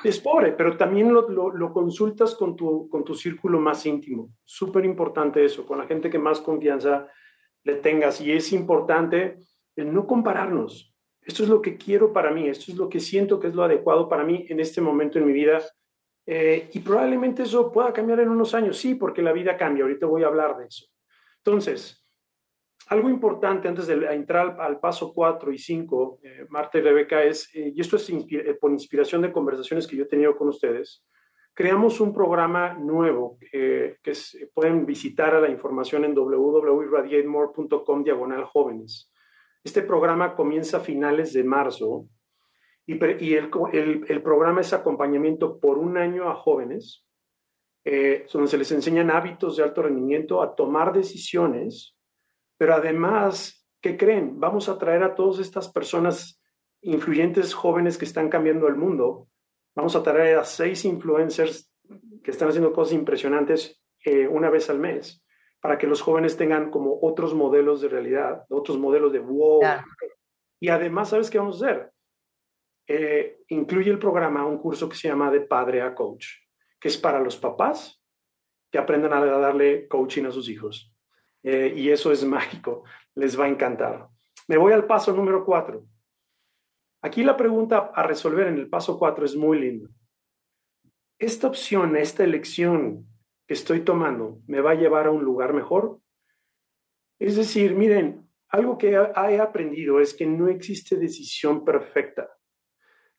es 0.04 0.18
pobre, 0.20 0.52
pero 0.52 0.76
también 0.76 1.12
lo, 1.12 1.28
lo, 1.28 1.50
lo 1.50 1.72
consultas 1.72 2.34
con 2.34 2.56
tu, 2.56 2.88
con 2.88 3.04
tu 3.04 3.14
círculo 3.14 3.60
más 3.60 3.84
íntimo. 3.84 4.30
Súper 4.44 4.84
importante 4.84 5.44
eso, 5.44 5.66
con 5.66 5.78
la 5.78 5.86
gente 5.86 6.08
que 6.08 6.18
más 6.18 6.40
confianza 6.40 7.08
le 7.64 7.76
tengas. 7.76 8.20
Y 8.20 8.32
es 8.32 8.52
importante 8.52 9.38
el 9.76 9.92
no 9.92 10.06
compararnos. 10.06 10.94
Esto 11.22 11.42
es 11.42 11.48
lo 11.48 11.60
que 11.60 11.76
quiero 11.76 12.12
para 12.12 12.30
mí, 12.30 12.48
esto 12.48 12.72
es 12.72 12.78
lo 12.78 12.88
que 12.88 12.98
siento 12.98 13.38
que 13.38 13.48
es 13.48 13.54
lo 13.54 13.62
adecuado 13.62 14.08
para 14.08 14.24
mí 14.24 14.46
en 14.48 14.60
este 14.60 14.80
momento 14.80 15.18
en 15.18 15.26
mi 15.26 15.32
vida. 15.32 15.60
Eh, 16.32 16.70
y 16.74 16.78
probablemente 16.78 17.42
eso 17.42 17.72
pueda 17.72 17.92
cambiar 17.92 18.20
en 18.20 18.28
unos 18.28 18.54
años, 18.54 18.78
sí, 18.78 18.94
porque 18.94 19.20
la 19.20 19.32
vida 19.32 19.56
cambia. 19.56 19.82
Ahorita 19.82 20.06
voy 20.06 20.22
a 20.22 20.28
hablar 20.28 20.56
de 20.58 20.66
eso. 20.66 20.86
Entonces, 21.38 22.06
algo 22.86 23.10
importante 23.10 23.66
antes 23.66 23.88
de 23.88 23.94
entrar 24.14 24.56
al, 24.60 24.78
paso 24.78 25.12
4 25.12 25.52
y 25.52 25.58
5, 25.58 26.20
eh, 26.22 26.46
Marta 26.48 26.78
y 26.78 26.82
Rebeca, 26.82 27.24
es, 27.24 27.52
eh, 27.52 27.72
y 27.74 27.80
esto 27.80 27.96
es 27.96 28.08
inspi 28.10 28.38
por 28.60 28.70
inspiración 28.70 29.22
de 29.22 29.32
conversaciones 29.32 29.88
que 29.88 29.96
yo 29.96 30.04
he 30.04 30.06
tenido 30.08 30.36
con 30.36 30.46
ustedes, 30.46 31.04
creamos 31.52 32.00
un 32.00 32.14
programa 32.14 32.74
nuevo 32.74 33.36
que, 33.50 33.96
que 34.00 34.12
es, 34.12 34.38
pueden 34.54 34.86
visitar 34.86 35.34
a 35.34 35.40
la 35.40 35.48
información 35.48 36.04
en 36.04 36.14
www.radiatemore.com 36.14 38.04
diagonal 38.04 38.44
jóvenes. 38.44 39.12
Este 39.64 39.82
programa 39.82 40.36
comienza 40.36 40.76
a 40.76 40.80
finales 40.80 41.32
de 41.32 41.42
marzo 41.42 42.06
y, 42.90 43.24
y 43.24 43.34
el, 43.34 43.50
el, 43.72 44.04
el, 44.08 44.22
programa 44.22 44.62
es 44.62 44.72
acompañamiento 44.72 45.60
por 45.60 45.78
un 45.78 45.96
año 45.96 46.28
a 46.28 46.34
jóvenes, 46.34 47.06
eh, 47.84 48.26
donde 48.32 48.48
se 48.48 48.58
les 48.58 48.72
enseñan 48.72 49.10
hábitos 49.10 49.56
de 49.56 49.62
alto 49.62 49.82
rendimiento, 49.82 50.42
a 50.42 50.56
tomar 50.56 50.92
decisiones, 50.92 51.96
pero 52.58 52.74
además, 52.74 53.64
¿qué 53.80 53.96
creen? 53.96 54.40
Vamos 54.40 54.68
a 54.68 54.76
traer 54.76 55.04
a 55.04 55.14
todas 55.14 55.38
estas 55.38 55.70
personas 55.70 56.42
influyentes 56.82 57.54
jóvenes 57.54 57.96
que 57.96 58.06
están 58.06 58.28
cambiando 58.28 58.66
el 58.66 58.74
mundo. 58.74 59.28
Vamos 59.76 59.94
a 59.94 60.02
traer 60.02 60.38
a 60.38 60.44
seis 60.44 60.84
influencers 60.84 61.72
que 62.24 62.32
están 62.32 62.48
haciendo 62.48 62.72
cosas 62.72 62.94
impresionantes 62.94 63.80
eh, 64.04 64.26
una 64.26 64.50
vez 64.50 64.68
al 64.68 64.80
mes 64.80 65.24
para 65.60 65.78
que 65.78 65.86
los 65.86 66.00
jóvenes 66.00 66.36
tengan 66.36 66.70
como 66.70 66.98
otros 67.02 67.34
modelos 67.34 67.82
de 67.82 67.88
realidad, 67.88 68.44
otros 68.48 68.78
modelos 68.78 69.12
de 69.12 69.20
wow. 69.20 69.60
Yeah. 69.60 69.84
Y 70.58 70.68
además, 70.70 71.10
¿sabes 71.10 71.30
qué 71.30 71.38
vamos 71.38 71.62
a 71.62 71.66
hacer? 71.66 71.92
Eh, 72.92 73.44
incluye 73.50 73.88
el 73.88 74.00
programa 74.00 74.44
un 74.44 74.58
curso 74.58 74.88
que 74.88 74.96
se 74.96 75.06
llama 75.06 75.30
De 75.30 75.42
Padre 75.42 75.80
a 75.80 75.94
Coach, 75.94 76.26
que 76.80 76.88
es 76.88 76.98
para 76.98 77.20
los 77.20 77.36
papás 77.36 78.02
que 78.68 78.78
aprendan 78.78 79.12
a 79.12 79.24
darle 79.24 79.86
coaching 79.86 80.24
a 80.24 80.32
sus 80.32 80.48
hijos. 80.48 80.92
Eh, 81.44 81.72
y 81.76 81.90
eso 81.90 82.10
es 82.10 82.24
mágico, 82.36 82.82
les 83.14 83.38
va 83.38 83.44
a 83.44 83.48
encantar. 83.48 84.08
Me 84.48 84.56
voy 84.56 84.72
al 84.72 84.88
paso 84.88 85.12
número 85.12 85.44
cuatro. 85.44 85.86
Aquí 87.00 87.22
la 87.22 87.36
pregunta 87.36 87.92
a 87.94 88.02
resolver 88.02 88.48
en 88.48 88.58
el 88.58 88.68
paso 88.68 88.98
cuatro 88.98 89.24
es 89.24 89.36
muy 89.36 89.60
linda. 89.60 89.88
Esta 91.16 91.46
opción, 91.46 91.96
esta 91.96 92.24
elección 92.24 93.06
que 93.46 93.54
estoy 93.54 93.82
tomando, 93.82 94.40
¿me 94.48 94.60
va 94.60 94.72
a 94.72 94.74
llevar 94.74 95.06
a 95.06 95.12
un 95.12 95.22
lugar 95.22 95.52
mejor? 95.52 96.00
Es 97.20 97.36
decir, 97.36 97.72
miren, 97.76 98.28
algo 98.48 98.76
que 98.76 98.90
he 98.90 99.40
aprendido 99.40 100.00
es 100.00 100.12
que 100.12 100.26
no 100.26 100.48
existe 100.48 100.96
decisión 100.96 101.64
perfecta. 101.64 102.28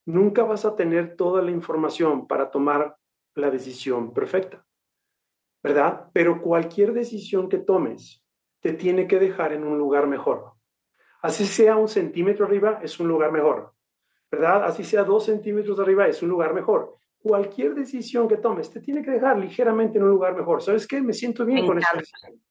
Nunca 0.06 0.44
vas 0.44 0.66
a 0.66 0.76
tener 0.76 1.16
toda 1.16 1.42
la 1.42 1.52
información 1.52 2.28
para 2.28 2.50
tomar 2.52 2.98
la 3.36 3.50
decisión 3.50 4.14
perfecta. 4.14 4.66
¿verdad? 5.64 6.10
Pero 6.14 6.42
cualquier 6.42 6.94
decisión 6.94 7.50
que 7.50 7.60
tomes 7.60 8.24
te 8.60 8.74
tiene 8.74 9.08
que 9.08 9.20
dejar 9.20 9.54
en 9.54 9.64
un 9.64 9.78
lugar 9.78 10.08
mejor. 10.08 10.54
Así 11.22 11.46
sea 11.46 11.76
un 11.76 11.88
centímetro 11.88 12.46
arriba, 12.46 12.80
es 12.82 13.00
un 13.00 13.08
lugar 13.08 13.32
mejor, 13.32 13.74
¿verdad? 14.32 14.64
Así 14.64 14.84
sea 14.84 15.04
dos 15.04 15.26
centímetros 15.26 15.80
arriba, 15.80 16.08
es 16.08 16.22
un 16.24 16.30
lugar 16.30 16.54
mejor. 16.54 16.98
Cualquier 17.20 17.76
decisión 17.76 18.28
que 18.28 18.38
tomes 18.38 18.72
te 18.72 18.80
tiene 18.80 19.04
que 19.04 19.12
dejar 19.12 19.38
ligeramente 19.38 20.00
en 20.00 20.06
un 20.06 20.10
lugar 20.10 20.36
mejor. 20.36 20.64
¿Sabes 20.64 20.88
qué? 20.88 21.02
Me 21.02 21.14
siento 21.14 21.46
bien 21.46 21.62
Me 21.62 21.68
con 21.68 21.78
esta 21.78 21.98
decisión. 21.98 22.42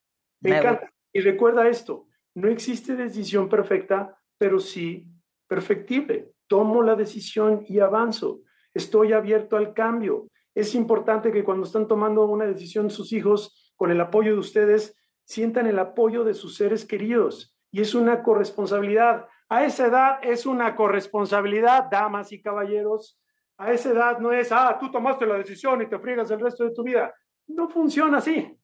Me, 0.40 0.50
Me 0.50 0.58
encanta. 0.58 0.92
Y 1.12 1.20
recuerda 1.20 1.68
esto, 1.68 2.06
no 2.34 2.48
existe 2.48 2.94
decisión 2.94 3.48
perfecta, 3.48 4.16
pero 4.38 4.60
sí 4.60 5.08
perfectible. 5.48 6.30
Tomo 6.50 6.82
la 6.82 6.96
decisión 6.96 7.64
y 7.66 7.78
avanzo. 7.78 8.40
Estoy 8.74 9.14
abierto 9.14 9.56
al 9.56 9.72
cambio 9.72 10.26
es 10.54 10.74
importante 10.74 11.30
que 11.32 11.44
cuando 11.44 11.66
están 11.66 11.86
tomando 11.86 12.24
una 12.24 12.44
decisión 12.44 12.90
sus 12.90 13.12
hijos, 13.12 13.72
con 13.76 13.90
el 13.90 14.00
apoyo 14.00 14.32
de 14.32 14.38
ustedes, 14.38 14.96
sientan 15.24 15.66
el 15.66 15.78
apoyo 15.78 16.24
de 16.24 16.34
sus 16.34 16.56
seres 16.56 16.84
queridos. 16.84 17.56
Y 17.70 17.80
es 17.80 17.94
una 17.94 18.22
corresponsabilidad. 18.22 19.26
A 19.48 19.64
esa 19.64 19.86
edad 19.86 20.18
es 20.22 20.46
una 20.46 20.74
corresponsabilidad, 20.76 21.88
damas 21.90 22.32
y 22.32 22.42
caballeros. 22.42 23.18
A 23.58 23.72
esa 23.72 23.90
edad 23.90 24.18
no 24.18 24.32
es, 24.32 24.50
ah, 24.52 24.76
tú 24.78 24.90
tomaste 24.90 25.24
la 25.26 25.36
decisión 25.36 25.80
y 25.82 25.86
te 25.88 25.98
friegas 25.98 26.30
el 26.30 26.40
resto 26.40 26.64
de 26.64 26.74
tu 26.74 26.82
vida. 26.82 27.14
No 27.46 27.68
funciona 27.68 28.18
así. 28.18 28.56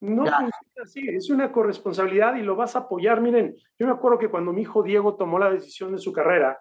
No 0.00 0.24
ya. 0.24 0.32
funciona 0.32 0.82
así. 0.82 1.08
Es 1.08 1.30
una 1.30 1.52
corresponsabilidad 1.52 2.34
y 2.34 2.42
lo 2.42 2.56
vas 2.56 2.74
a 2.74 2.80
apoyar. 2.80 3.20
Miren, 3.20 3.56
yo 3.78 3.86
me 3.86 3.92
acuerdo 3.92 4.18
que 4.18 4.28
cuando 4.28 4.52
mi 4.52 4.62
hijo 4.62 4.82
Diego 4.82 5.16
tomó 5.16 5.38
la 5.38 5.50
decisión 5.50 5.92
de 5.92 5.98
su 5.98 6.12
carrera, 6.12 6.60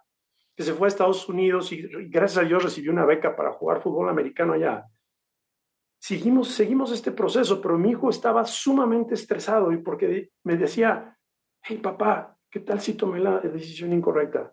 que 0.60 0.66
se 0.66 0.74
fue 0.74 0.88
a 0.88 0.90
Estados 0.90 1.30
Unidos 1.30 1.72
y, 1.72 1.88
gracias 2.10 2.44
a 2.44 2.46
Dios 2.46 2.62
recibió 2.62 2.92
una 2.92 3.06
beca 3.06 3.34
para 3.34 3.54
jugar 3.54 3.82
fútbol 3.82 4.10
americano 4.10 4.52
allá. 4.52 4.86
Seguimos, 6.02 6.50
seguimos 6.50 6.92
este 6.92 7.14
proceso, 7.14 7.62
pero 7.62 7.78
mi 7.78 7.92
hijo 7.92 8.10
estaba 8.10 8.44
sumamente 8.44 9.14
estresado 9.14 9.72
y 9.72 9.78
porque 9.78 10.32
me 10.44 10.58
decía, 10.58 11.18
hey 11.62 11.78
papá, 11.78 12.38
¿qué 12.52 12.60
tal 12.60 12.82
si 12.82 12.96
tomé 12.96 13.22
la 13.22 13.40
decisión 13.40 13.94
incorrecta? 13.94 14.52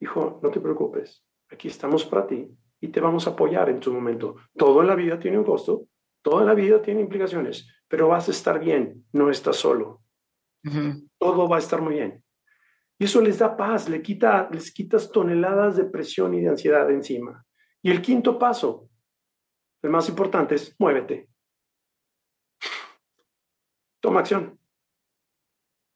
Dijo, 0.00 0.40
no 0.42 0.50
te 0.50 0.58
preocupes, 0.58 1.24
aquí 1.48 1.68
estamos 1.68 2.04
para 2.04 2.26
ti 2.26 2.50
y 2.80 2.88
te 2.88 3.00
vamos 3.00 3.28
a 3.28 3.30
apoyar 3.30 3.70
en 3.70 3.78
tu 3.78 3.92
momento. 3.92 4.34
Todo 4.56 4.80
en 4.80 4.88
la 4.88 4.96
vida 4.96 5.20
tiene 5.20 5.38
un 5.38 5.44
costo, 5.44 5.86
toda 6.20 6.44
la 6.44 6.54
vida 6.54 6.82
tiene 6.82 7.00
implicaciones, 7.00 7.72
pero 7.86 8.08
vas 8.08 8.26
a 8.26 8.32
estar 8.32 8.58
bien, 8.58 9.06
no 9.12 9.30
estás 9.30 9.54
solo. 9.54 10.02
Uh 10.64 10.68
-huh. 10.68 11.08
Todo 11.16 11.48
va 11.48 11.56
a 11.58 11.60
estar 11.60 11.80
muy 11.80 11.94
bien. 11.94 12.23
Y 13.04 13.06
eso 13.06 13.20
les 13.20 13.38
da 13.38 13.54
paz, 13.54 13.86
le 13.90 14.00
quita, 14.00 14.48
les 14.50 14.72
quitas 14.72 15.12
toneladas 15.12 15.76
de 15.76 15.84
presión 15.84 16.32
y 16.32 16.40
de 16.40 16.48
ansiedad 16.48 16.86
de 16.86 16.94
encima. 16.94 17.44
Y 17.82 17.90
el 17.90 18.00
quinto 18.00 18.38
paso, 18.38 18.88
el 19.82 19.90
más 19.90 20.08
importante, 20.08 20.54
es 20.54 20.74
muévete. 20.78 21.28
Toma 24.00 24.20
acción. 24.20 24.58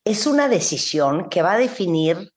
es 0.03 0.26
una 0.26 0.47
decisión 0.47 1.30
que 1.30 1.43
va 1.43 1.53
a 1.53 1.59
definir 1.59 2.32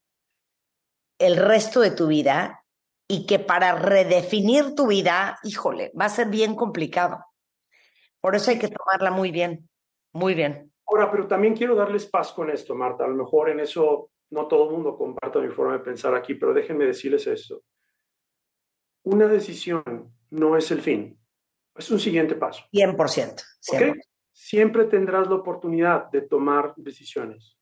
el 1.19 1.37
resto 1.37 1.81
de 1.81 1.91
tu 1.91 2.09
vida 2.09 2.64
y 3.09 3.27
que 3.27 3.39
para 3.39 3.75
redefinir 3.75 4.75
tu 4.75 4.87
vida, 4.87 5.39
híjole, 5.43 5.93
va 5.99 6.07
a 6.07 6.11
ser 6.11 6.29
bien 6.29 6.55
complicado. 6.55 7.25
Por 8.21 8.35
eso 8.35 8.51
hay 8.51 8.59
que 8.59 8.69
tomarla 8.69 9.11
muy 9.11 9.31
bien, 9.31 9.69
muy 10.13 10.35
bien. 10.35 10.73
Ahora, 10.87 11.11
pero 11.11 11.27
también 11.27 11.55
quiero 11.55 11.75
darles 11.75 12.07
paz 12.07 12.33
con 12.33 12.51
esto, 12.51 12.75
Marta. 12.75 13.05
A 13.05 13.09
lo 13.09 13.15
mejor 13.15 13.51
en 13.51 13.61
eso 13.61 14.11
no 14.31 14.47
todo 14.47 14.65
el 14.65 14.71
mundo 14.71 14.97
comparte 14.97 15.39
mi 15.41 15.51
forma 15.51 15.75
de 15.75 15.85
pensar 15.85 16.15
aquí, 16.15 16.35
pero 16.35 16.55
déjenme 16.55 16.87
decirles 16.87 17.27
esto. 17.27 17.63
Una 19.05 19.27
decisión 19.27 20.15
no 20.31 20.57
es 20.57 20.71
el 20.71 20.81
fin, 20.81 21.19
es 21.77 21.91
un 21.91 22.01
siguiente 22.01 22.35
paso. 22.35 22.65
100%. 22.73 23.43
Siempre 24.33 24.85
tendrás 24.87 25.29
la 25.29 25.37
oportunidad 25.37 26.11
de 26.11 26.23
tomar 26.23 26.75
decisiones. 26.77 27.57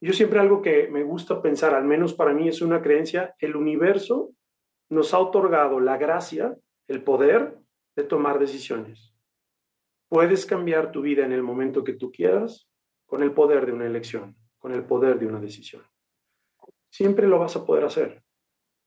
Yo 0.00 0.12
siempre 0.12 0.40
algo 0.40 0.60
que 0.60 0.88
me 0.88 1.02
gusta 1.04 1.40
pensar, 1.40 1.74
al 1.74 1.84
menos 1.84 2.12
para 2.14 2.32
mí 2.32 2.48
es 2.48 2.60
una 2.60 2.82
creencia, 2.82 3.34
el 3.38 3.56
universo 3.56 4.35
nos 4.88 5.14
ha 5.14 5.18
otorgado 5.18 5.80
la 5.80 5.96
gracia, 5.96 6.56
el 6.88 7.02
poder 7.02 7.58
de 7.96 8.04
tomar 8.04 8.38
decisiones. 8.38 9.14
Puedes 10.08 10.46
cambiar 10.46 10.92
tu 10.92 11.02
vida 11.02 11.24
en 11.24 11.32
el 11.32 11.42
momento 11.42 11.82
que 11.82 11.94
tú 11.94 12.12
quieras 12.12 12.70
con 13.06 13.22
el 13.22 13.32
poder 13.32 13.66
de 13.66 13.72
una 13.72 13.86
elección, 13.86 14.36
con 14.58 14.72
el 14.72 14.84
poder 14.84 15.18
de 15.18 15.26
una 15.26 15.40
decisión. 15.40 15.82
Siempre 16.90 17.26
lo 17.26 17.38
vas 17.38 17.56
a 17.56 17.64
poder 17.64 17.84
hacer, 17.84 18.22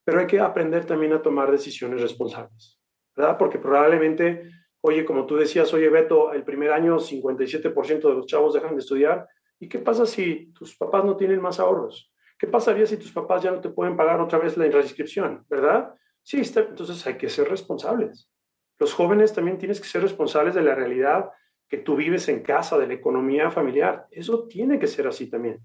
pero 0.06 0.20
hay 0.20 0.28
que 0.28 0.39
aprender 0.39 0.86
también 0.86 1.14
a 1.14 1.22
tomar 1.22 1.52
decisiones 1.52 2.02
responsables, 2.02 2.80
¿verdad? 3.16 3.38
Porque 3.38 3.60
probablemente, 3.60 4.50
oye, 4.82 5.06
como 5.06 5.26
tú 5.26 5.36
decías, 5.36 5.74
oye, 5.74 5.89
Beto, 5.89 6.34
el 6.34 6.43
primer 6.43 6.72
año 6.72 6.97
57% 6.97 8.08
de 8.08 8.14
los 8.14 8.26
chavos 8.26 8.54
dejan 8.54 8.76
de 8.76 8.80
estudiar. 8.80 9.28
¿Y 9.60 9.68
qué 9.68 9.80
pasa 9.80 10.06
si 10.06 10.54
tus 10.54 10.76
papás 10.78 11.04
no 11.04 11.18
tienen 11.18 11.41
más 11.41 11.60
ahorros? 11.60 12.12
¿Qué 12.40 12.48
pasaría 12.48 12.86
si 12.86 12.96
tus 12.96 13.12
papás 13.12 13.44
ya 13.44 13.52
no 13.52 13.60
te 13.60 13.70
pueden 13.70 13.98
pagar 13.98 14.22
otra 14.22 14.40
vez 14.40 14.56
la 14.56 14.66
reinscripción, 14.66 15.46
verdad? 15.50 15.94
Sí, 16.24 16.40
está, 16.40 16.62
entonces 16.62 17.06
hay 17.06 17.18
que 17.18 17.28
ser 17.28 17.50
responsables. 17.50 18.32
Los 18.80 18.94
jóvenes 18.94 19.34
también 19.34 19.58
tienes 19.58 19.82
que 19.82 19.88
ser 19.90 20.02
responsables 20.02 20.56
de 20.56 20.62
la 20.62 20.74
realidad 20.74 21.32
que 21.68 21.80
tú 21.80 21.98
vives 21.98 22.30
en 22.30 22.42
casa, 22.42 22.78
de 22.78 22.88
la 22.88 22.94
economía 22.94 23.52
familiar. 23.52 24.08
Eso 24.10 24.48
tiene 24.48 24.80
que 24.80 24.88
ser 24.88 25.06
así 25.06 25.30
también. 25.30 25.60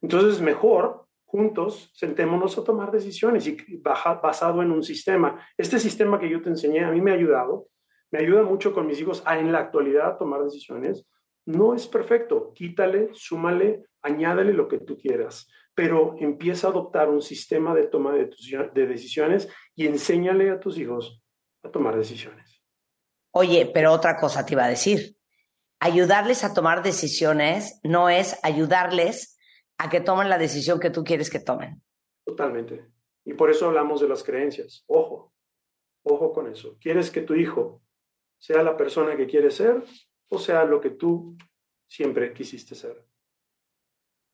Entonces, 0.00 0.40
mejor 0.40 1.06
juntos 1.26 1.90
sentémonos 1.92 2.56
a 2.56 2.64
tomar 2.64 2.90
decisiones 2.90 3.46
y 3.46 3.76
baja, 3.76 4.14
basado 4.14 4.62
en 4.62 4.70
un 4.70 4.82
sistema. 4.82 5.46
Este 5.58 5.78
sistema 5.78 6.18
que 6.18 6.30
yo 6.30 6.40
te 6.40 6.48
enseñé 6.48 6.82
a 6.82 6.90
mí 6.90 7.02
me 7.02 7.10
ha 7.10 7.14
ayudado, 7.14 7.68
me 8.10 8.20
ayuda 8.20 8.42
mucho 8.42 8.72
con 8.72 8.86
mis 8.86 8.98
hijos 9.00 9.22
a 9.26 9.38
en 9.38 9.52
la 9.52 9.58
actualidad 9.58 10.16
tomar 10.16 10.42
decisiones. 10.42 11.06
No 11.44 11.74
es 11.74 11.86
perfecto, 11.86 12.52
quítale, 12.54 13.10
súmale, 13.12 13.84
añádale 14.00 14.54
lo 14.54 14.66
que 14.66 14.78
tú 14.78 14.96
quieras 14.96 15.46
pero 15.76 16.16
empieza 16.18 16.66
a 16.66 16.70
adoptar 16.70 17.10
un 17.10 17.20
sistema 17.20 17.74
de 17.74 17.86
toma 17.86 18.14
de, 18.14 18.30
de 18.74 18.86
decisiones 18.86 19.46
y 19.74 19.86
enséñale 19.86 20.50
a 20.50 20.58
tus 20.58 20.78
hijos 20.78 21.22
a 21.62 21.70
tomar 21.70 21.94
decisiones. 21.96 22.64
Oye, 23.32 23.70
pero 23.72 23.92
otra 23.92 24.16
cosa 24.16 24.46
te 24.46 24.54
iba 24.54 24.64
a 24.64 24.70
decir. 24.70 25.18
Ayudarles 25.78 26.44
a 26.44 26.54
tomar 26.54 26.82
decisiones 26.82 27.78
no 27.84 28.08
es 28.08 28.40
ayudarles 28.42 29.38
a 29.76 29.90
que 29.90 30.00
tomen 30.00 30.30
la 30.30 30.38
decisión 30.38 30.80
que 30.80 30.88
tú 30.88 31.04
quieres 31.04 31.28
que 31.28 31.40
tomen. 31.40 31.82
Totalmente. 32.24 32.86
Y 33.26 33.34
por 33.34 33.50
eso 33.50 33.66
hablamos 33.66 34.00
de 34.00 34.08
las 34.08 34.24
creencias. 34.24 34.82
Ojo, 34.86 35.34
ojo 36.04 36.32
con 36.32 36.50
eso. 36.50 36.78
¿Quieres 36.80 37.10
que 37.10 37.20
tu 37.20 37.34
hijo 37.34 37.82
sea 38.38 38.62
la 38.62 38.78
persona 38.78 39.14
que 39.14 39.26
quiere 39.26 39.50
ser 39.50 39.84
o 40.28 40.38
sea 40.38 40.64
lo 40.64 40.80
que 40.80 40.90
tú 40.90 41.36
siempre 41.86 42.32
quisiste 42.32 42.74
ser? 42.74 43.06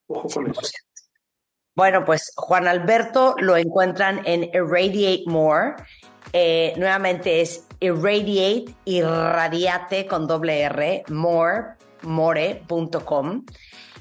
Ojo 0.06 0.28
con 0.28 0.48
eso. 0.48 0.60
Bueno, 1.74 2.04
pues 2.04 2.32
Juan 2.36 2.68
Alberto 2.68 3.34
lo 3.38 3.56
encuentran 3.56 4.20
en 4.26 4.44
Irradiate 4.52 5.24
More. 5.26 5.76
Eh, 6.34 6.74
nuevamente 6.76 7.40
es 7.40 7.66
Irradiate, 7.80 8.74
irradiate 8.84 10.06
con 10.06 10.26
doble 10.26 10.60
R, 10.60 11.04
more, 11.08 11.76
more.com. 12.02 13.44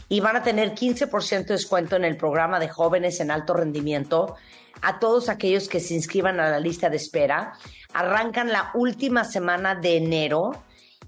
Y 0.09 0.19
van 0.19 0.35
a 0.35 0.43
tener 0.43 0.75
15% 0.75 1.45
de 1.45 1.53
descuento 1.53 1.95
en 1.95 2.03
el 2.03 2.17
programa 2.17 2.59
de 2.59 2.67
jóvenes 2.67 3.21
en 3.21 3.31
alto 3.31 3.53
rendimiento 3.53 4.35
a 4.81 4.99
todos 4.99 5.29
aquellos 5.29 5.69
que 5.69 5.79
se 5.79 5.93
inscriban 5.93 6.41
a 6.41 6.49
la 6.49 6.59
lista 6.59 6.89
de 6.89 6.97
espera. 6.97 7.53
Arrancan 7.93 8.51
la 8.51 8.71
última 8.73 9.23
semana 9.23 9.75
de 9.75 9.95
enero 9.95 10.51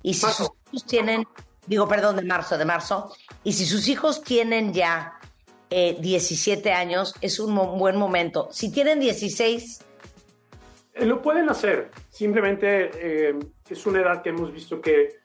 y 0.01 0.13
si 0.13 0.27
sus 0.27 0.49
hijos 0.71 0.85
tienen, 0.85 1.27
digo, 1.67 1.87
perdón, 1.89 2.15
de 2.15 2.23
marzo, 2.23 2.57
de 2.57 2.65
marzo, 2.65 3.13
y 3.43 3.53
si 3.53 3.65
sus 3.65 3.87
hijos 3.89 4.23
tienen 4.23 4.73
ya 4.73 5.19
17 5.99 6.69
eh, 6.69 6.73
años, 6.73 7.15
es 7.21 7.39
un 7.39 7.55
buen 7.77 7.97
momento. 7.97 8.49
Si 8.51 8.71
tienen 8.71 8.99
16... 8.99 9.81
Eh, 10.93 11.05
lo 11.05 11.21
pueden 11.21 11.49
hacer. 11.49 11.89
Simplemente 12.09 12.91
eh, 12.93 13.39
es 13.67 13.85
una 13.85 14.01
edad 14.01 14.21
que 14.21 14.29
hemos 14.29 14.53
visto 14.53 14.79
que 14.79 15.23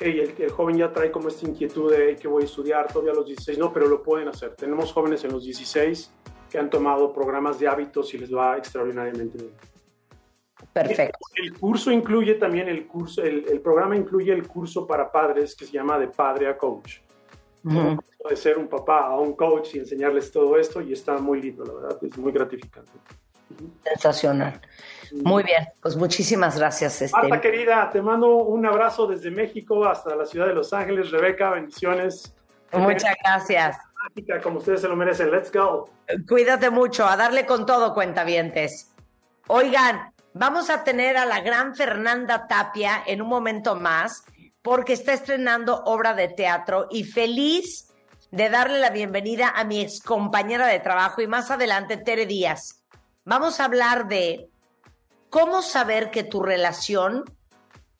el, 0.00 0.50
joven 0.50 0.78
ya 0.78 0.92
trae 0.92 1.10
como 1.10 1.28
esta 1.28 1.46
inquietud 1.46 1.94
de 1.94 2.16
que 2.16 2.26
voy 2.26 2.42
a 2.42 2.46
estudiar 2.46 2.90
todavía 2.90 3.12
a 3.12 3.16
los 3.16 3.26
16. 3.26 3.58
No, 3.58 3.72
pero 3.72 3.86
lo 3.88 4.02
pueden 4.02 4.28
hacer. 4.28 4.54
Tenemos 4.56 4.92
jóvenes 4.92 5.22
en 5.24 5.32
los 5.32 5.44
16 5.44 6.10
que 6.50 6.58
han 6.58 6.70
tomado 6.70 7.12
programas 7.12 7.58
de 7.58 7.68
hábitos 7.68 8.12
y 8.14 8.18
les 8.18 8.34
va 8.34 8.56
extraordinariamente 8.56 9.38
bien. 9.38 9.52
Perfecto. 10.72 11.18
El, 11.34 11.52
curso 11.58 11.90
incluye 11.90 12.34
también 12.34 12.68
el 12.68 12.86
curso, 12.86 13.22
el, 13.22 13.46
el, 13.48 13.60
programa 13.60 13.96
incluye 13.96 14.32
el 14.32 14.46
curso 14.46 14.86
para 14.86 15.12
padres 15.12 15.54
que 15.54 15.66
se 15.66 15.72
llama 15.72 15.98
De 15.98 16.08
Padre 16.08 16.48
a 16.48 16.56
Coach 16.56 17.00
de 17.62 18.36
ser 18.36 18.58
un 18.58 18.68
papá 18.68 19.06
a 19.06 19.18
un 19.18 19.34
coach 19.34 19.74
y 19.74 19.78
enseñarles 19.78 20.30
todo 20.30 20.56
esto 20.56 20.80
y 20.80 20.92
está 20.92 21.18
muy 21.18 21.40
lindo, 21.40 21.64
la 21.64 21.72
verdad, 21.74 21.98
es 22.02 22.16
muy 22.18 22.32
gratificante. 22.32 22.90
Sensacional. 23.84 24.60
Muy 25.12 25.42
bien, 25.42 25.68
pues 25.80 25.96
muchísimas 25.96 26.58
gracias. 26.58 27.02
Este... 27.02 27.16
Marta 27.16 27.40
querida, 27.40 27.90
te 27.90 28.00
mando 28.00 28.36
un 28.36 28.64
abrazo 28.64 29.06
desde 29.06 29.30
México 29.30 29.84
hasta 29.84 30.16
la 30.16 30.24
ciudad 30.24 30.46
de 30.46 30.54
Los 30.54 30.72
Ángeles. 30.72 31.10
Rebeca, 31.10 31.50
bendiciones. 31.50 32.34
Muchas 32.72 33.14
gracias. 33.22 33.76
Como 34.42 34.58
ustedes 34.58 34.80
se 34.80 34.88
lo 34.88 34.96
merecen, 34.96 35.30
let's 35.30 35.52
go. 35.52 35.90
Cuídate 36.26 36.70
mucho, 36.70 37.06
a 37.06 37.16
darle 37.16 37.44
con 37.44 37.66
todo, 37.66 37.92
cuentavientes. 37.92 38.94
Oigan, 39.48 40.12
Vamos 40.34 40.70
a 40.70 40.82
tener 40.82 41.18
a 41.18 41.26
la 41.26 41.40
gran 41.40 41.76
Fernanda 41.76 42.46
Tapia 42.46 43.02
en 43.06 43.20
un 43.20 43.28
momento 43.28 43.76
más 43.76 44.24
porque 44.62 44.92
está 44.92 45.12
estrenando 45.12 45.82
obra 45.84 46.14
de 46.14 46.28
teatro 46.28 46.86
y 46.90 47.04
feliz 47.04 47.88
de 48.30 48.48
darle 48.48 48.78
la 48.78 48.90
bienvenida 48.90 49.52
a 49.54 49.64
mi 49.64 49.80
ex 49.80 50.00
compañera 50.00 50.66
de 50.66 50.80
trabajo 50.80 51.20
y 51.20 51.26
más 51.26 51.50
adelante 51.50 51.96
Tere 51.96 52.26
Díaz. 52.26 52.82
Vamos 53.24 53.60
a 53.60 53.66
hablar 53.66 54.08
de 54.08 54.48
cómo 55.28 55.62
saber 55.62 56.10
que 56.10 56.24
tu 56.24 56.42
relación 56.42 57.24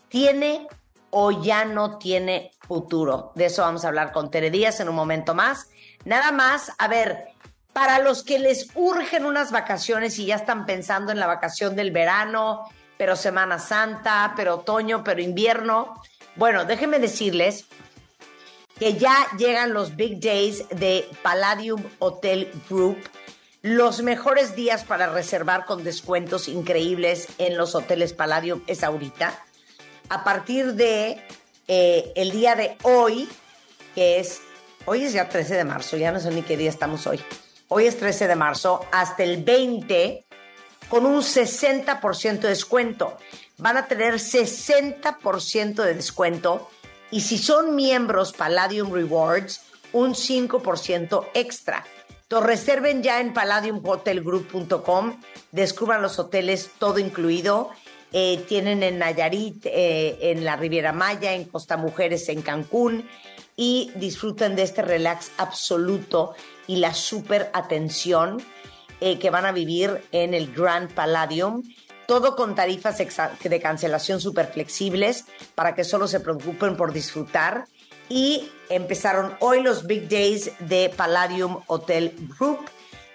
tiene 0.08 0.68
o 1.10 1.30
ya 1.30 1.64
no 1.64 1.98
tiene 1.98 2.52
futuro. 2.66 3.32
De 3.34 3.46
eso 3.46 3.62
vamos 3.62 3.84
a 3.84 3.88
hablar 3.88 4.12
con 4.12 4.30
Tere 4.30 4.50
Díaz 4.50 4.80
en 4.80 4.88
un 4.88 4.94
momento 4.94 5.34
más. 5.34 5.68
Nada 6.04 6.32
más, 6.32 6.72
a 6.78 6.88
ver, 6.88 7.26
para 7.72 7.98
los 7.98 8.22
que 8.22 8.38
les 8.38 8.68
urgen 8.74 9.26
unas 9.26 9.50
vacaciones 9.50 10.18
y 10.18 10.26
ya 10.26 10.36
están 10.36 10.64
pensando 10.64 11.12
en 11.12 11.18
la 11.18 11.26
vacación 11.26 11.76
del 11.76 11.90
verano, 11.90 12.68
pero 12.96 13.16
Semana 13.16 13.58
Santa, 13.58 14.32
pero 14.36 14.56
otoño, 14.56 15.02
pero 15.02 15.20
invierno, 15.20 16.00
bueno, 16.36 16.64
déjenme 16.64 16.98
decirles 16.98 17.66
que 18.78 18.94
ya 18.94 19.28
llegan 19.38 19.72
los 19.72 19.96
big 19.96 20.20
days 20.20 20.64
de 20.70 21.08
Palladium 21.22 21.82
Hotel 21.98 22.50
Group, 22.68 22.98
los 23.60 24.02
mejores 24.02 24.56
días 24.56 24.82
para 24.84 25.06
reservar 25.12 25.66
con 25.66 25.84
descuentos 25.84 26.48
increíbles 26.48 27.28
en 27.38 27.56
los 27.56 27.74
hoteles 27.76 28.12
Palladium 28.12 28.62
es 28.66 28.82
ahorita. 28.82 29.38
A 30.08 30.24
partir 30.24 30.74
de 30.74 31.22
eh, 31.68 32.12
el 32.16 32.32
día 32.32 32.56
de 32.56 32.76
hoy, 32.82 33.28
que 33.94 34.18
es, 34.18 34.40
hoy 34.84 35.04
es 35.04 35.12
ya 35.12 35.28
13 35.28 35.54
de 35.54 35.64
marzo, 35.64 35.96
ya 35.96 36.10
no 36.10 36.18
sé 36.18 36.30
ni 36.32 36.42
qué 36.42 36.56
día 36.56 36.70
estamos 36.70 37.06
hoy. 37.06 37.20
Hoy 37.68 37.86
es 37.86 37.96
13 37.98 38.26
de 38.26 38.36
marzo, 38.36 38.84
hasta 38.90 39.22
el 39.22 39.44
20, 39.44 40.26
con 40.88 41.06
un 41.06 41.22
60% 41.22 42.40
de 42.40 42.48
descuento. 42.48 43.16
Van 43.58 43.76
a 43.76 43.86
tener 43.86 44.14
60% 44.14 45.74
de 45.82 45.94
descuento 45.94 46.68
y 47.10 47.20
si 47.20 47.38
son 47.38 47.76
miembros 47.76 48.32
Palladium 48.32 48.92
Rewards, 48.92 49.60
un 49.92 50.14
5% 50.14 51.26
extra. 51.34 51.84
Reserven 52.40 53.02
ya 53.02 53.20
en 53.20 53.34
palladiumhotelgroup.com, 53.34 55.20
descubran 55.50 56.00
los 56.00 56.18
hoteles 56.18 56.70
todo 56.78 56.98
incluido. 56.98 57.70
Eh, 58.14 58.44
tienen 58.48 58.82
en 58.82 58.98
Nayarit, 58.98 59.66
eh, 59.66 60.18
en 60.30 60.44
la 60.44 60.56
Riviera 60.56 60.92
Maya, 60.92 61.32
en 61.32 61.44
Costa 61.44 61.76
Mujeres, 61.76 62.28
en 62.28 62.42
Cancún 62.42 63.08
y 63.56 63.90
disfruten 63.96 64.56
de 64.56 64.62
este 64.62 64.82
relax 64.82 65.30
absoluto 65.38 66.34
y 66.66 66.76
la 66.76 66.94
super 66.94 67.50
atención 67.52 68.42
eh, 69.00 69.18
que 69.18 69.30
van 69.30 69.46
a 69.46 69.52
vivir 69.52 70.02
en 70.12 70.34
el 70.34 70.52
Grand 70.52 70.92
Palladium 70.92 71.62
todo 72.12 72.36
con 72.36 72.54
tarifas 72.54 72.98
de 72.98 73.60
cancelación 73.62 74.20
súper 74.20 74.52
flexibles 74.52 75.24
para 75.54 75.74
que 75.74 75.82
solo 75.82 76.06
se 76.06 76.20
preocupen 76.20 76.76
por 76.76 76.92
disfrutar. 76.92 77.64
Y 78.10 78.52
empezaron 78.68 79.34
hoy 79.40 79.62
los 79.62 79.86
Big 79.86 80.10
Days 80.10 80.52
de 80.58 80.92
Palladium 80.94 81.62
Hotel 81.68 82.14
Group 82.38 82.68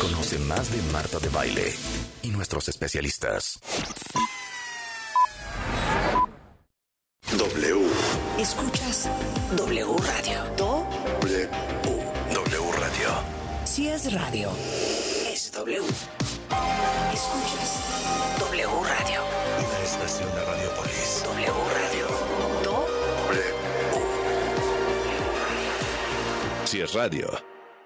Conoce 0.00 0.38
más 0.38 0.70
de 0.72 0.80
Marta 0.90 1.18
de 1.18 1.28
Baile 1.28 1.74
y 2.22 2.28
nuestros 2.30 2.66
especialistas. 2.70 3.60
W. 7.36 7.86
Escuchas 8.38 9.06
W 9.54 9.96
Radio. 9.98 10.44
Do. 10.56 10.86
W. 11.20 11.50
W 12.32 12.72
Radio. 12.80 13.08
Si 13.66 13.88
es 13.88 14.10
radio, 14.10 14.50
es 15.30 15.52
W. 15.52 15.76
Escuchas 17.12 17.80
W 18.38 18.66
Radio. 18.66 19.20
Una 19.58 19.78
estación 19.84 20.34
de 20.34 20.42
Radiopolis. 20.42 21.22
W 21.22 21.52
Radio. 21.74 22.33
Si 26.74 26.80
es 26.80 26.92
radio. 26.92 27.30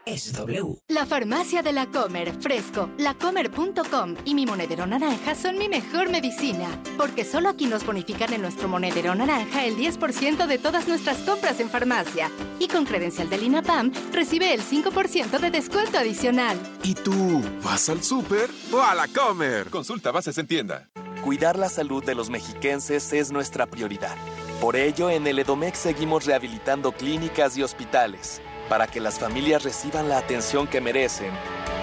Es 0.06 0.32
W. 0.32 0.78
La 0.88 1.04
farmacia 1.04 1.60
de 1.60 1.74
la 1.74 1.90
Comer, 1.90 2.32
Fresco, 2.40 2.88
lacomer.com 2.96 4.14
y 4.24 4.34
mi 4.34 4.46
monedero 4.46 4.86
naranja 4.86 5.34
son 5.34 5.58
mi 5.58 5.68
mejor 5.68 6.08
medicina. 6.08 6.70
Porque 6.96 7.26
solo 7.26 7.50
aquí 7.50 7.66
nos 7.66 7.84
bonifican 7.84 8.32
en 8.32 8.40
nuestro 8.40 8.66
monedero 8.66 9.14
naranja 9.14 9.66
el 9.66 9.76
10% 9.76 10.46
de 10.46 10.56
todas 10.56 10.88
nuestras 10.88 11.18
compras 11.18 11.60
en 11.60 11.68
farmacia. 11.68 12.30
Y 12.58 12.68
con 12.68 12.86
credencial 12.86 13.28
del 13.28 13.42
INAPAM 13.42 13.92
recibe 14.10 14.54
el 14.54 14.62
5% 14.62 15.38
de 15.38 15.50
descuento 15.50 15.98
adicional. 15.98 16.56
¿Y 16.82 16.94
tú 16.94 17.42
vas 17.62 17.90
al 17.90 18.02
súper 18.02 18.48
o 18.72 18.80
a 18.80 18.94
la 18.94 19.06
Comer? 19.08 19.68
Consulta 19.68 20.12
bases 20.12 20.38
en 20.38 20.46
tienda. 20.46 20.88
Cuidar 21.22 21.58
la 21.58 21.68
salud 21.68 22.02
de 22.02 22.14
los 22.14 22.30
mexiquenses 22.30 23.12
es 23.12 23.30
nuestra 23.32 23.66
prioridad. 23.66 24.16
Por 24.62 24.76
ello, 24.76 25.10
en 25.10 25.26
el 25.26 25.40
Edomex 25.40 25.76
seguimos 25.76 26.24
rehabilitando 26.24 26.92
clínicas 26.92 27.58
y 27.58 27.62
hospitales 27.62 28.40
para 28.68 28.86
que 28.86 29.00
las 29.00 29.18
familias 29.18 29.62
reciban 29.62 30.08
la 30.08 30.18
atención 30.18 30.66
que 30.66 30.80
merecen 30.80 31.32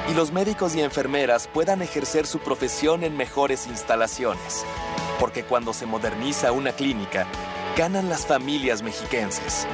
y 0.10 0.14
los 0.14 0.32
médicos 0.32 0.76
y 0.76 0.82
enfermeras 0.82 1.50
puedan 1.52 1.82
ejercer 1.82 2.28
su 2.28 2.40
profesión 2.40 3.04
en 3.04 3.18
mejores 3.18 3.68
instalaciones. 3.68 4.64
Porque 5.20 5.44
cuando 5.44 5.74
se 5.74 5.86
moderniza 5.86 6.52
una 6.52 6.72
clínica, 6.74 7.26
ganan 7.78 8.10
las 8.10 8.26
familias 8.26 8.82
mexiquenses. 8.84 9.66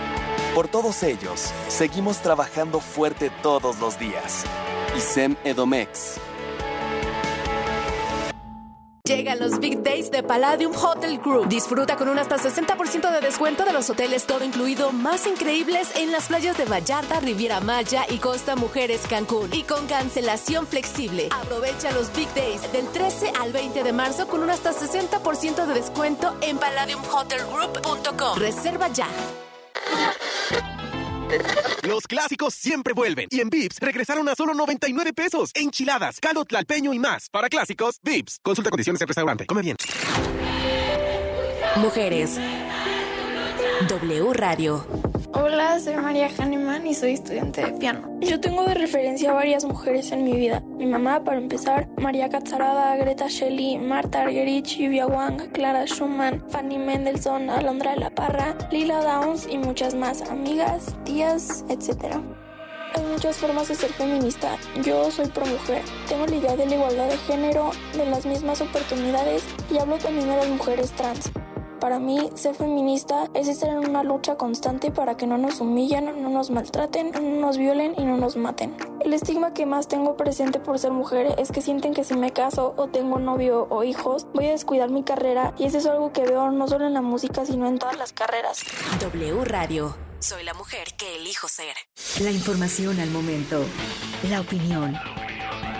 Por 0.55 0.67
todos 0.67 1.03
ellos, 1.03 1.51
seguimos 1.67 2.19
trabajando 2.19 2.79
fuerte 2.79 3.31
todos 3.41 3.79
los 3.79 3.97
días. 3.99 4.43
ISEM 4.97 5.35
Edomex. 5.43 6.30
Llegan 9.11 9.39
los 9.39 9.59
Big 9.59 9.83
Days 9.83 10.09
de 10.09 10.23
Palladium 10.23 10.71
Hotel 10.73 11.19
Group. 11.19 11.49
Disfruta 11.49 11.97
con 11.97 12.07
un 12.07 12.17
hasta 12.17 12.37
60% 12.37 13.11
de 13.11 13.19
descuento 13.19 13.65
de 13.65 13.73
los 13.73 13.89
hoteles 13.89 14.25
todo 14.25 14.45
incluido 14.45 14.93
más 14.93 15.27
increíbles 15.27 15.89
en 15.97 16.13
las 16.13 16.29
playas 16.29 16.57
de 16.57 16.63
Vallarta, 16.63 17.19
Riviera 17.19 17.59
Maya 17.59 18.05
y 18.07 18.19
Costa 18.19 18.55
Mujeres 18.55 19.01
Cancún. 19.09 19.49
Y 19.51 19.63
con 19.63 19.85
cancelación 19.87 20.65
flexible. 20.65 21.27
Aprovecha 21.29 21.91
los 21.91 22.15
Big 22.15 22.33
Days 22.33 22.71
del 22.71 22.87
13 22.87 23.33
al 23.37 23.51
20 23.51 23.83
de 23.83 23.91
marzo 23.91 24.29
con 24.29 24.43
un 24.43 24.49
hasta 24.49 24.71
60% 24.71 25.65
de 25.65 25.73
descuento 25.73 26.33
en 26.39 26.57
palladiumhotelgroup.com. 26.57 28.37
Reserva 28.37 28.87
ya. 28.87 29.07
Los 31.83 32.07
clásicos 32.07 32.53
siempre 32.53 32.93
vuelven. 32.93 33.27
Y 33.29 33.41
en 33.41 33.49
Vips 33.49 33.77
regresaron 33.79 34.27
a 34.29 34.35
solo 34.35 34.53
99 34.53 35.13
pesos. 35.13 35.51
Enchiladas, 35.53 36.19
caldo 36.19 36.45
tlalpeño 36.45 36.93
y 36.93 36.99
más. 36.99 37.29
Para 37.29 37.49
clásicos, 37.49 37.99
Vips. 38.03 38.39
Consulta 38.43 38.69
condiciones 38.69 39.01
en 39.01 39.07
restaurante. 39.07 39.45
Come 39.45 39.61
bien. 39.61 39.77
Mujeres. 41.77 42.37
W 43.87 44.33
Radio. 44.33 45.10
Hola, 45.33 45.79
soy 45.79 45.95
María 45.95 46.29
Hahnemann 46.37 46.85
y 46.85 46.93
soy 46.93 47.13
estudiante 47.13 47.63
de 47.65 47.71
piano. 47.71 48.17
Yo 48.19 48.41
tengo 48.41 48.63
de 48.65 48.73
referencia 48.73 49.31
a 49.31 49.33
varias 49.33 49.63
mujeres 49.63 50.11
en 50.11 50.25
mi 50.25 50.33
vida. 50.33 50.61
Mi 50.77 50.85
mamá, 50.85 51.23
para 51.23 51.37
empezar, 51.37 51.87
María 51.97 52.27
Catzarada, 52.27 52.97
Greta 52.97 53.27
Shelley, 53.29 53.77
Marta 53.77 54.23
Argerich, 54.23 54.77
Yuvia 54.77 55.07
Wang, 55.07 55.51
Clara 55.53 55.85
Schumann, 55.85 56.43
Fanny 56.49 56.77
Mendelssohn, 56.77 57.49
Alondra 57.49 57.95
la 57.95 58.09
Parra, 58.09 58.57
Lila 58.71 59.01
Downs 59.01 59.47
y 59.49 59.57
muchas 59.57 59.95
más, 59.95 60.21
amigas, 60.29 60.95
tías, 61.05 61.63
etc. 61.69 62.17
Hay 62.93 63.03
muchas 63.05 63.37
formas 63.37 63.69
de 63.69 63.75
ser 63.75 63.91
feminista. 63.91 64.57
Yo 64.83 65.09
soy 65.11 65.27
pro 65.27 65.45
mujer. 65.45 65.81
Tengo 66.09 66.27
la 66.27 66.35
idea 66.35 66.57
de 66.57 66.65
la 66.65 66.75
igualdad 66.75 67.07
de 67.07 67.17
género, 67.17 67.71
de 67.93 68.05
las 68.05 68.25
mismas 68.25 68.59
oportunidades 68.59 69.43
y 69.71 69.77
hablo 69.77 69.97
también 69.97 70.27
de 70.27 70.35
las 70.35 70.49
mujeres 70.49 70.91
trans. 70.91 71.31
Para 71.81 71.97
mí, 71.97 72.29
ser 72.35 72.53
feminista 72.53 73.27
es 73.33 73.47
estar 73.47 73.71
en 73.71 73.79
una 73.79 74.03
lucha 74.03 74.35
constante 74.35 74.91
para 74.91 75.17
que 75.17 75.25
no 75.25 75.39
nos 75.39 75.61
humillen, 75.61 76.21
no 76.21 76.29
nos 76.29 76.51
maltraten, 76.51 77.09
no 77.09 77.41
nos 77.41 77.57
violen 77.57 77.95
y 77.97 78.03
no 78.03 78.17
nos 78.17 78.37
maten. 78.37 78.77
El 79.03 79.15
estigma 79.15 79.55
que 79.55 79.65
más 79.65 79.87
tengo 79.87 80.15
presente 80.15 80.59
por 80.59 80.77
ser 80.77 80.91
mujer 80.91 81.33
es 81.39 81.51
que 81.51 81.59
sienten 81.63 81.95
que 81.95 82.03
si 82.03 82.13
me 82.13 82.33
caso 82.33 82.75
o 82.77 82.87
tengo 82.89 83.17
novio 83.17 83.65
o 83.71 83.83
hijos, 83.83 84.27
voy 84.31 84.45
a 84.45 84.51
descuidar 84.51 84.91
mi 84.91 85.01
carrera 85.01 85.55
y 85.57 85.65
eso 85.65 85.79
es 85.79 85.87
algo 85.87 86.13
que 86.13 86.21
veo 86.21 86.51
no 86.51 86.67
solo 86.67 86.85
en 86.85 86.93
la 86.93 87.01
música, 87.01 87.47
sino 87.47 87.67
en 87.67 87.79
todas 87.79 87.97
las 87.97 88.13
carreras. 88.13 88.63
W 88.99 89.43
Radio. 89.43 89.97
Soy 90.19 90.43
la 90.43 90.53
mujer 90.53 90.87
que 90.99 91.15
elijo 91.15 91.47
ser. 91.47 91.75
La 92.19 92.29
información 92.29 92.99
al 92.99 93.09
momento, 93.09 93.65
la 94.29 94.41
opinión, 94.41 94.95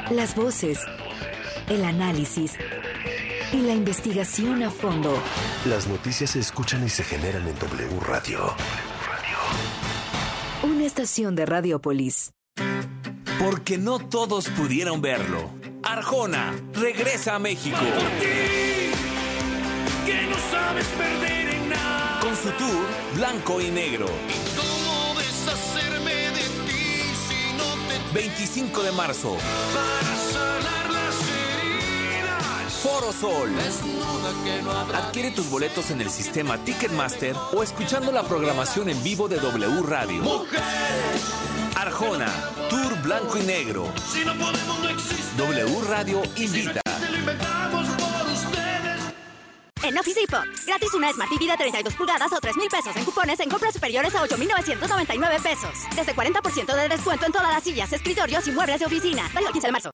las 0.10 0.36
voces, 0.36 0.80
el 1.70 1.84
análisis 1.84 2.58
y 3.54 3.62
la 3.62 3.74
investigación 3.74 4.64
a 4.64 4.70
fondo. 4.70 5.18
Las 5.66 5.88
noticias 5.88 6.32
se 6.32 6.40
escuchan 6.40 6.84
y 6.86 6.90
se 6.90 7.04
generan 7.04 7.48
en 7.48 7.56
W 7.60 8.00
Radio. 8.02 8.56
estación 10.92 11.36
de 11.36 11.46
Radiopolis. 11.46 12.34
Porque 13.40 13.78
no 13.78 14.00
todos 14.00 14.50
pudieron 14.50 15.02
verlo. 15.02 15.50
Arjona 15.84 16.54
regresa 16.74 17.36
a 17.36 17.40
México. 17.40 17.78
que 20.06 20.22
no 20.28 20.36
sabes 20.52 20.86
perder 20.88 21.56
en 21.56 21.70
nada. 21.70 22.20
Con 22.20 22.36
su 22.36 22.50
tour 22.52 22.86
Blanco 23.16 23.62
y 23.62 23.72
Negro. 23.72 24.08
¿Cómo 24.58 25.20
deshacerme 25.20 26.14
de 26.14 26.46
ti 26.68 26.84
si 27.28 27.54
no 27.58 27.74
te 27.88 28.14
25 28.14 28.84
de 28.84 28.92
marzo. 28.92 29.38
para? 29.74 30.21
Foro 32.82 33.14
Sol. 33.14 33.52
Adquiere 34.96 35.30
tus 35.30 35.50
boletos 35.52 35.92
en 35.92 36.02
el 36.02 36.10
sistema 36.10 36.58
Ticketmaster 36.58 37.36
o 37.54 37.62
escuchando 37.62 38.12
la 38.12 38.24
programación 38.24 38.90
en 38.90 39.02
vivo 39.04 39.28
de 39.28 39.38
W 39.38 39.84
Radio. 39.84 40.48
Arjona, 41.76 42.28
Tour 42.72 43.00
Blanco 43.04 43.38
y 43.38 43.44
Negro. 43.44 43.92
Si 44.12 44.26
no 44.26 44.34
podemos, 44.34 44.80
no 44.80 44.90
existe. 44.90 45.38
W 45.38 45.82
Radio 45.90 46.24
invita. 46.38 46.82
Lo 47.08 47.18
inventamos 47.18 47.88
por 47.90 48.32
ustedes. 48.32 49.14
En 49.84 49.98
Office 50.00 50.20
Depot, 50.20 50.46
gratis 50.66 50.94
una 50.96 51.14
Smart 51.14 51.30
TV 51.30 51.52
de 51.52 51.58
32 51.58 51.94
pulgadas 51.94 52.34
o 52.34 52.40
3 52.40 52.58
mil 52.58 52.68
pesos 52.68 52.96
en 52.96 53.06
cupones 53.06 53.40
en 53.42 53.50
compras 53.50 53.76
superiores 53.76 54.16
a 54.16 54.24
8,999 54.24 55.38
pesos. 55.44 55.72
Desde 55.96 56.16
40% 56.16 56.76
de 56.76 56.90
descuento 56.90 57.28
en 57.28 57.32
todas 57.32 57.54
las 57.54 57.64
sillas, 57.64 57.94
escritorios 57.94 58.48
y 58.48 58.52
muebles 58.52 58.80
de 58.80 58.88
oficina. 58.88 59.30
El 59.38 59.46
15 59.52 59.68
de 59.68 59.72
marzo. 59.72 59.92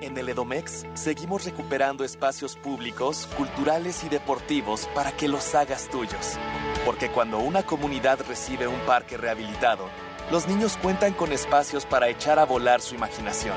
En 0.00 0.16
el 0.16 0.28
Edomex 0.28 0.86
seguimos 0.94 1.44
recuperando 1.44 2.04
espacios 2.04 2.54
públicos, 2.54 3.28
culturales 3.36 4.04
y 4.04 4.08
deportivos 4.08 4.88
para 4.94 5.10
que 5.10 5.26
los 5.26 5.56
hagas 5.56 5.88
tuyos. 5.88 6.38
Porque 6.84 7.10
cuando 7.10 7.38
una 7.38 7.64
comunidad 7.64 8.20
recibe 8.28 8.68
un 8.68 8.78
parque 8.80 9.16
rehabilitado, 9.16 9.88
los 10.30 10.46
niños 10.46 10.78
cuentan 10.80 11.14
con 11.14 11.32
espacios 11.32 11.84
para 11.84 12.08
echar 12.08 12.38
a 12.38 12.44
volar 12.44 12.80
su 12.80 12.94
imaginación. 12.94 13.56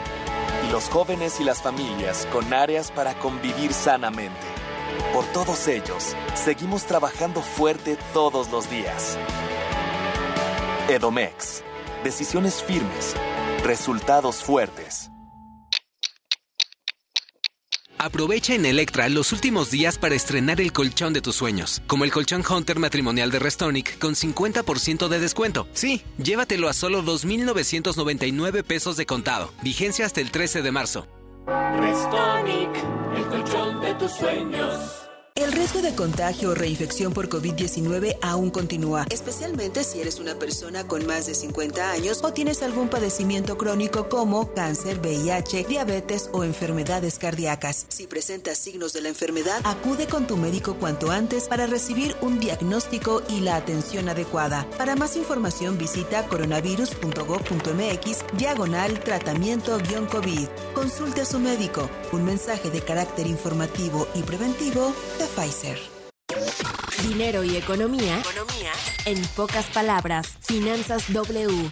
Y 0.68 0.72
los 0.72 0.90
jóvenes 0.90 1.40
y 1.40 1.44
las 1.44 1.62
familias 1.62 2.28
con 2.32 2.52
áreas 2.52 2.90
para 2.90 3.14
convivir 3.20 3.72
sanamente. 3.72 4.48
Por 5.14 5.26
todos 5.26 5.68
ellos, 5.68 6.16
seguimos 6.34 6.86
trabajando 6.86 7.42
fuerte 7.42 8.00
todos 8.14 8.50
los 8.52 8.68
días. 8.68 9.16
Edomex. 10.90 11.64
Decisiones 12.04 12.64
firmes. 12.64 13.16
Resultados 13.64 14.38
fuertes. 14.38 15.11
Aprovecha 18.04 18.56
en 18.56 18.66
Electra 18.66 19.10
los 19.10 19.32
últimos 19.32 19.70
días 19.70 20.00
para 20.00 20.16
estrenar 20.16 20.60
el 20.60 20.74
colchón 20.74 21.14
de 21.14 21.22
tus 21.22 21.36
sueños, 21.36 21.84
como 21.86 22.04
el 22.04 22.12
colchón 22.12 22.42
Hunter 22.44 22.80
matrimonial 22.80 23.30
de 23.30 23.38
Restonic 23.38 24.00
con 24.00 24.16
50% 24.16 25.08
de 25.08 25.20
descuento. 25.20 25.68
Sí, 25.74 26.02
llévatelo 26.18 26.68
a 26.68 26.74
solo 26.74 27.04
2.999 27.04 28.64
pesos 28.64 28.98
de 28.98 29.06
contado. 29.06 29.54
Vigencia 29.62 30.08
hasta 30.08 30.20
el 30.20 30.32
13 30.32 30.64
de 30.64 30.72
marzo. 30.72 31.06
Restonic, 31.46 32.72
el 33.18 33.24
colchón 33.26 33.82
de 33.82 33.94
tus 33.94 34.12
sueños. 34.14 35.01
El 35.36 35.54
riesgo 35.54 35.82
de 35.82 35.96
contagio 35.96 36.50
o 36.50 36.54
reinfección 36.54 37.14
por 37.14 37.30
COVID-19 37.30 38.18
aún 38.22 38.50
continúa, 38.52 39.06
especialmente 39.10 39.86
si 39.86 40.02
eres 40.02 40.20
una 40.20 40.36
persona 40.36 40.86
con 40.86 41.06
más 41.08 41.26
de 41.26 41.36
50 41.36 41.90
años 41.92 42.20
o 42.22 42.34
tienes 42.34 42.62
algún 42.62 42.90
padecimiento 42.90 43.58
crónico 43.58 44.10
como 44.10 44.54
cáncer, 44.54 45.00
VIH, 45.00 45.64
diabetes 45.64 46.30
o 46.34 46.44
enfermedades 46.44 47.18
cardíacas. 47.18 47.86
Si 47.88 48.08
presentas 48.08 48.58
signos 48.58 48.92
de 48.92 49.00
la 49.02 49.08
enfermedad, 49.08 49.62
acude 49.64 50.06
con 50.06 50.28
tu 50.28 50.36
médico 50.36 50.76
cuanto 50.76 51.12
antes 51.12 51.48
para 51.48 51.66
recibir 51.66 52.14
un 52.20 52.42
diagnóstico 52.42 53.24
y 53.30 53.40
la 53.40 53.56
atención 53.56 54.10
adecuada. 54.10 54.68
Para 54.78 54.98
más 54.98 55.16
información 55.16 55.78
visita 55.78 56.28
coronavirus.gov.mx 56.28 58.26
diagonal 58.34 59.00
tratamiento-COVID. 59.00 60.48
Consulte 60.76 61.22
a 61.22 61.26
su 61.26 61.40
médico. 61.40 61.90
Un 62.12 62.26
mensaje 62.26 62.70
de 62.70 62.82
carácter 62.82 63.28
informativo 63.28 64.10
y 64.14 64.24
preventivo 64.24 64.94
Pfizer. 65.28 65.80
Dinero 67.04 67.44
y 67.44 67.58
economía. 67.58 68.20
Economía. 68.20 68.72
En 69.06 69.22
pocas 69.36 69.66
palabras, 69.68 70.38
Finanzas 70.42 71.12
W. 71.12 71.72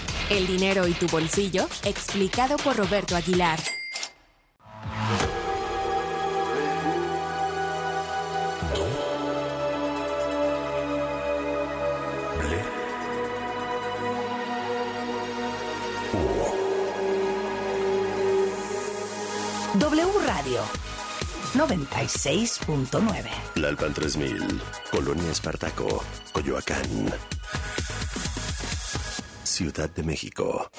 El 0.31 0.47
dinero 0.47 0.87
y 0.87 0.93
tu 0.93 1.07
bolsillo, 1.07 1.67
explicado 1.83 2.55
por 2.55 2.77
Roberto 2.77 3.17
Aguilar. 3.17 3.59
W 19.73 20.11
Radio 20.25 20.61
96.9. 21.55 23.29
Lalpan 23.55 23.93
3000, 23.93 24.61
Colonia 24.91 25.29
Espartaco, 25.29 26.01
Coyoacán. 26.31 27.11
Ciudad 29.61 29.91
de 29.91 30.01
México. 30.01 30.71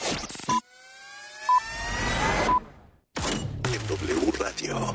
En 3.64 3.87
W 3.87 4.33
Radio. 4.41 4.93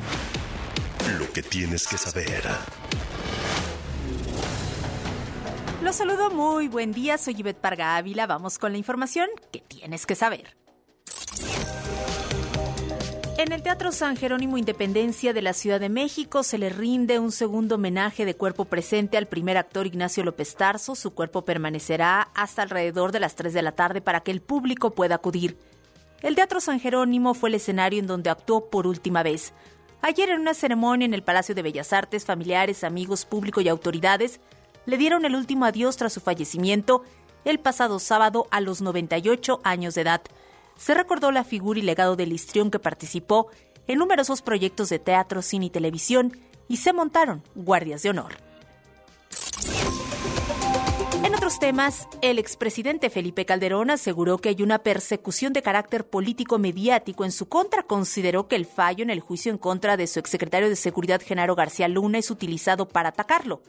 Lo 1.18 1.32
que 1.32 1.42
tienes 1.42 1.88
que 1.88 1.96
saber. 1.96 2.42
Los 5.82 5.96
saludo 5.96 6.28
muy 6.28 6.68
buen 6.68 6.92
día, 6.92 7.16
soy 7.16 7.36
Ivette 7.38 7.62
Parga 7.62 7.96
Ávila. 7.96 8.26
Vamos 8.26 8.58
con 8.58 8.72
la 8.72 8.78
información 8.78 9.30
que 9.52 9.60
tienes 9.60 10.04
que 10.04 10.16
saber. 10.16 10.54
En 13.38 13.52
el 13.52 13.62
Teatro 13.62 13.92
San 13.92 14.16
Jerónimo 14.16 14.58
Independencia 14.58 15.32
de 15.32 15.42
la 15.42 15.52
Ciudad 15.52 15.78
de 15.78 15.88
México 15.88 16.42
se 16.42 16.58
le 16.58 16.70
rinde 16.70 17.20
un 17.20 17.30
segundo 17.30 17.76
homenaje 17.76 18.24
de 18.24 18.34
cuerpo 18.34 18.64
presente 18.64 19.16
al 19.16 19.28
primer 19.28 19.56
actor 19.56 19.86
Ignacio 19.86 20.24
López 20.24 20.56
Tarso. 20.56 20.96
Su 20.96 21.12
cuerpo 21.12 21.44
permanecerá 21.44 22.30
hasta 22.34 22.62
alrededor 22.62 23.12
de 23.12 23.20
las 23.20 23.36
3 23.36 23.54
de 23.54 23.62
la 23.62 23.70
tarde 23.70 24.00
para 24.00 24.22
que 24.22 24.32
el 24.32 24.40
público 24.40 24.90
pueda 24.90 25.14
acudir. 25.14 25.56
El 26.20 26.34
Teatro 26.34 26.60
San 26.60 26.80
Jerónimo 26.80 27.32
fue 27.32 27.50
el 27.50 27.54
escenario 27.54 28.00
en 28.00 28.08
donde 28.08 28.28
actuó 28.28 28.70
por 28.70 28.88
última 28.88 29.22
vez. 29.22 29.52
Ayer 30.02 30.30
en 30.30 30.40
una 30.40 30.52
ceremonia 30.52 31.04
en 31.04 31.14
el 31.14 31.22
Palacio 31.22 31.54
de 31.54 31.62
Bellas 31.62 31.92
Artes, 31.92 32.24
familiares, 32.24 32.82
amigos, 32.82 33.24
público 33.24 33.60
y 33.60 33.68
autoridades 33.68 34.40
le 34.84 34.96
dieron 34.96 35.24
el 35.24 35.36
último 35.36 35.64
adiós 35.64 35.96
tras 35.96 36.12
su 36.12 36.20
fallecimiento 36.20 37.04
el 37.44 37.60
pasado 37.60 38.00
sábado 38.00 38.48
a 38.50 38.60
los 38.60 38.82
98 38.82 39.60
años 39.62 39.94
de 39.94 40.00
edad. 40.00 40.22
Se 40.78 40.94
recordó 40.94 41.30
la 41.30 41.44
figura 41.44 41.78
y 41.78 41.82
legado 41.82 42.16
del 42.16 42.32
histrión 42.32 42.70
que 42.70 42.78
participó 42.78 43.48
en 43.86 43.98
numerosos 43.98 44.40
proyectos 44.40 44.88
de 44.88 44.98
teatro, 44.98 45.42
cine 45.42 45.66
y 45.66 45.70
televisión 45.70 46.32
y 46.68 46.78
se 46.78 46.94
montaron 46.94 47.42
guardias 47.54 48.02
de 48.02 48.10
honor. 48.10 48.36
En 51.24 51.34
otros 51.34 51.58
temas, 51.58 52.06
el 52.22 52.38
expresidente 52.38 53.10
Felipe 53.10 53.44
Calderón 53.44 53.90
aseguró 53.90 54.38
que 54.38 54.50
hay 54.50 54.62
una 54.62 54.78
persecución 54.78 55.52
de 55.52 55.62
carácter 55.62 56.06
político 56.06 56.58
mediático 56.58 57.24
en 57.24 57.32
su 57.32 57.48
contra. 57.48 57.82
Consideró 57.82 58.46
que 58.46 58.56
el 58.56 58.66
fallo 58.66 59.02
en 59.02 59.10
el 59.10 59.20
juicio 59.20 59.50
en 59.50 59.58
contra 59.58 59.96
de 59.96 60.06
su 60.06 60.20
exsecretario 60.20 60.68
de 60.68 60.76
Seguridad 60.76 61.20
Genaro 61.20 61.56
García 61.56 61.88
Luna 61.88 62.18
es 62.18 62.30
utilizado 62.30 62.88
para 62.88 63.08
atacarlo. 63.08 63.62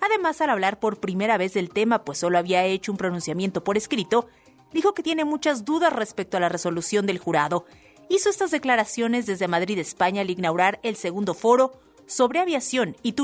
Además, 0.00 0.40
al 0.40 0.50
hablar 0.50 0.80
por 0.80 0.98
primera 0.98 1.38
vez 1.38 1.54
del 1.54 1.70
tema, 1.70 2.04
pues 2.04 2.18
solo 2.18 2.38
había 2.38 2.64
hecho 2.64 2.92
un 2.92 2.98
pronunciamiento 2.98 3.62
por 3.62 3.76
escrito, 3.76 4.28
dijo 4.72 4.94
que 4.94 5.02
tiene 5.02 5.24
muchas 5.24 5.64
dudas 5.64 5.92
respecto 5.92 6.36
a 6.36 6.40
la 6.40 6.48
resolución 6.48 7.06
del 7.06 7.18
jurado. 7.18 7.66
Hizo 8.08 8.30
estas 8.30 8.50
declaraciones 8.50 9.26
desde 9.26 9.48
Madrid, 9.48 9.78
España, 9.78 10.22
al 10.22 10.30
inaugurar 10.30 10.80
el 10.82 10.96
segundo 10.96 11.34
foro 11.34 11.72
sobre 12.06 12.40
aviación 12.40 12.96
y 13.02 13.12
turismo 13.12 13.16